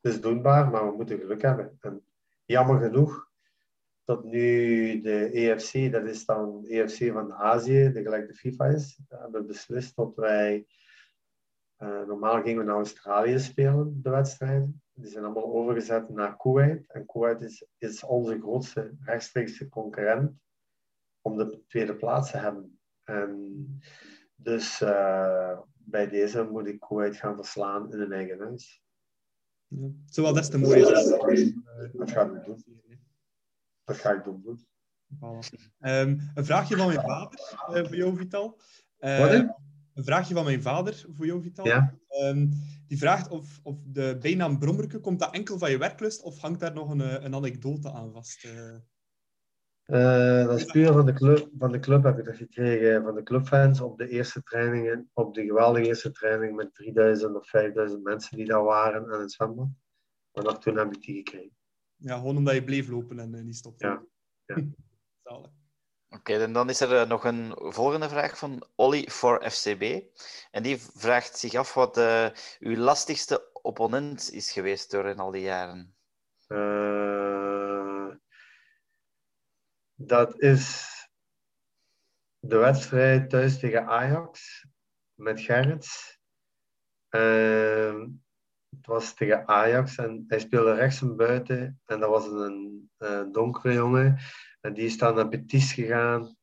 [0.00, 1.76] het is doenbaar, maar we moeten geluk hebben.
[1.80, 2.04] En
[2.44, 3.30] jammer genoeg
[4.04, 9.00] dat nu de EFC, dat is dan EFC van Azië, de gelijk de FIFA is,
[9.08, 10.66] hebben beslist dat wij.
[11.78, 14.82] Uh, normaal gingen we naar Australië spelen, de wedstrijden.
[14.92, 16.90] Die zijn allemaal overgezet naar Kuwait.
[16.90, 20.32] En Kuwait is, is onze grootste rechtstreekse concurrent
[21.20, 22.78] om de tweede plaats te hebben.
[23.04, 23.80] En
[24.34, 28.82] dus uh, bij deze moet ik Kuwait gaan verslaan in een eigen huis.
[29.66, 29.88] Ja.
[30.06, 30.84] Zowel des te mooier.
[31.92, 32.81] Dat ga ik doen.
[33.84, 34.66] Dat ga ik doen.
[35.80, 38.60] Um, een vraagje van mijn vader uh, voor jou, Vital.
[38.98, 39.30] Uh, Wat?
[39.94, 41.66] Een vraagje van mijn vader voor jou, Vital.
[41.66, 41.94] Ja.
[42.22, 42.50] Um,
[42.86, 46.60] die vraagt of, of de bijnaam Brommerke, komt dat enkel van je werklust of hangt
[46.60, 48.44] daar nog een, een anekdote aan vast?
[48.44, 48.76] Uh...
[50.46, 53.22] Dat is puur van de, club, van de club heb ik dat gekregen, van de
[53.22, 58.36] clubfans op de eerste trainingen, op de geweldige eerste training met 3000 of 5000 mensen
[58.36, 59.68] die daar waren aan het zwembad.
[60.32, 61.56] Maar toen heb ik die gekregen.
[62.02, 63.86] Ja, gewoon omdat je bleef lopen en uh, niet stopte.
[63.86, 64.02] Ja.
[64.46, 64.54] ja.
[66.12, 70.02] Oké, okay, en dan is er uh, nog een volgende vraag van Olly voor FCB.
[70.50, 71.96] En die vraagt zich af wat
[72.58, 75.94] uw lastigste opponent is geweest door in al die jaren.
[79.94, 80.86] Dat is
[82.38, 84.66] de wedstrijd thuis tegen Ajax
[85.14, 86.20] met Gerrits.
[87.10, 88.04] Uh,
[88.76, 91.80] het was tegen Ajax en hij speelde rechts en buiten.
[91.86, 94.18] En dat was een, een donkere jongen.
[94.60, 96.36] En die is dan naar Betis gegaan.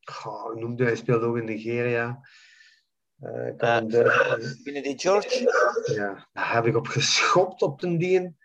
[0.00, 0.96] Goh, noemde hij?
[0.96, 2.20] Speelde ook in Nigeria.
[3.22, 5.40] Uh, ik Eh, de- Binnen die George?
[5.94, 8.36] ja, daar heb ik op geschopt op den dien.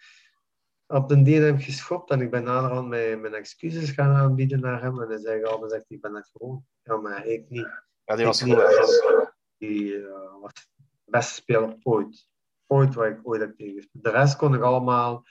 [0.87, 4.59] Op den dien heb ik geschopt en ik ben naderhand mijn, mijn excuses gaan aanbieden
[4.59, 5.01] naar hem.
[5.01, 6.65] En hij zei altijd, zegt, ik ben dat gewoon.
[6.83, 7.67] Ja, maar ik niet.
[8.05, 9.31] Ja, die was goed.
[9.57, 12.29] Die eh, was de beste speler ooit.
[12.71, 13.57] Ooit waar ik ooit heb.
[13.91, 15.25] De rest kon ik allemaal,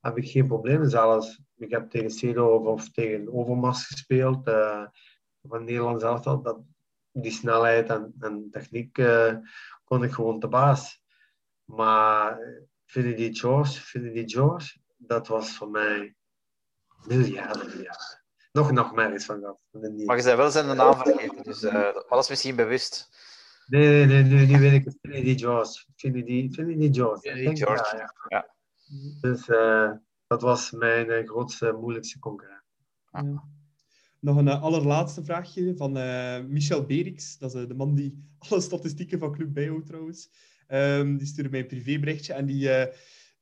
[0.00, 0.90] heb ik geen problemen.
[0.90, 4.46] Zelfs, ik heb tegen Seedorf of tegen Overmars gespeeld.
[4.46, 4.86] eh,
[5.42, 6.42] van Nederland zelf al.
[6.42, 6.58] Dat,
[7.12, 9.34] die snelheid en, en techniek eh,
[9.84, 11.02] kon ik gewoon te baas.
[11.64, 12.38] Maar
[12.86, 16.14] Vinnie die George, Vinnie die George, dat was voor mij
[17.06, 18.22] miljarden, miljarden.
[18.52, 19.62] Nog nachtmerries van gehad.
[19.70, 22.56] van de Maar je zei wel zijn naam vergeten, dus, eh, maar dat is misschien
[22.56, 23.08] bewust.
[23.70, 24.98] Nee, nee, nee, nu, nu weet ik het.
[25.24, 25.84] Die George.
[25.96, 28.54] Vinnie Ik denk, George, ja.
[29.20, 29.90] Dus eh,
[30.26, 32.62] dat was mijn eh, grootste, moeilijkste concurrent.
[33.12, 33.48] Ja.
[34.20, 37.38] Nog een eh, allerlaatste vraagje van eh, Michel Berix.
[37.38, 40.30] Dat is de man die alle statistieken van Club bijhoudt trouwens.
[40.66, 42.94] Ehm, die stuurde mij een privéberichtje en die eh,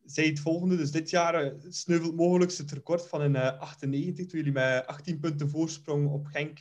[0.05, 0.77] zei het volgende.
[0.77, 5.19] Dus dit jaar sneuvelt mogelijk het record van een eh, 98, toen jullie met 18
[5.19, 6.59] punten voorsprong op Genk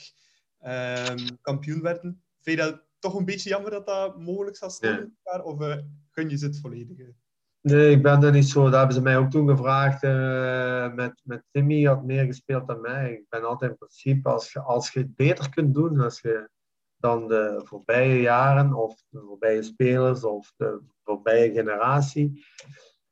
[0.60, 2.22] ehm, kampioen werden.
[2.42, 5.44] Vind je dat toch een beetje jammer dat dat mogelijk zal dit jaar?
[5.44, 5.78] Of eh,
[6.12, 7.14] gun je ze het volledige?
[7.62, 8.64] Nee, ik ben er niet zo.
[8.64, 10.04] Dat hebben ze mij ook toen gevraagd.
[10.04, 13.12] eh, met, met Timmy had meer gespeeld dan mij.
[13.14, 16.50] Ik ben altijd in principe, als je, als je het beter kunt doen als je
[16.98, 22.46] dan de voorbije jaren, of de voorbije spelers, of de voorbije generatie.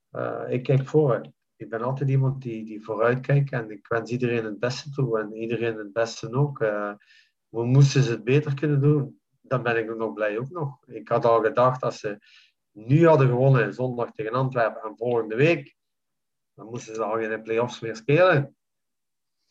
[0.09, 1.29] eh, ik kijk vooruit.
[1.55, 5.19] Ik ben altijd iemand die, die vooruit kijkt en ik wens iedereen het beste toe
[5.19, 6.61] en iedereen het beste ook.
[6.61, 6.93] Eh,
[7.49, 9.19] hoe moesten ze het beter kunnen doen?
[9.47, 10.87] Dan ben ik nog blij ook nog.
[10.87, 12.17] Ik had al gedacht, als ze
[12.71, 15.75] nu hadden gewonnen zondag tegen Antwerpen en volgende week,
[16.53, 18.55] dan moesten ze al geen play-offs meer spelen.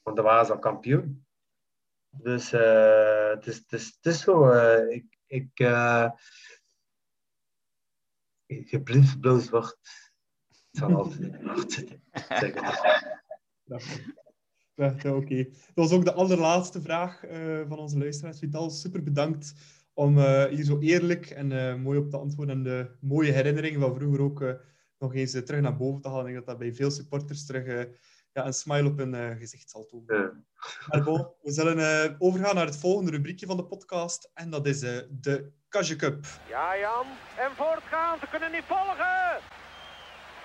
[0.03, 1.27] Want dan waren ze al kampioen.
[2.11, 4.49] Dus eh, het, is, het, is, het zo.
[4.51, 6.11] eh, ik, ik, eh
[8.47, 9.79] geblieft bloos wordt.
[10.49, 12.03] Het zal altijd in mijn hart zitten.
[15.05, 15.45] Oké.
[15.45, 18.39] Dat was ook de allerlaatste vraag eh, van onze luisteraars.
[18.39, 19.55] Vital, super bedankt
[19.95, 23.81] om eh, hier zo eerlijk en eh, mooi op te antwoorden en de mooie herinneringen
[23.81, 24.53] van vroeger ook eh,
[24.99, 26.27] nog eens terug naar boven te halen.
[26.27, 27.85] Ik denk dat dat bij veel supporters terug eh,
[28.33, 30.17] ja, een smile op hun eh, gezicht zal tonen.
[30.17, 30.33] Ja.
[30.89, 34.67] Maar bon, we zullen eh, overgaan naar het volgende rubriekje van de podcast en dat
[34.67, 36.27] is eh, de Kage Cup.
[36.49, 37.07] Ja, Jan.
[37.39, 38.19] En voortgaan.
[38.19, 39.41] Ze kunnen niet volgen.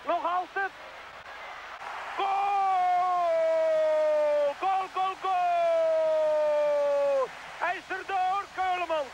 [0.08, 0.72] Nog altijd.
[2.18, 4.54] Goal!
[4.62, 7.28] Goal, goal, goal!
[7.64, 9.12] Hij is erdoor, Keulemans.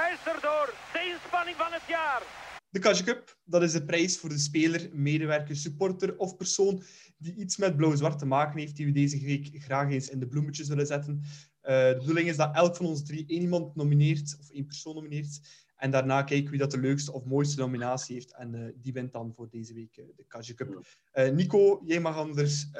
[0.00, 0.74] Hij is erdoor.
[0.92, 2.22] De inspanning van het jaar.
[2.70, 6.82] De Cup, dat is de prijs voor de speler, medewerker, supporter of persoon
[7.18, 10.26] die iets met blauw-zwart te maken heeft, die we deze week graag eens in de
[10.26, 11.22] bloemetjes willen zetten.
[11.60, 14.94] Eh, de bedoeling is dat elk van ons drie één iemand nomineert, of één persoon
[14.94, 15.40] nomineert.
[15.76, 18.34] En daarna kijken wie dat de leukste of mooiste nominatie heeft.
[18.34, 20.86] En eh, die wint dan voor deze week eh, de Kage Cup.
[21.32, 22.70] Nico, jij mag anders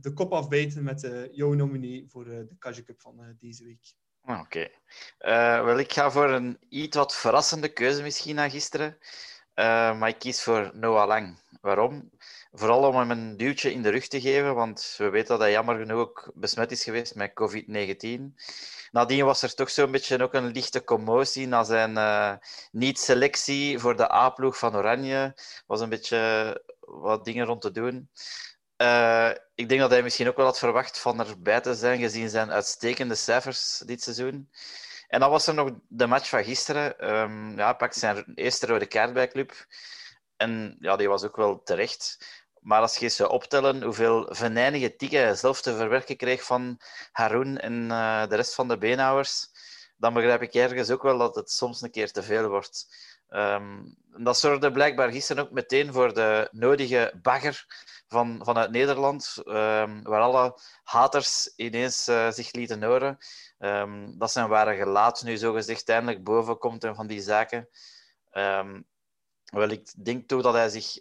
[0.00, 3.94] de kop afbijten met jouw nominee voor de Kage Cup van deze week.
[4.26, 4.68] Ah, Oké.
[5.18, 8.98] Eh, wel, ik ga voor een iets wat verrassende keuze misschien na gisteren.
[9.54, 11.38] Eh, maar ik kies voor Noah Lang.
[11.60, 12.10] Waarom?
[12.52, 15.50] Vooral om hem een duwtje in de rug te geven, want we weten dat hij
[15.50, 18.34] jammer genoeg ook besmet is geweest met COVID-19.
[18.92, 22.34] Nadien was er toch zo'n beetje ook een lichte commotie na zijn eh,
[22.72, 25.34] niet-selectie voor de A-ploeg van Oranje.
[25.66, 28.10] was een beetje wat dingen rond te doen.
[28.84, 32.28] Eh, ik denk dat hij misschien ook wel had verwacht van erbij te zijn, gezien
[32.28, 34.50] zijn uitstekende cijfers dit seizoen.
[35.08, 36.98] En dan was er nog de match van gisteren.
[36.98, 39.66] Ehm ja, hij pakte zijn eerste rode kaart bij club.
[40.36, 42.18] En ja, die was ook wel terecht.
[42.60, 46.80] Maar als je zou optellen hoeveel venijnige tikken hij zelf te verwerken kreeg van
[47.12, 49.48] Haroun en eh, de rest van de beenhouwers,
[49.96, 52.86] dan begrijp ik ergens ook wel dat het soms een keer te veel wordt.
[53.34, 53.82] Ehm,
[54.16, 57.66] dat zorgde blijkbaar gisteren ook meteen voor de nodige bagger
[58.08, 63.18] van, vanuit Nederland, ehm, waar alle haters ineens eh, zich lieten horen.
[63.58, 67.68] Ehm, dat zijn ware gelaat nu zogezegd eindelijk boven komt en van die zaken.
[69.44, 70.98] Wel, ik denk toch dat hij zich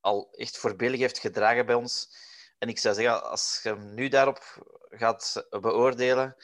[0.00, 2.08] al echt voorbeeldig heeft gedragen bij ons.
[2.58, 4.38] En ik zou zeggen, als je hem nu daarop
[4.90, 6.36] gaat beoordelen,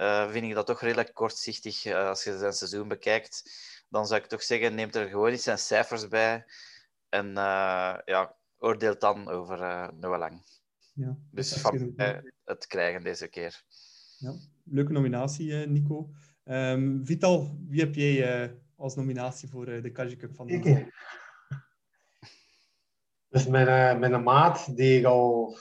[0.00, 3.42] eh, vind ik dat toch redelijk kortzichtig eh, als je zijn seizoen bekijkt.
[3.90, 6.44] Dan zou ik toch zeggen, neem er gewoon eens zijn cijfers bij
[7.08, 10.42] en eh, ja, oordeelt dan over eh Noah Lang.
[10.92, 13.62] Ja, Dus van mij het krijgen deze keer.
[14.18, 14.34] Ja,
[14.64, 16.10] leuke nominatie, eh, Nico.
[16.44, 20.64] Ehm, Vital, wie heb jij eh, als nominatie voor eh, de Kage Cup van week?
[20.64, 20.92] Ik,
[23.28, 25.58] Dus mijn, uh, mijn maat, die ik al,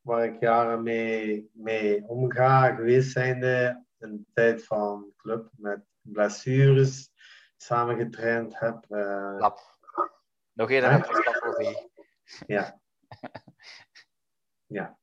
[0.00, 7.10] waar ik jaren mee, mee omga geweest zijnde, in de tijd van club met blessures,
[7.56, 8.84] samen getraind heb.
[9.38, 9.76] Lap.
[10.52, 11.88] Nog één heb je
[12.46, 12.80] Ja.
[14.66, 14.98] ja.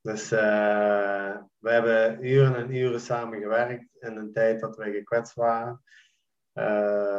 [0.00, 5.34] Dus uh, we hebben uren en uren samen gewerkt in een tijd dat wij gekwetst
[5.34, 5.82] waren.
[6.54, 6.64] Uh,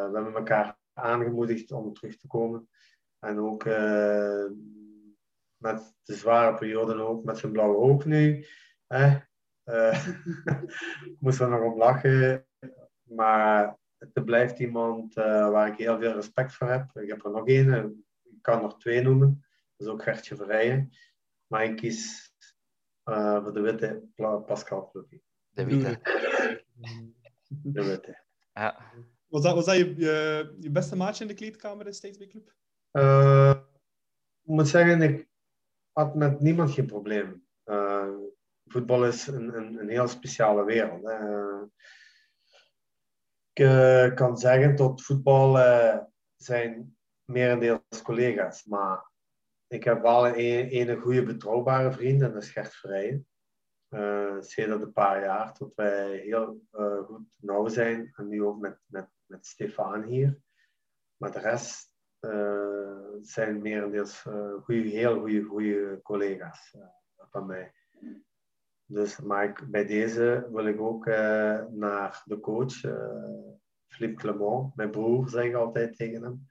[0.06, 2.70] we hebben elkaar aangemoedigd om terug te komen.
[3.20, 4.46] En ook uh,
[5.58, 8.46] met de zware perioden ook met zijn blauwe oog nu.
[8.88, 9.18] Hè?
[11.20, 12.48] moesten we nog om lachen.
[13.04, 16.98] Maar het blijft iemand waar ik heel veel respect voor heb.
[16.98, 19.46] Ik heb er nog één, ik kan nog twee noemen.
[19.76, 20.92] Dat is ook Gertje Verrijen.
[21.48, 22.32] Maar ik kies
[23.06, 24.04] uh, voor de witte
[24.46, 25.08] Pascal.
[25.50, 26.00] De witte.
[27.64, 28.24] De witte.
[28.54, 28.94] Ja.
[29.28, 32.56] Was dat, was dat je, je, je beste maatje in de kleedkamer steeds bij Club?
[32.92, 33.54] Uh,
[34.42, 35.28] ik moet zeggen, ik
[35.92, 37.48] had met niemand geen probleem.
[37.66, 38.16] Uh,
[38.66, 41.04] voetbal is een, een, een heel speciale wereld.
[43.60, 45.58] Uh, ik kan zeggen, tot voetbal
[46.36, 48.66] zijn merendeels collega's.
[48.66, 49.12] Maar
[49.68, 53.28] ik heb wel een, goede betrouwbare vriend en dat is Gert Vrijen.
[53.90, 58.12] Uh, sinds een paar jaar tot wij heel uh, goed nauw zijn.
[58.16, 60.40] En nu ook met, met, met Stefan hier.
[61.18, 66.76] Maar de rest uh, zijn merendeels uh, goeie, heel goede goede collega's
[67.18, 67.74] van mij.
[68.86, 69.20] Dus,
[69.70, 71.06] bij deze wil ik ook
[71.70, 72.82] naar de coach,
[73.88, 76.48] Philippe Clement, mijn broer, zeg ik altijd tegen hem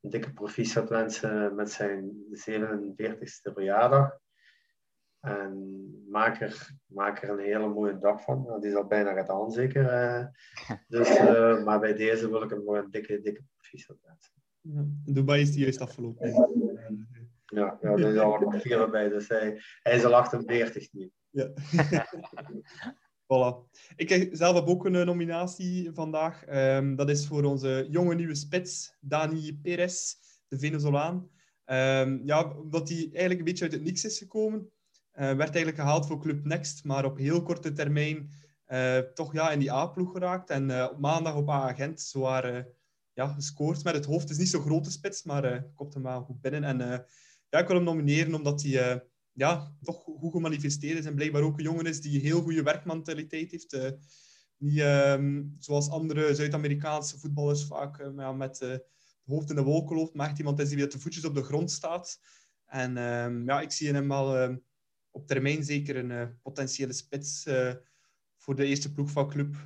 [0.00, 4.18] een dikke proficiat wensen met zijn 47ste verjaardag.
[5.20, 8.60] En maak er, maak er een hele mooie dag van.
[8.60, 9.82] Die is al bijna gedaan, zeker.
[9.82, 10.26] Uh,
[10.88, 14.32] dus, uh, maar bij deze wil ik hem nog een dikke, dikke proficiat wensen.
[14.60, 16.28] Ja, in Dubai is die juist afgelopen.
[17.44, 21.10] Ja, ja er is al nog vier bij, dus hij, hij is al 48 nu.
[21.30, 21.50] Ja.
[23.28, 23.68] Voilà.
[23.96, 26.44] Ik zelf heb ook een nominatie vandaag.
[26.48, 30.14] Um, dat is voor onze jonge nieuwe spits, Dani Perez,
[30.48, 31.30] de Venezolaan.
[31.66, 34.60] Um, ja, omdat hij eigenlijk een beetje uit het niks is gekomen.
[34.60, 38.30] Uh, werd eigenlijk gehaald voor Club Next, maar op heel korte termijn
[38.68, 40.50] uh, toch ja, in die A-ploeg geraakt.
[40.50, 42.66] En op maandag op A-agent zwaar
[43.12, 44.22] ja, gescoord met het hoofd.
[44.22, 46.64] Het is niet zo'n grote spits, maar komt hem wel goed binnen.
[46.64, 47.06] En
[47.48, 49.04] ja, ik wil hem nomineren omdat hij
[49.38, 53.50] ja, toch goed gemanifesteerd is en blijkbaar ook een jongen is die heel goede werkmentaliteit
[53.50, 53.74] heeft.
[53.74, 53.90] Uh,
[54.56, 58.84] niet um, zoals andere Zuid-Amerikaanse voetballers vaak uh, ja, met het
[59.24, 61.42] hoofd in de wolken loopt, maar echt iemand is die met de voetjes op de
[61.42, 62.20] grond staat.
[62.66, 64.64] En um, ja, ik zie hem wel um,
[65.10, 67.46] op termijn zeker een potentiële spits
[68.36, 69.56] voor de eerste ploeg van club.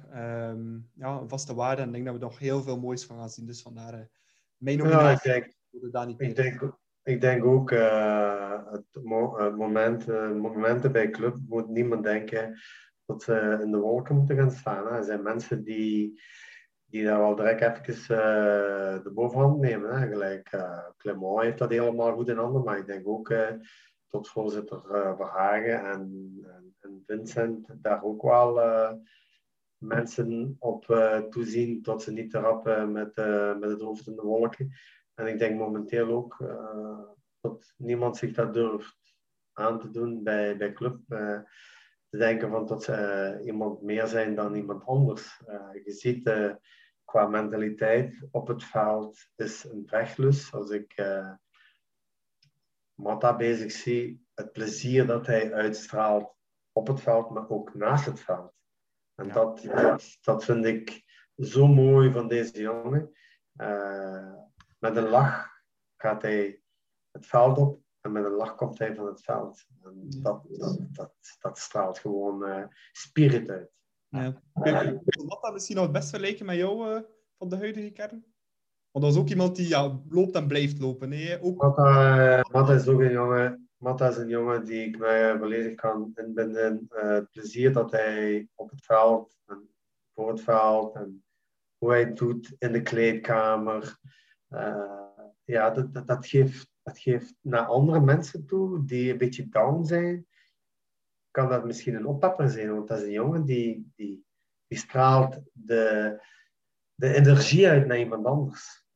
[0.95, 3.31] ja, een vaste waarde en ik denk dat we nog heel veel moois van gaan
[3.31, 3.47] zien.
[3.47, 4.09] Dus vandaar
[4.57, 9.03] mijn nominatie ja, ik denk, voor de Dani ik denk, ik denk ook uh, het
[9.03, 12.59] mo moment, uh, momenten bij club moet niemand denken
[13.07, 14.87] dat ze in de wolken moeten gaan staan.
[14.87, 16.21] Er zijn mensen die,
[16.85, 18.17] die daar wel direct even
[19.03, 19.99] de bovenhand nemen.
[19.99, 20.09] Hè.
[20.09, 20.51] Gelijk
[20.97, 23.35] Clement heeft dat helemaal goed in handen, maar ik denk ook
[24.07, 24.81] tot voorzitter
[25.17, 28.61] Verhagen en, en, en, Vincent daar ook wel
[29.77, 30.85] mensen op
[31.31, 33.17] toezien tot ze te rappen met,
[33.61, 34.73] met het hoofd in de wolken.
[35.15, 37.09] En ik denk momenteel ook uh,
[37.41, 39.15] dat niemand zich dat durft
[39.53, 40.99] aan te doen bij, bij club.
[41.09, 41.41] Uh,
[42.09, 45.43] te denken van dat ze uh, iemand meer zijn dan iemand anders.
[45.85, 46.31] je ziet
[47.05, 50.53] qua mentaliteit op het veld is een vechtlus.
[50.53, 50.95] Als ik
[52.95, 56.35] Mata bezig zie, het plezier dat hij uitstraalt
[56.73, 58.53] op het veld, maar ook naast het veld.
[59.15, 59.33] En ja.
[59.33, 61.03] dat, dat, dat, vind ik
[61.37, 63.13] zo mooi van deze jongen.
[63.57, 64.35] Uh,
[64.83, 65.63] met een lach
[65.97, 66.61] gaat hij
[67.11, 69.65] het veld op en met een lach komt hij van het veld.
[69.83, 73.71] En dat, dat, dat, dat straalt gewoon uh, spirit uit.
[74.09, 74.43] Ja.
[74.53, 77.01] Wat dat misschien nog het best vergelijken met jou uh,
[77.39, 78.25] van de huidige kern?
[78.91, 81.09] Want dat is ook iemand die ja, loopt en blijft lopen.
[81.09, 81.63] Nee, ook...
[81.63, 85.75] Matta, uh, Matta is ook een jongen, Matta is een jongen die ik mij volledig
[85.75, 86.87] kan inbinden.
[86.89, 89.71] het plezier dat hij op het veld en
[90.15, 91.25] voor het veld en
[91.79, 93.99] hoe hij het doet in de kleedkamer.
[94.53, 95.03] Uh,
[95.45, 100.27] ja, dat, dat, geeft, dat geeft naar andere mensen toe die een beetje down zijn,
[101.31, 102.75] kan dat misschien een oppepper zijn.
[102.75, 104.25] Want dat is een jongen die, die,
[104.67, 106.21] die straalt de,
[106.95, 108.87] de energie uit naar iemand anders.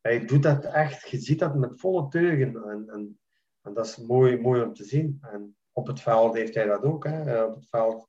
[0.00, 2.70] Hij doet dat echt, je ziet dat met volle teugen.
[2.70, 3.18] En, en,
[3.60, 5.18] en dat is mooi, mooi om te zien.
[5.20, 7.04] En op het veld heeft hij dat ook.
[7.04, 7.44] Hè.
[7.44, 8.08] Op het veld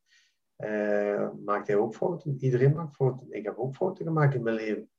[0.57, 2.37] uh, maakt hij ook fouten.
[2.39, 3.31] Iedereen maakt fouten.
[3.31, 4.89] Ik heb ook fouten gemaakt in mijn leven.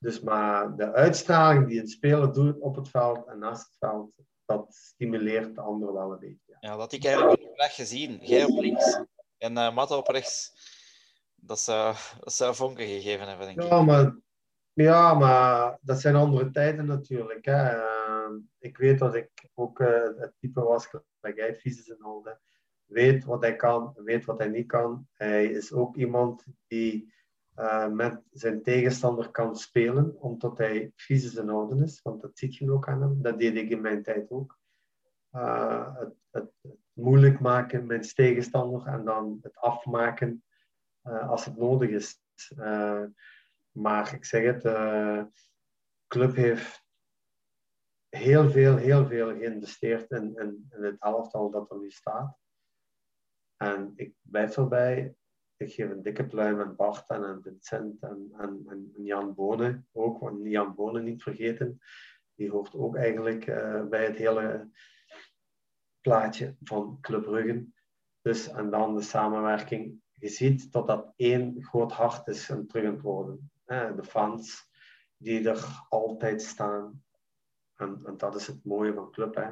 [0.00, 4.12] Dus maar de uitstraling die een speler doet op het veld en naast het veld,
[4.44, 6.56] dat stimuleert de ander wel een beetje.
[6.60, 8.18] Ja, dat ik eigenlijk recht gezien.
[8.22, 9.00] Jij op links
[9.38, 10.52] en uh, Matta op rechts.
[11.34, 13.68] Dat zou, dat zou vonken gegeven hebben, denk ik.
[13.68, 14.16] Ja, maar,
[14.72, 17.44] ja, maar dat zijn andere tijden natuurlijk.
[17.44, 17.76] Hè.
[17.76, 20.90] Uh, ik weet dat ik ook uh, het type was,
[21.20, 22.28] dat jij fysisch en al,
[22.84, 25.08] weet wat hij kan, weet wat hij niet kan.
[25.12, 27.12] Hij is ook iemand die
[27.56, 32.02] uh, met zijn tegenstander kan spelen, omdat hij fysisch in orde is.
[32.02, 33.22] Want dat ziet je ook aan hem.
[33.22, 34.58] Dat deed ik in mijn tijd ook.
[35.32, 36.50] Uh, het, het,
[36.92, 40.44] moeilijk maken met zijn tegenstander en dan het afmaken
[41.04, 42.22] uh, als het nodig is.
[43.70, 45.26] maar ik zeg het, de
[46.06, 46.84] club heeft
[48.08, 52.38] heel veel, heel veel geïnvesteerd in, in, het elftal dat er nu staat.
[53.56, 55.14] En ik blijf erbij,
[55.60, 59.88] ik geef een dikke pluim aan Bart en aan Vincent en, en, en Jan Bonen
[59.92, 61.80] ook, want Jan Bonen niet vergeten,
[62.34, 64.70] die hoort ook eigenlijk uh, bij het hele
[66.00, 67.66] plaatje van Club Brugge.
[68.20, 70.02] Dus, en dan de samenwerking.
[70.12, 73.50] Je ziet dat dat één groot hart is aan terug aan het worden.
[73.66, 74.70] De fans
[75.16, 77.04] die er altijd staan.
[77.74, 79.34] En, en dat is het mooie van Club.
[79.34, 79.50] Hè?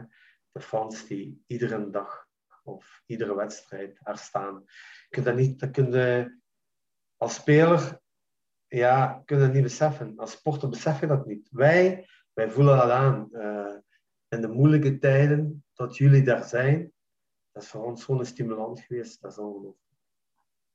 [0.52, 2.27] De fans die iedere dag
[2.68, 4.62] of iedere wedstrijd er staan.
[4.64, 6.38] Je kunt dat niet, dat kun je,
[7.16, 8.00] als speler
[8.68, 10.16] ja, kun je dat niet beseffen.
[10.16, 11.48] Als sporter besef je dat niet.
[11.50, 13.28] Wij, wij voelen dat aan.
[13.32, 13.76] Uh,
[14.28, 16.92] in de moeilijke tijden dat jullie daar zijn,
[17.52, 19.20] dat is voor ons gewoon een stimulans geweest.
[19.20, 19.96] Dat is ongelooflijk.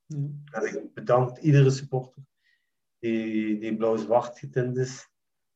[0.06, 0.44] Mm.
[0.52, 2.24] En ik bedank iedere supporter
[3.00, 5.10] die, die blauw-zwart getint is,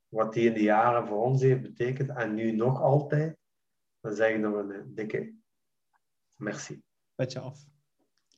[0.07, 3.37] wat die in de jaren voor ons heeft betekend en nu nog altijd.
[3.99, 5.36] Dan zeg ik nog een dikke
[6.37, 6.81] Merci.
[7.15, 7.65] Petje af.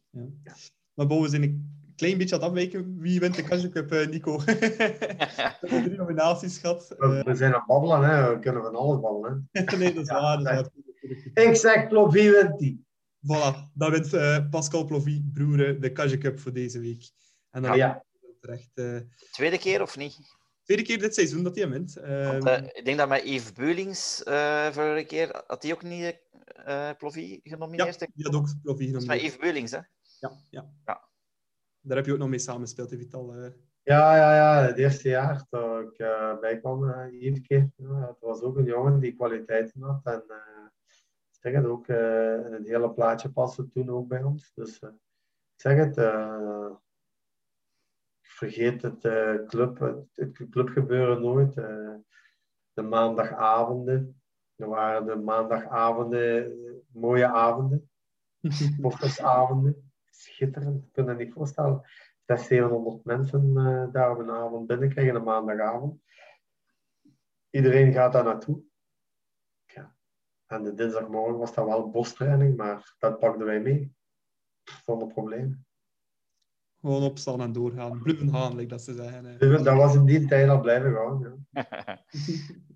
[0.09, 0.21] Ja.
[0.43, 0.55] ja.
[0.93, 2.99] Maar Bo, we zijn een klein beetje aan het afwijken.
[2.99, 4.38] Wie wint de Kajak Cup, uh, Nico?
[4.45, 4.45] we
[5.59, 6.95] hebben drie nominaties gehad.
[6.97, 8.34] We, we, zijn aan het babbelen, hè.
[8.34, 9.49] we kunnen van alles babbelen.
[9.51, 9.61] Hè.
[9.77, 10.43] nee, dat is ja, waar.
[10.43, 10.71] Dat
[11.34, 12.88] Ik zeg, Plovy wint die.
[13.21, 17.11] Voilà, dan wint uh, Pascal Plovy, broer, de Kajak Cup voor deze week.
[17.51, 18.03] En dan ja.
[18.41, 18.99] terecht, uh...
[19.31, 20.17] Tweede keer of niet?
[20.63, 21.93] Tweede keer dit seizoen dat hij wint.
[21.93, 24.21] Want, uh, ik denk dat met Yves Beulings
[24.71, 26.19] vorige keer had hij ook niet
[26.68, 27.99] uh, Plovy genomineerd?
[27.99, 28.94] Ja, die had ook Plovy genomineerd.
[28.94, 29.77] Dat is met Yves Beulings, hè?
[30.19, 30.69] Ja, ja.
[30.86, 31.10] ja.
[31.80, 33.36] Daar heb je ook nog mee samengespeeld, Vital.
[33.36, 33.52] Uh...
[33.84, 34.68] Ja, ja, ja.
[34.68, 37.69] Het eerste jaar dat ik uh, bij kwam, uh, Yves keer.
[37.77, 40.06] Het was ook een jongen die kwaliteiten had.
[40.06, 40.23] En
[41.31, 44.52] ik zeg het ook, in het hele plaatje paste toen ook bij ons.
[44.53, 44.91] Dus ik
[45.56, 45.95] zeg het,
[48.22, 48.99] vergeet het,
[49.48, 51.53] club, het, het clubgebeuren nooit.
[52.73, 54.19] de maandagavonden,
[54.60, 56.53] er waren de maandagavonden
[56.94, 57.90] mooie avonden.
[58.73, 59.91] Sportersavonden.
[60.10, 60.86] Schitterend.
[60.86, 61.81] Ik kan je niet voorstellen.
[62.26, 66.02] 600, 700 mensen uh, daar op een avond binnenkrijgen, een maandagavond.
[67.49, 68.61] Iedereen gaat daar naartoe.
[69.65, 69.95] Ja.
[70.45, 73.95] En de dinsdagmorgen was dat wel bostraining, maar dat pakten wij mee.
[74.84, 75.68] Zonder problemen.
[76.80, 78.02] Gewoon opstaan en doorgaan.
[78.02, 79.64] Blijven gaan, like dat ze zeggen.
[79.64, 81.48] Dat was in die tijd al blijven gaan.
[81.52, 82.06] Ja.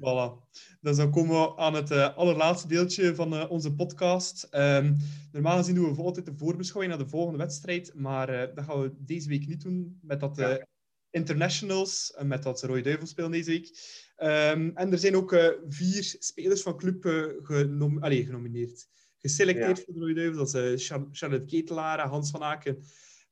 [0.00, 0.48] Voilà.
[0.80, 4.48] Dus dan komen we aan het uh, allerlaatste deeltje van uh, onze podcast.
[4.50, 4.96] Um,
[5.32, 8.80] normaal gezien doen we altijd de voorbeschouwing naar de volgende wedstrijd, maar uh, dat gaan
[8.80, 10.66] we deze week niet doen met dat ja.
[11.10, 13.68] internationals en met dat Rode Duivel spelen deze week.
[14.16, 17.04] Um, en er zijn ook vier spelers van club
[17.42, 18.88] genom Allee, genomineerd.
[19.18, 19.84] Geselecteerd ja.
[19.84, 20.52] voor de Rode Duivels.
[20.52, 22.84] Dat is Charlotte Ketelaar, Hans van Aken,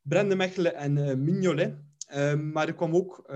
[0.03, 1.77] Brende Mechelen en Mignolet.
[2.15, 3.33] Um, maar er kwam ook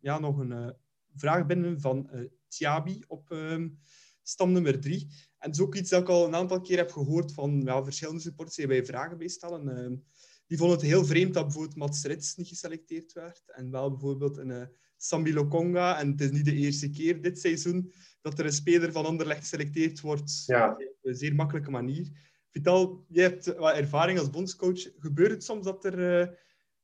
[0.00, 0.74] ja, nog een
[1.14, 2.10] vraag binnen van
[2.48, 3.78] Tiabi op um,
[4.22, 5.08] stam nummer drie.
[5.38, 7.84] En dat is ook iets dat ik al een aantal keer heb gehoord van ja,
[7.84, 9.84] verschillende supporters die bij vragen bij stellen.
[9.84, 10.04] Um,
[10.46, 13.42] die vonden het heel vreemd dat bijvoorbeeld Mats Rits niet geselecteerd werd.
[13.46, 14.62] En wel bijvoorbeeld een uh,
[14.96, 15.98] Sambi Lokonga.
[15.98, 19.40] En het is niet de eerste keer dit seizoen dat er een speler van Anderlecht
[19.40, 20.70] geselecteerd wordt ja.
[20.70, 22.10] op een zeer makkelijke manier.
[22.50, 24.88] Vital, jij hebt wat ervaring als bondscoach.
[24.98, 26.34] Gebeurt het soms dat er uh,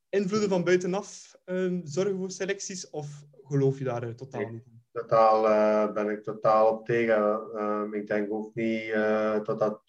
[0.08, 2.90] invloeden van buitenaf uh, zorgen voor selecties?
[2.90, 7.48] Of geloof je daar uh, totaal niet totaal, uh, ben ik totaal op tegen.
[7.54, 9.80] Uh, ik denk ook niet uh, dat dat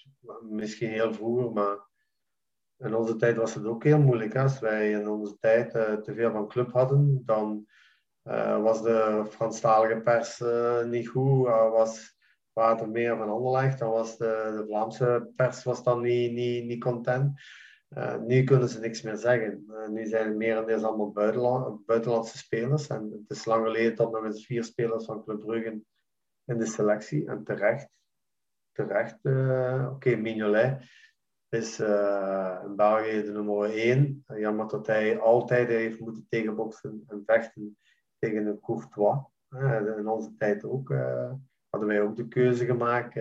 [0.41, 1.77] misschien heel vroeger, maar
[2.77, 4.35] in onze tijd was het ook heel moeilijk.
[4.35, 7.67] Als wij in onze tijd te veel van club hadden, dan
[8.61, 10.43] was de Franstalige pers
[10.89, 11.47] niet goed.
[11.47, 12.17] was
[12.53, 16.83] er meer van Anderlecht, dan was de, de Vlaamse pers was dan niet, niet, niet
[16.83, 17.39] content.
[17.97, 19.65] Uh, nu kunnen ze niks meer zeggen.
[19.69, 22.87] Uh, nu zijn het merendeel allemaal buitenland, buitenlandse spelers.
[22.87, 25.81] En het is lang geleden dat nog eens vier spelers van Club Brugge
[26.45, 27.27] in de selectie.
[27.27, 27.89] En terecht.
[28.71, 29.19] Terecht.
[29.21, 30.83] Uh, Oké, okay, Mignolet
[31.49, 34.23] is in België de nummer één.
[34.27, 37.77] Jammer dat hij altijd heeft moeten tegenboksen en vechten
[38.19, 39.17] tegen een Courtois.
[39.97, 40.89] in onze tijd ook
[41.69, 43.13] hadden wij ook de keuze gemaakt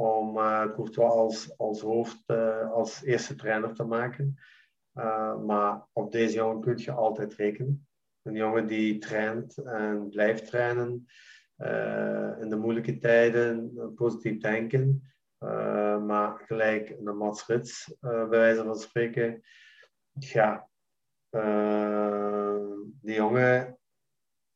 [0.00, 0.34] om
[0.72, 2.26] Courtois als, als hoofd,
[2.72, 4.38] als eerste trainer te maken.
[5.46, 7.88] maar op deze jongen kun je altijd rekenen.
[8.22, 11.06] Een jongen die traint en blijft trainen.
[12.40, 15.12] in de moeilijke tijden positief denken.
[16.06, 19.42] Maar gelijk een Mats Rits, bij wijze van spreken.
[20.12, 20.68] Ja,
[23.00, 23.78] die jongen,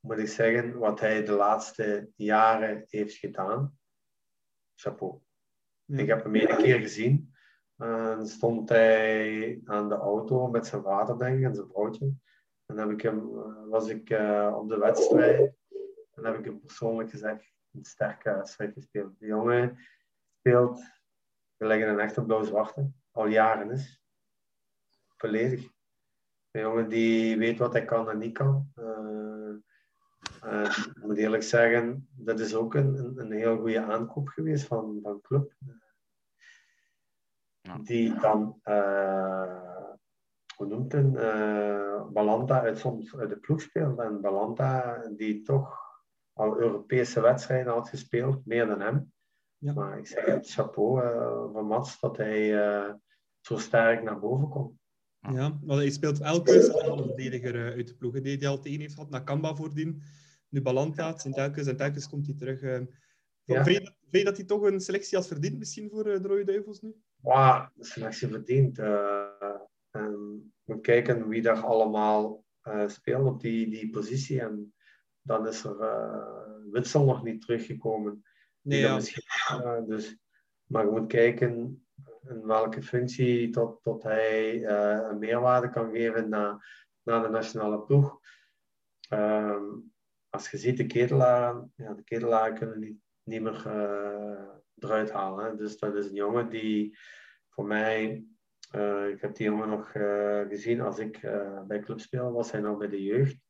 [0.01, 3.79] moet ik zeggen, wat hij de laatste jaren heeft gedaan.
[4.75, 5.23] Chapeau.
[5.87, 7.35] Ik heb hem een keer gezien.
[7.77, 12.15] En stond hij aan de auto met zijn vader, denk ik, en zijn vrouwtje.
[12.67, 13.31] En heb ik hem,
[13.69, 14.11] was ik
[14.55, 15.57] op de wedstrijd.
[16.15, 19.19] En heb ik hem persoonlijk gezegd, een sterke wedstrijd gespeeld.
[19.19, 19.79] Die jongen
[20.39, 20.83] speelt
[21.59, 24.03] gelijk een echte blauw-zwarte, al jaren is.
[25.17, 25.73] Volledig.
[26.51, 28.73] Een jongen die weet wat hij kan en niet kan.
[30.97, 34.99] Ik moet eerlijk zeggen, dat is ook een, een, een heel goede aankoop geweest van,
[35.03, 35.53] van club.
[37.83, 39.91] Die dan, uh,
[40.57, 43.99] hoe noemt het, uh, Balanta uit, soms uit de ploeg speelt.
[43.99, 45.79] En Balanta, die toch
[46.33, 49.13] al Europese wedstrijden had gespeeld, meer dan hem.
[49.59, 49.73] Ja.
[49.73, 52.93] Maar ik zeg het chapeau uh, van Mats dat hij uh,
[53.41, 54.84] zo sterk naar boven komt.
[55.33, 58.21] Ja, want hij speelt elke centrale verdediger uh, uit de ploeg.
[58.21, 60.03] Die hij al tegen heeft gehad, Nakamba voordien.
[60.49, 62.63] Nu Balanta, en telkens en telkens komt hij terug.
[62.63, 62.81] Uh,
[63.45, 63.65] ja.
[63.65, 66.95] Vind, je, dat hij toch een selectie als verdient misschien voor de Rode Duivels nu?
[67.23, 68.79] Ja, de selectie verdient.
[68.79, 72.45] en we kijken wie daar allemaal
[72.87, 74.41] speelt op die, die positie.
[74.41, 74.75] En
[75.23, 75.77] dan is er
[76.71, 78.23] Witsel nog niet teruggekomen.
[78.61, 79.01] Nee, ja.
[79.51, 80.17] Uh, dus,
[80.65, 81.84] maar je moet kijken
[82.29, 87.81] in welke functie tot, tot hij uh, een meerwaarde kan geven naar, naar de nationale
[87.81, 88.21] ploeg.
[89.13, 89.63] Uh,
[90.29, 94.49] als je ziet de ketelaren, ja, de ketelaren kunnen niet, niet meer uh,
[94.79, 95.57] eruit halen.
[95.57, 96.99] Dus dat is een jongen die
[97.49, 98.25] voor mij,
[99.11, 99.91] ik heb die jongen nog
[100.49, 101.21] gezien als ik
[101.67, 103.44] bij club speel, was hij nog bij de jeugd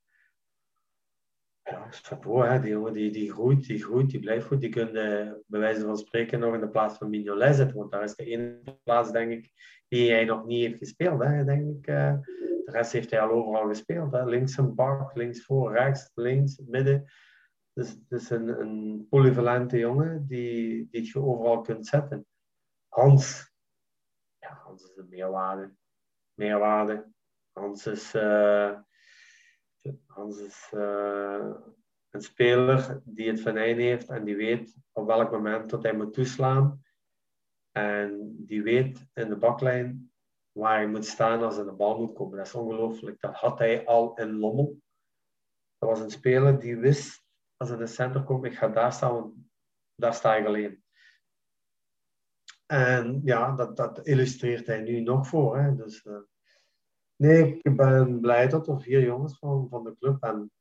[1.64, 2.60] ja, chapeau, hè.
[2.60, 4.60] die jongen die, die groeit, die groeit, die blijft goed.
[4.60, 8.02] Die kunnen bij wijze van spreken nog in de plaats van Mignolet zetten, want daar
[8.02, 9.50] is de ene plaats, denk ik,
[9.88, 11.22] die hij nog niet heeft gespeeld.
[11.22, 11.86] Hè, denk ik.
[11.86, 12.18] Uh,
[12.64, 14.12] de rest heeft hij al overal gespeeld.
[14.12, 14.24] Hè.
[14.24, 17.12] Links een bak, links voor, rechts, links, midden.
[17.72, 22.26] Dus het is een, een polyvalente jongen die, die je overal kunt zetten.
[22.88, 23.52] Hans,
[24.38, 25.74] ja, Hans is een meerwaarde.
[26.34, 27.06] Meerwaarde.
[27.52, 28.14] Hans is...
[28.14, 28.78] Uh,
[30.06, 31.54] Hans is uh,
[32.10, 36.12] een speler die het venijn heeft en die weet op welk moment dat hij moet
[36.12, 36.82] toeslaan.
[37.70, 40.12] En die weet in de baklijn
[40.52, 42.36] waar hij moet staan als er de bal moet komen.
[42.36, 43.20] Dat is ongelooflijk.
[43.20, 44.80] Dat had hij al in Lommel.
[45.78, 47.24] Dat was een speler die wist,
[47.56, 49.48] als er in de center komt, ik ga daar staan,
[49.94, 50.84] daar sta ik alleen.
[52.66, 55.58] En ja, dat, dat illustreert hij nu nog voor.
[55.58, 55.74] Hè.
[55.74, 56.18] Dus, uh,
[57.24, 60.52] Nee, ik ben blij dat er vier jongens van, van de club en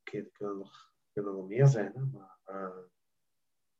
[0.00, 2.78] oké, er kunnen er, kunnen er meer zijn, hè, maar uh,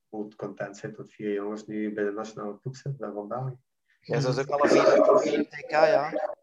[0.09, 3.59] moet content zijn dat vier jongens nu bij de nationale ploeg zitten bij Van België.
[4.01, 6.35] Jij zou ook al een vier TK, ja?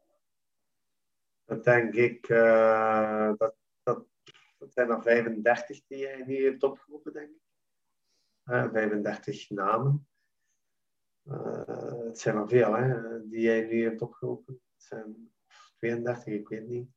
[1.46, 4.06] Dat denk ik, uh, dat, dat,
[4.58, 7.42] dat zijn er 35 die hij nu heeft opgeroepen, denk ik.
[8.46, 10.08] Uh, 35 namen.
[11.24, 15.32] Uh, het zijn er veel hè, die hij nu heeft opgeroepen zijn
[15.78, 16.90] 32, ik weet niet.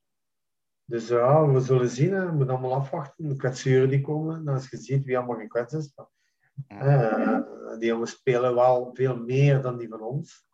[0.85, 2.13] Dus ja, we zullen zien.
[2.13, 2.27] Hè.
[2.27, 3.29] We moeten allemaal afwachten.
[3.29, 4.49] De kwetsuren die komen.
[4.49, 5.95] Als je ziet wie allemaal gekwetst is.
[6.69, 7.41] Uh,
[7.79, 10.47] die jongens spelen wel veel meer dan die van ons.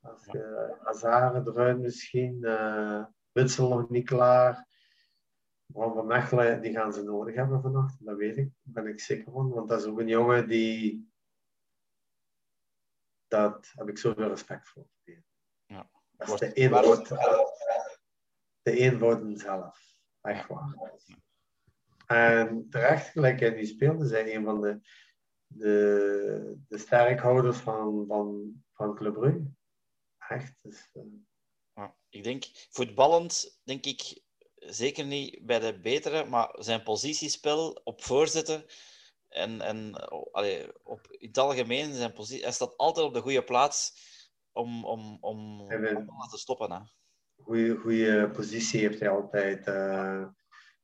[0.00, 2.38] Als je Azaren eruit misschien.
[2.40, 4.66] Uh, Witsel nog niet klaar.
[5.66, 8.04] Bram van Mechelen, die gaan ze nodig hebben vannacht.
[8.04, 8.50] Dat weet ik.
[8.62, 9.48] Daar ben ik zeker van.
[9.50, 11.12] Want dat is ook een jongen die...
[13.28, 14.86] Dat heb ik zoveel respect voor.
[16.26, 17.08] Dat is de eenvoud,
[18.62, 19.78] de zelf.
[20.20, 20.92] Echt waar.
[22.06, 24.80] En terecht, gelijk hij nu speelde, zijn een van de,
[25.46, 29.50] de, de sterkhouders van, van, van Club Brugge.
[30.28, 30.54] Echt.
[30.62, 31.02] Dus, uh...
[31.74, 34.22] ja, ik denk, voetballend, denk ik,
[34.54, 38.66] zeker niet bij de betere, maar zijn positiespel op voorzetten
[39.28, 39.94] en, en
[40.32, 44.12] allee, op, in het algemeen, zijn positie, hij staat altijd op de goede plaats
[44.54, 46.72] om, om, om, om te stoppen.
[46.72, 46.78] Hè.
[47.36, 50.26] Goeie, goede positie heeft hij altijd, uh,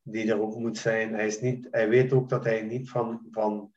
[0.02, 1.14] die er ook moet zijn.
[1.14, 3.72] Hij, is niet, hij weet ook dat hij niet van, van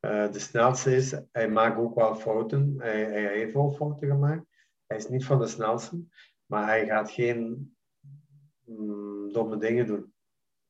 [0.00, 1.14] uh, de snelste is.
[1.32, 2.74] Hij maakt ook wel fouten.
[2.78, 4.46] Hij, hij heeft wel fouten gemaakt.
[4.86, 6.04] Hij is niet van de snelste,
[6.46, 7.74] maar hij gaat geen
[8.64, 10.14] mm, domme dingen doen.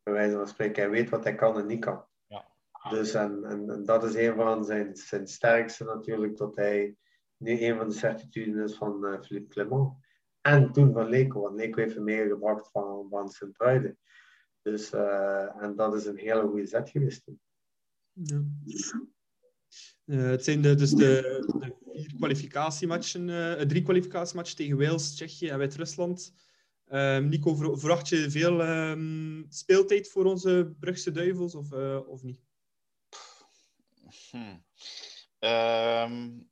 [0.02, 0.82] bij wijze van spreken.
[0.82, 2.04] Hij weet wat hij kan en niet kan.
[2.26, 2.46] Ja.
[2.90, 6.96] Dus en, en, en dat is een van zijn, zijn sterkste natuurlijk, dat hij
[7.36, 9.92] nu een van de certitudes is van uh, Philippe Clement.
[10.40, 13.98] En toen van Leco, want Leco heeft hem meegebracht van, van Sint-Truiden.
[14.62, 17.40] Dus, uh, en dat is een hele goede zet geweest toen.
[18.12, 18.44] Ja.
[20.04, 25.48] Uh, het zijn de, dus de, de vier kwalificatiematchen, uh, drie kwalificatiematchen tegen Wales, Tsjechië
[25.48, 26.34] en Wit-Rusland.
[26.88, 32.40] Um, Nico, verwacht je veel um, speeltijd voor onze Brugse Duivels of, uh, of niet?
[34.30, 34.64] Hmm.
[35.38, 36.48] Um,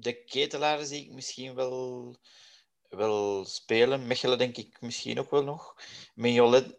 [0.00, 2.16] de ketelaar zie ik misschien wel,
[2.88, 4.06] wel spelen.
[4.06, 5.74] Mechelen denk ik misschien ook wel nog.
[6.14, 6.76] Mignolet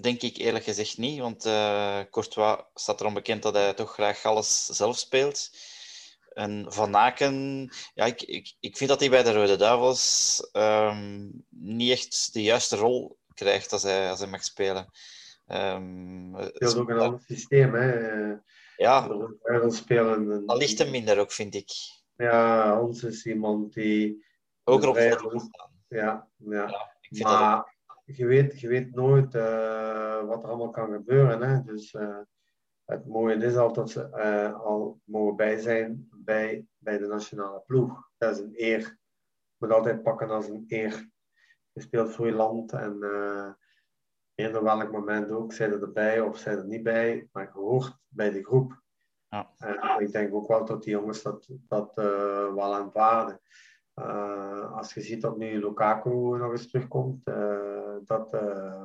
[0.00, 4.24] denk ik eerlijk gezegd niet, want uh, Courtois staat erom bekend dat hij toch graag
[4.24, 5.50] alles zelf speelt.
[6.32, 11.44] En Van Aken, ja, ik, ik, ik vind dat hij bij de Rode Duivels um,
[11.48, 14.90] niet echt de juiste rol krijgt als hij, als hij mag spelen.
[15.46, 17.90] Um, het is ook een ander systeem, hè?
[18.76, 19.08] Ja,
[19.68, 20.46] spelen.
[20.46, 21.70] dat ligt hem minder ook, vind ik.
[22.16, 24.26] Ja, ons is iemand die.
[24.64, 25.70] Ook erop staan.
[25.88, 26.66] Ja, ja.
[26.66, 27.72] ja ik maar
[28.04, 31.42] je, weet, je weet nooit uh, wat er allemaal kan gebeuren.
[31.42, 31.62] Hè?
[31.62, 32.18] Dus uh,
[32.84, 37.62] het mooie is altijd dat ze uh, al mogen bij zijn bij, bij de nationale
[37.66, 38.10] ploeg.
[38.18, 38.80] Dat is een eer.
[38.80, 41.10] Je moet altijd pakken als een eer.
[41.72, 42.94] Je speelt voor je land en
[44.34, 47.96] op welk moment ook, zij er erbij of zij er niet bij, maar je hoort
[48.08, 48.81] bij de groep.
[49.32, 49.98] Ja.
[49.98, 53.40] Ik denk ook wel dat die jongens dat, dat uh, wel aanvaarden.
[53.94, 58.36] Uh, als je ziet dat nu Lukaku nog eens terugkomt, uh, dat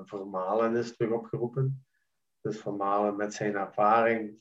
[0.03, 1.85] Vermalen is terug opgeroepen.
[2.41, 4.39] Dus Vermalen met zijn ervaring,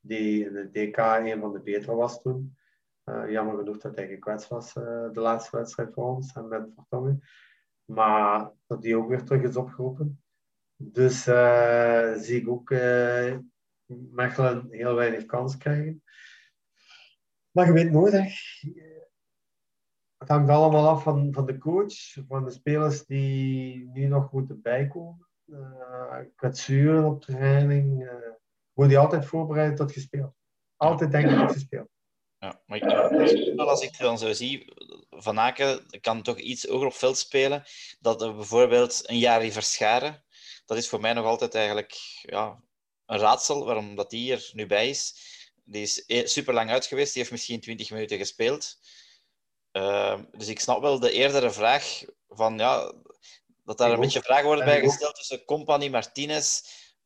[0.00, 2.56] die in de DK een van de betere was toen.
[3.28, 7.22] jammer genoeg dat hij gekwetst was de laatste wedstrijd voor ons en met Vertongen.
[7.84, 10.22] Maar dat die ook weer terug is opgeroepen.
[10.76, 11.22] Dus
[12.24, 12.70] zie ik ook
[13.88, 16.02] Mechelen heel weinig kans krijgen.
[17.50, 18.28] Maar je weet nooit, hè.
[20.16, 21.94] Het hangt allemaal af van, van de coach,
[22.28, 25.26] van de spelers die nu nog moeten bijkomen.
[25.46, 28.02] Uh, kwetsuren op training.
[28.02, 28.12] Uh,
[28.72, 30.34] word je altijd voorbereid tot gespeeld.
[30.76, 31.88] Altijd denken tot gespeeld.
[32.38, 32.84] Ja, maar ik,
[33.56, 34.72] als ik dan zo zie,
[35.10, 37.62] Van Aken kan toch iets hoger op veld spelen.
[38.00, 40.24] Dat er bijvoorbeeld een jaar verscharen.
[40.64, 42.62] Dat is voor mij nog altijd eigenlijk ja,
[43.08, 45.14] een raadsel waarom dat die er nu bij is.
[45.64, 47.12] Die is e- super lang uit geweest.
[47.12, 48.78] Die heeft misschien 20 minuten gespeeld.
[49.72, 52.92] Uh, dus ik snap wel de eerdere vraag van ja,
[53.64, 56.62] dat daar een beetje vragen worden bij gesteld tussen Company Martinez.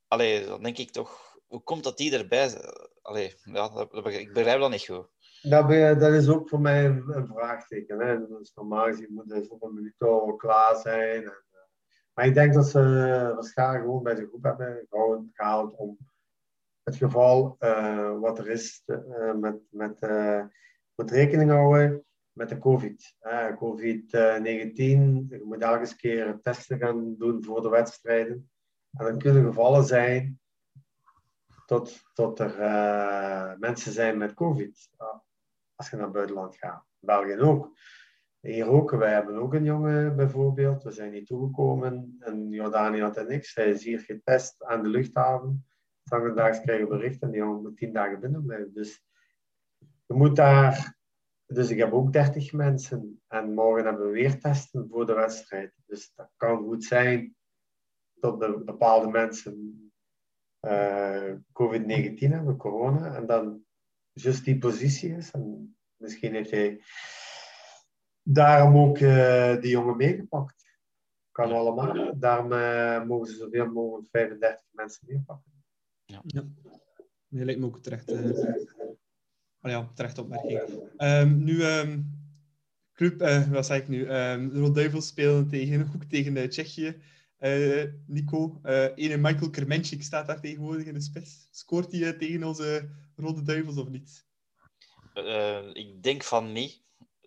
[0.09, 2.75] Allee, dan denk ik toch, hoe komt dat die erbij?
[3.03, 5.07] Allee, ja, ik begrijp dat niet goed.
[5.43, 5.69] Dat,
[6.01, 7.99] dat is ook voor mij een, een vraagteken.
[8.01, 8.27] Hè.
[8.27, 11.25] Dus normaal gezien moet hij voor een minuut al klaar zijn.
[11.25, 11.45] En,
[12.15, 12.81] maar ik denk dat ze
[13.35, 14.87] waarschijnlijk gewoon bij de groep hebben
[15.33, 15.99] gehaald om
[16.83, 20.01] het geval uh, wat er is uh, met, met,
[20.95, 23.17] met rekening houden met de COVID.
[23.23, 24.75] Uh, COVID-19,
[25.29, 28.51] je moet elke keer testen gaan doen voor de wedstrijden.
[28.91, 30.41] En dan kunnen gevallen zijn
[31.67, 34.89] tot, tot er uh, mensen zijn met COVID.
[34.99, 35.07] Uh,
[35.75, 36.85] als je naar het buitenland gaat.
[36.99, 37.77] België ook.
[38.43, 40.83] Hier ook, wij hebben ook een jongen bijvoorbeeld.
[40.83, 43.55] We zijn niet toegekomen en Jordanië had er niks.
[43.55, 45.67] Hij is hier getest aan de luchthaven.
[46.05, 48.75] Vandaag krijgen we bericht en die jongen moet tien dagen binnen blijven.
[48.75, 49.05] Dus
[49.79, 51.01] je moet daar
[51.53, 55.73] dus ik heb ook 30 mensen en morgen hebben we weer testen voor de wedstrijd.
[55.87, 57.37] Dus dat kan goed zijn
[58.15, 59.87] dat de bepaalde mensen
[60.61, 63.65] uh, COVID-19 hebben, corona, en dan
[64.13, 65.31] juist die positie is.
[65.31, 66.81] En misschien heeft hij
[68.23, 70.71] daarom ook uh, die jongen meegepakt.
[71.31, 72.19] Kan allemaal.
[72.19, 75.53] Daarom uh, mogen ze zoveel mogelijk 35 mensen meepakken.
[76.05, 76.21] Ja.
[76.27, 76.45] ja.
[77.29, 78.13] Nee, lijkt me ook terecht.
[79.63, 80.61] Oh ja, terecht opmerking.
[80.99, 82.21] Um, nu, um,
[82.93, 84.01] club, uh, wat zei ik nu?
[84.01, 87.03] Um, de Rode Duivels spelen tegen, ook tegen uh, Tsjechië.
[87.41, 88.61] Uh, Nico,
[88.95, 91.49] ene Michael Kermenschik staat daar tegenwoordig in de spits.
[91.51, 94.25] Scoort hij tegen onze Rode Duivels of niet?
[95.73, 96.83] ik denk van niet.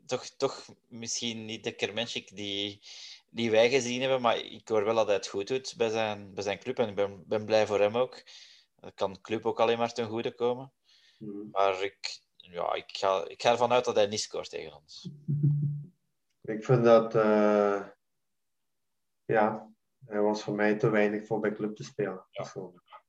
[0.06, 2.82] Toch, toch misschien niet de Kermenschik die,
[3.30, 6.34] die wij gezien hebben, maar ik hoor wel dat hij het goed doet bij zijn,
[6.34, 8.24] bij zijn club en ik ben, ben blij voor hem ook.
[8.76, 10.74] Dat kan de club ook alleen maar ten goede komen.
[11.20, 11.50] Mm.
[11.52, 15.10] Maar ik, ja, ik, ga, ik ga ervan uit dat hij niet scoort tegen ons.
[16.46, 17.88] Ik vind dat, uh,
[19.26, 19.70] ja,
[20.06, 22.26] hij was voor mij te weinig voor bij club te spelen.
[22.32, 22.52] Ja.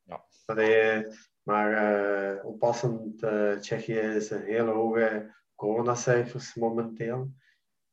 [0.02, 0.24] ja.
[0.46, 1.12] Maar, hij,
[1.42, 1.94] maar
[2.34, 7.32] uh, oppassend, uh, Tsjechië is een hele hoge coronacijfers momenteel.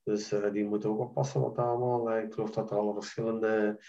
[0.03, 2.17] Dus die moeten ook oppassen wat allemaal.
[2.17, 3.83] ik geloof dat er al verschillende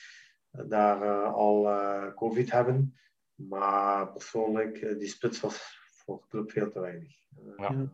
[0.50, 2.98] daar eh, al eh, COVID hebben.
[3.34, 7.16] Maar persoonlijk, eh, die spits was voor de club veel te weinig.
[7.56, 7.90] Ja.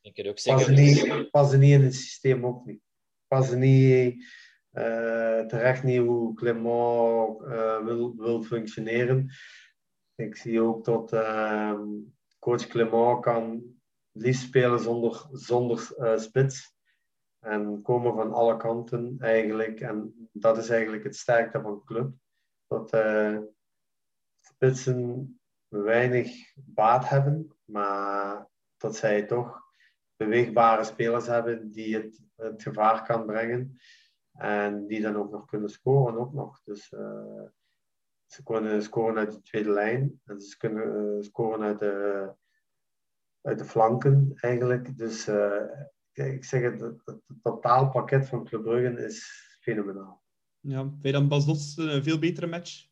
[0.00, 1.14] Ik kan ook Passen zeggen...
[1.14, 2.80] niet, passen niet in het systeem ook niet.
[3.26, 4.24] Passen niet
[4.70, 9.30] eh, terecht niet hoe Clement eh, wil, wil functioneren.
[10.14, 11.86] Ik zie ook dat ehm,
[12.38, 13.62] coach Clement kan
[14.12, 16.74] liefst spelen zonder, zonder eh, spits.
[17.38, 19.80] En komen van alle kanten eigenlijk.
[19.80, 22.12] En dat is eigenlijk het sterkte van de club.
[22.66, 23.38] Dat eh,
[24.40, 29.60] spitsen weinig baat hebben, maar dat zij toch
[30.16, 33.78] beweegbare spelers hebben die het, het gevaar kan brengen.
[34.32, 36.62] En die dan ook nog kunnen scoren ook nog.
[36.64, 37.44] Dus eh,
[38.26, 40.20] ze kunnen scoren uit de tweede lijn.
[40.24, 42.34] En ze kunnen scoren uit de,
[43.42, 44.98] uit de flanken eigenlijk.
[44.98, 45.62] Dus eh,
[46.12, 50.22] ik zeg het, het, het totaalpakket van Club Brugge is fenomenaal.
[50.60, 52.86] Ja, vind je dan Bas Dost een veel betere match?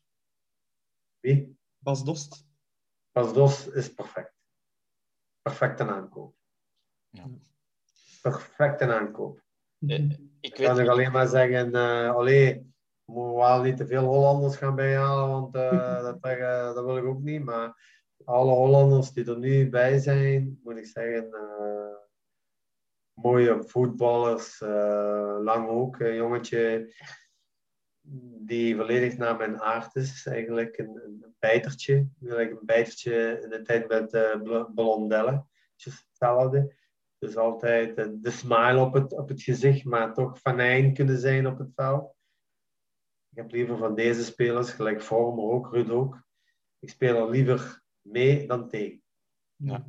[1.19, 1.57] Wie?
[1.77, 2.49] Bas Dost?
[3.11, 4.33] Bas Dos is perfect.
[5.41, 6.35] Perfecte aankoop.
[7.09, 7.29] Ja.
[8.21, 9.43] Perfecte aankoop.
[9.87, 12.73] Eh, Ik Ik kan alleen maar zeggen, eh allee,
[13.05, 16.97] moeten we wel niet te veel Hollanders gaan bijhalen, want eh, dat, eh, dat wil
[16.97, 17.43] ik ook niet.
[17.43, 18.00] Maar
[18.31, 21.95] alle Hollanders die er nu bij zijn, moet ik zeggen, eh,
[23.13, 24.61] mooie voetballers.
[24.61, 26.93] eh, lang ook, een jongetje
[28.43, 30.25] die volledig naar mijn aard is.
[30.25, 31.93] Eigenlijk een, een bijtertje.
[31.93, 35.45] Eigenlijk een bijtertje in de tijd met uh, Blondelle.
[37.17, 41.47] Dus altijd eh, de smile op het, op het gezicht, maar toch venijn kunnen zijn
[41.47, 42.15] op het veld.
[43.29, 46.23] Ik heb liever van deze spelers, gelijk Vormer ook, Ruud ook.
[46.79, 47.80] Ik speel er liever
[48.11, 49.01] mee dan tegen.
[49.55, 49.85] Ja.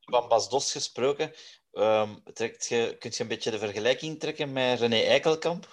[0.00, 1.32] van Bas Dos gesproken.
[1.72, 5.68] ehm, trekt je, kun je een beetje de vergelijking trekken met René Eikelkamp?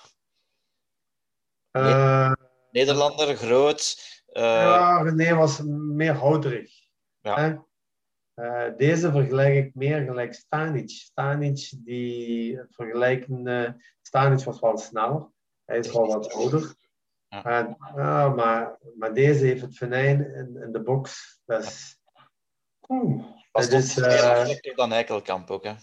[1.71, 2.31] Eh,
[2.71, 3.97] Nederlander, groot.
[4.25, 6.71] eh, ja, René was meer houterig.
[7.21, 7.35] Ja.
[7.35, 7.55] Hè?
[8.33, 10.89] Eh, deze vergelijk ik meer gelijk Stanic.
[10.89, 13.47] Stanic, die vergelijken...
[13.47, 13.71] eh,
[14.01, 15.29] Stanic was wel sneller.
[15.65, 16.75] Hij is wel wat ouder.
[17.29, 17.43] Ja.
[17.43, 21.39] En, ja, maar, maar deze heeft het venijn in, in de box.
[21.45, 21.99] Dat is...
[22.87, 25.63] Oeh, Dos is, aantrekkelijk dan Eikelkamp ook.
[25.63, 25.73] Hè?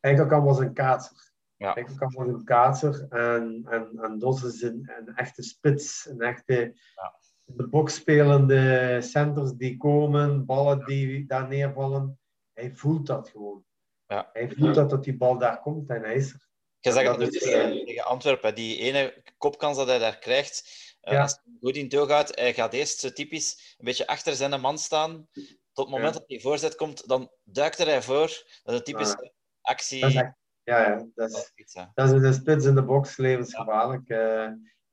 [0.00, 1.32] Eikelkamp was een kaatser.
[1.56, 1.74] Ja.
[1.74, 3.06] Eikelkamp was een kaatser.
[3.08, 6.06] En, en, en Dos is een, een echte spits.
[6.06, 6.54] Een echte
[6.94, 7.14] Ja.
[7.44, 12.18] de box spelende centers die komen, ballen die daar neervallen.
[12.52, 13.64] Hij voelt dat gewoon.
[14.06, 14.30] Ja.
[14.32, 16.48] Hij voelt dat, dat die bal daar komt en hij is er.
[16.80, 20.88] Je zegt dat tegen, tegen Antwerpen, die ene kopkans dat hij daar krijgt.
[21.00, 21.22] eh, Ja.
[21.22, 24.60] Als hij goed in toog gaat, hij gaat eerst zo typisch een beetje achter zijn
[24.60, 25.28] man staan.
[25.72, 26.18] Tot het moment Ja.
[26.18, 28.26] dat die voorzet komt, dan duikt er hij voor.
[28.62, 30.00] Dat is een typische actie.
[30.00, 33.16] Dat is echt, ja, ja, dat is, Iets, dat is een spits in de box,
[33.16, 34.08] levensgevaarlijk.
[34.08, 34.48] Eh,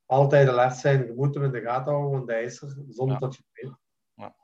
[0.05, 3.13] altijd alert zijn, je moet hem in de gaten houden, want hij is er, zonder
[3.13, 3.19] Ja.
[3.19, 3.75] dat je het weet.
[4.13, 4.35] Ja.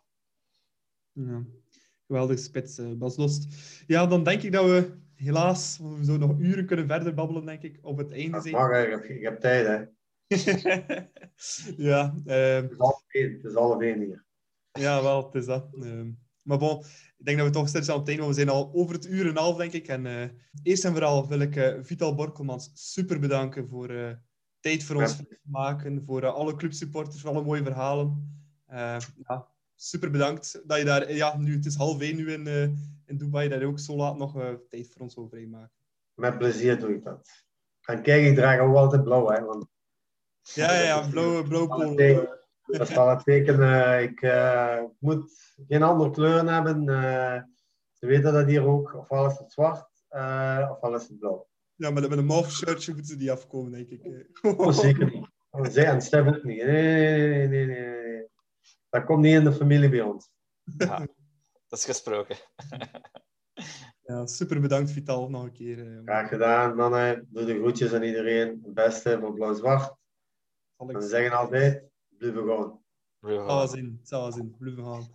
[2.07, 3.45] Geweldig spits, eh, Bas Dost.
[3.87, 7.61] Ja, dan denk ik dat we helaas, we zo nog uren kunnen verder babbelen, denk
[7.61, 8.53] ik, op het einde zijn.
[8.53, 9.67] mag, ik heb, ik heb tijd.
[9.67, 9.83] Hè.
[11.89, 14.25] ja, eh, Het is half één, het is half één hier.
[14.71, 15.67] ja, wel, het is dat.
[15.81, 16.09] Ehm,
[16.41, 16.79] maar bon,
[17.17, 19.05] ik denk dat we toch steeds aan het einde, want we zijn al over het
[19.07, 19.87] uur en een half, denk ik.
[19.87, 20.29] En eh,
[20.63, 24.11] eerst en vooral wil ik eh, Vital Borkelmans super bedanken voor eh,
[24.59, 25.15] tijd voor ons Ja.
[25.15, 28.37] vrij te maken, voor alle clubsupporters, voor alle mooie verhalen.
[28.65, 28.97] Eh,
[29.27, 32.61] ja, super bedankt dat je daar, ja, nu, het is half één nu in, eh,
[33.05, 35.71] in Dubai, dat je ook zo laat nog eh, tijd voor ons wil vrijmaken.
[36.13, 37.29] Met plezier doe ik dat.
[37.81, 39.65] En kijk, ik draag ook altijd blauw, hè, want
[40.53, 41.89] Ja, ja, ja, blauw, blauw dat is polo.
[41.89, 43.61] een teken- dat is wel een teken.
[43.61, 44.21] eh, ik
[44.99, 46.83] moet geen andere kleuren hebben.
[47.93, 48.95] ze weten dat hier ook.
[48.95, 49.89] Ofwel is het zwart,
[50.71, 51.47] ofwel is het blauw.
[51.75, 54.29] Ja, maar met een mauve shirtje moeten ze niet afkomen, denk ik.
[54.41, 55.27] Oh, zeker niet.
[55.73, 56.63] Zij Stef ook niet.
[56.65, 58.02] Nee, nee, nee, nee, nee.
[58.93, 60.29] Dat komt niet in de familie bij ons.
[61.67, 62.35] Dat is gesproken.
[64.05, 65.79] Ja, super bedankt, Vital, nog een keer.
[65.79, 66.01] eh.
[66.05, 67.27] Graag gedaan, mannen.
[67.29, 68.47] Doe de groetjes aan iedereen.
[68.63, 69.81] Het beste voor blauw-zwart.
[70.77, 71.83] Zal En ik we zeggen altijd,
[72.17, 72.83] blijven gewoon.
[73.19, 74.55] Zal zin, zal.
[74.59, 75.07] Blijven gaan.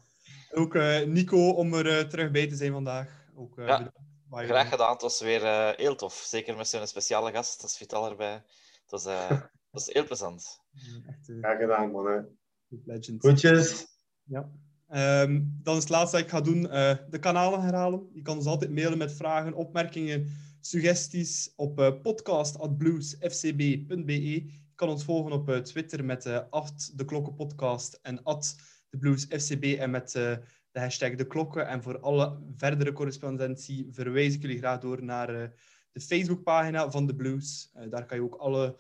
[0.50, 3.26] Ook eh, Nico, om er eh, terug bij te zijn vandaag.
[3.34, 3.92] Ook, eh, Ja,
[4.30, 4.92] Graag gedaan.
[4.92, 6.14] Het was weer eh, heel tof.
[6.14, 7.60] Zeker met zo'n speciale gast.
[7.60, 8.32] Dat is Vital erbij.
[8.32, 10.60] Het was, eh, het was heel plezant.
[11.06, 12.37] Echt Graag gedaan, mannen.
[12.84, 13.22] Legend.
[14.24, 14.50] Ja.
[14.88, 18.08] Ehm, dan is het laatste dat ik ga doen, eh, de kanalen herhalen.
[18.12, 20.26] Je kan ons altijd mailen met vragen, opmerkingen,
[20.60, 24.30] suggesties op uh, podcast.bluesfcb.be.
[24.30, 28.20] Je kan ons volgen op uh, Twitter met de klokkenpodcast en
[28.90, 30.40] de bluesfcb en met de
[30.72, 31.68] hashtag de klokken.
[31.68, 35.52] En voor alle verdere correspondentie verwijs ik jullie graag door naar
[35.92, 37.70] de Facebookpagina van de Blues.
[37.90, 38.76] Daar kan je ook alle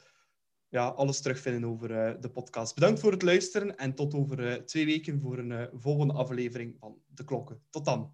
[0.68, 2.74] ja, alles terugvinden over eh, de podcast.
[2.74, 6.76] Bedankt voor het luisteren en tot over eh, twee weken voor een eh, volgende aflevering
[6.78, 7.60] van De Klokken.
[7.70, 8.12] Tot dan.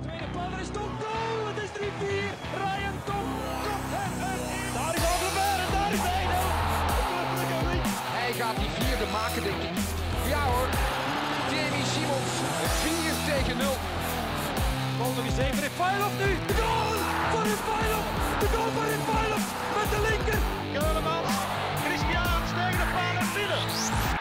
[0.00, 1.46] Tweede paal, er is Tom goal!
[1.46, 1.82] Het is 3-4.
[2.62, 3.26] Ryan Tom
[3.66, 4.72] kopt hem erin.
[4.76, 6.24] Daar is Alderweireld en daar is hij.
[8.18, 9.76] Hij gaat die vierde maken, denk ik.
[10.32, 10.68] Ja hoor.
[11.52, 12.32] Jamie Simons.
[12.84, 13.66] 4 tegen 0.
[14.98, 15.60] Bal nog eens even.
[15.66, 16.30] Refailov nu.
[16.46, 16.99] De goal!
[17.30, 18.06] van in Pijlop.
[18.40, 19.44] De goal van in Pijlop
[19.76, 20.40] met de linker.
[20.72, 21.34] Keulemans,
[21.84, 24.19] Christian, stijgende paal en binnen.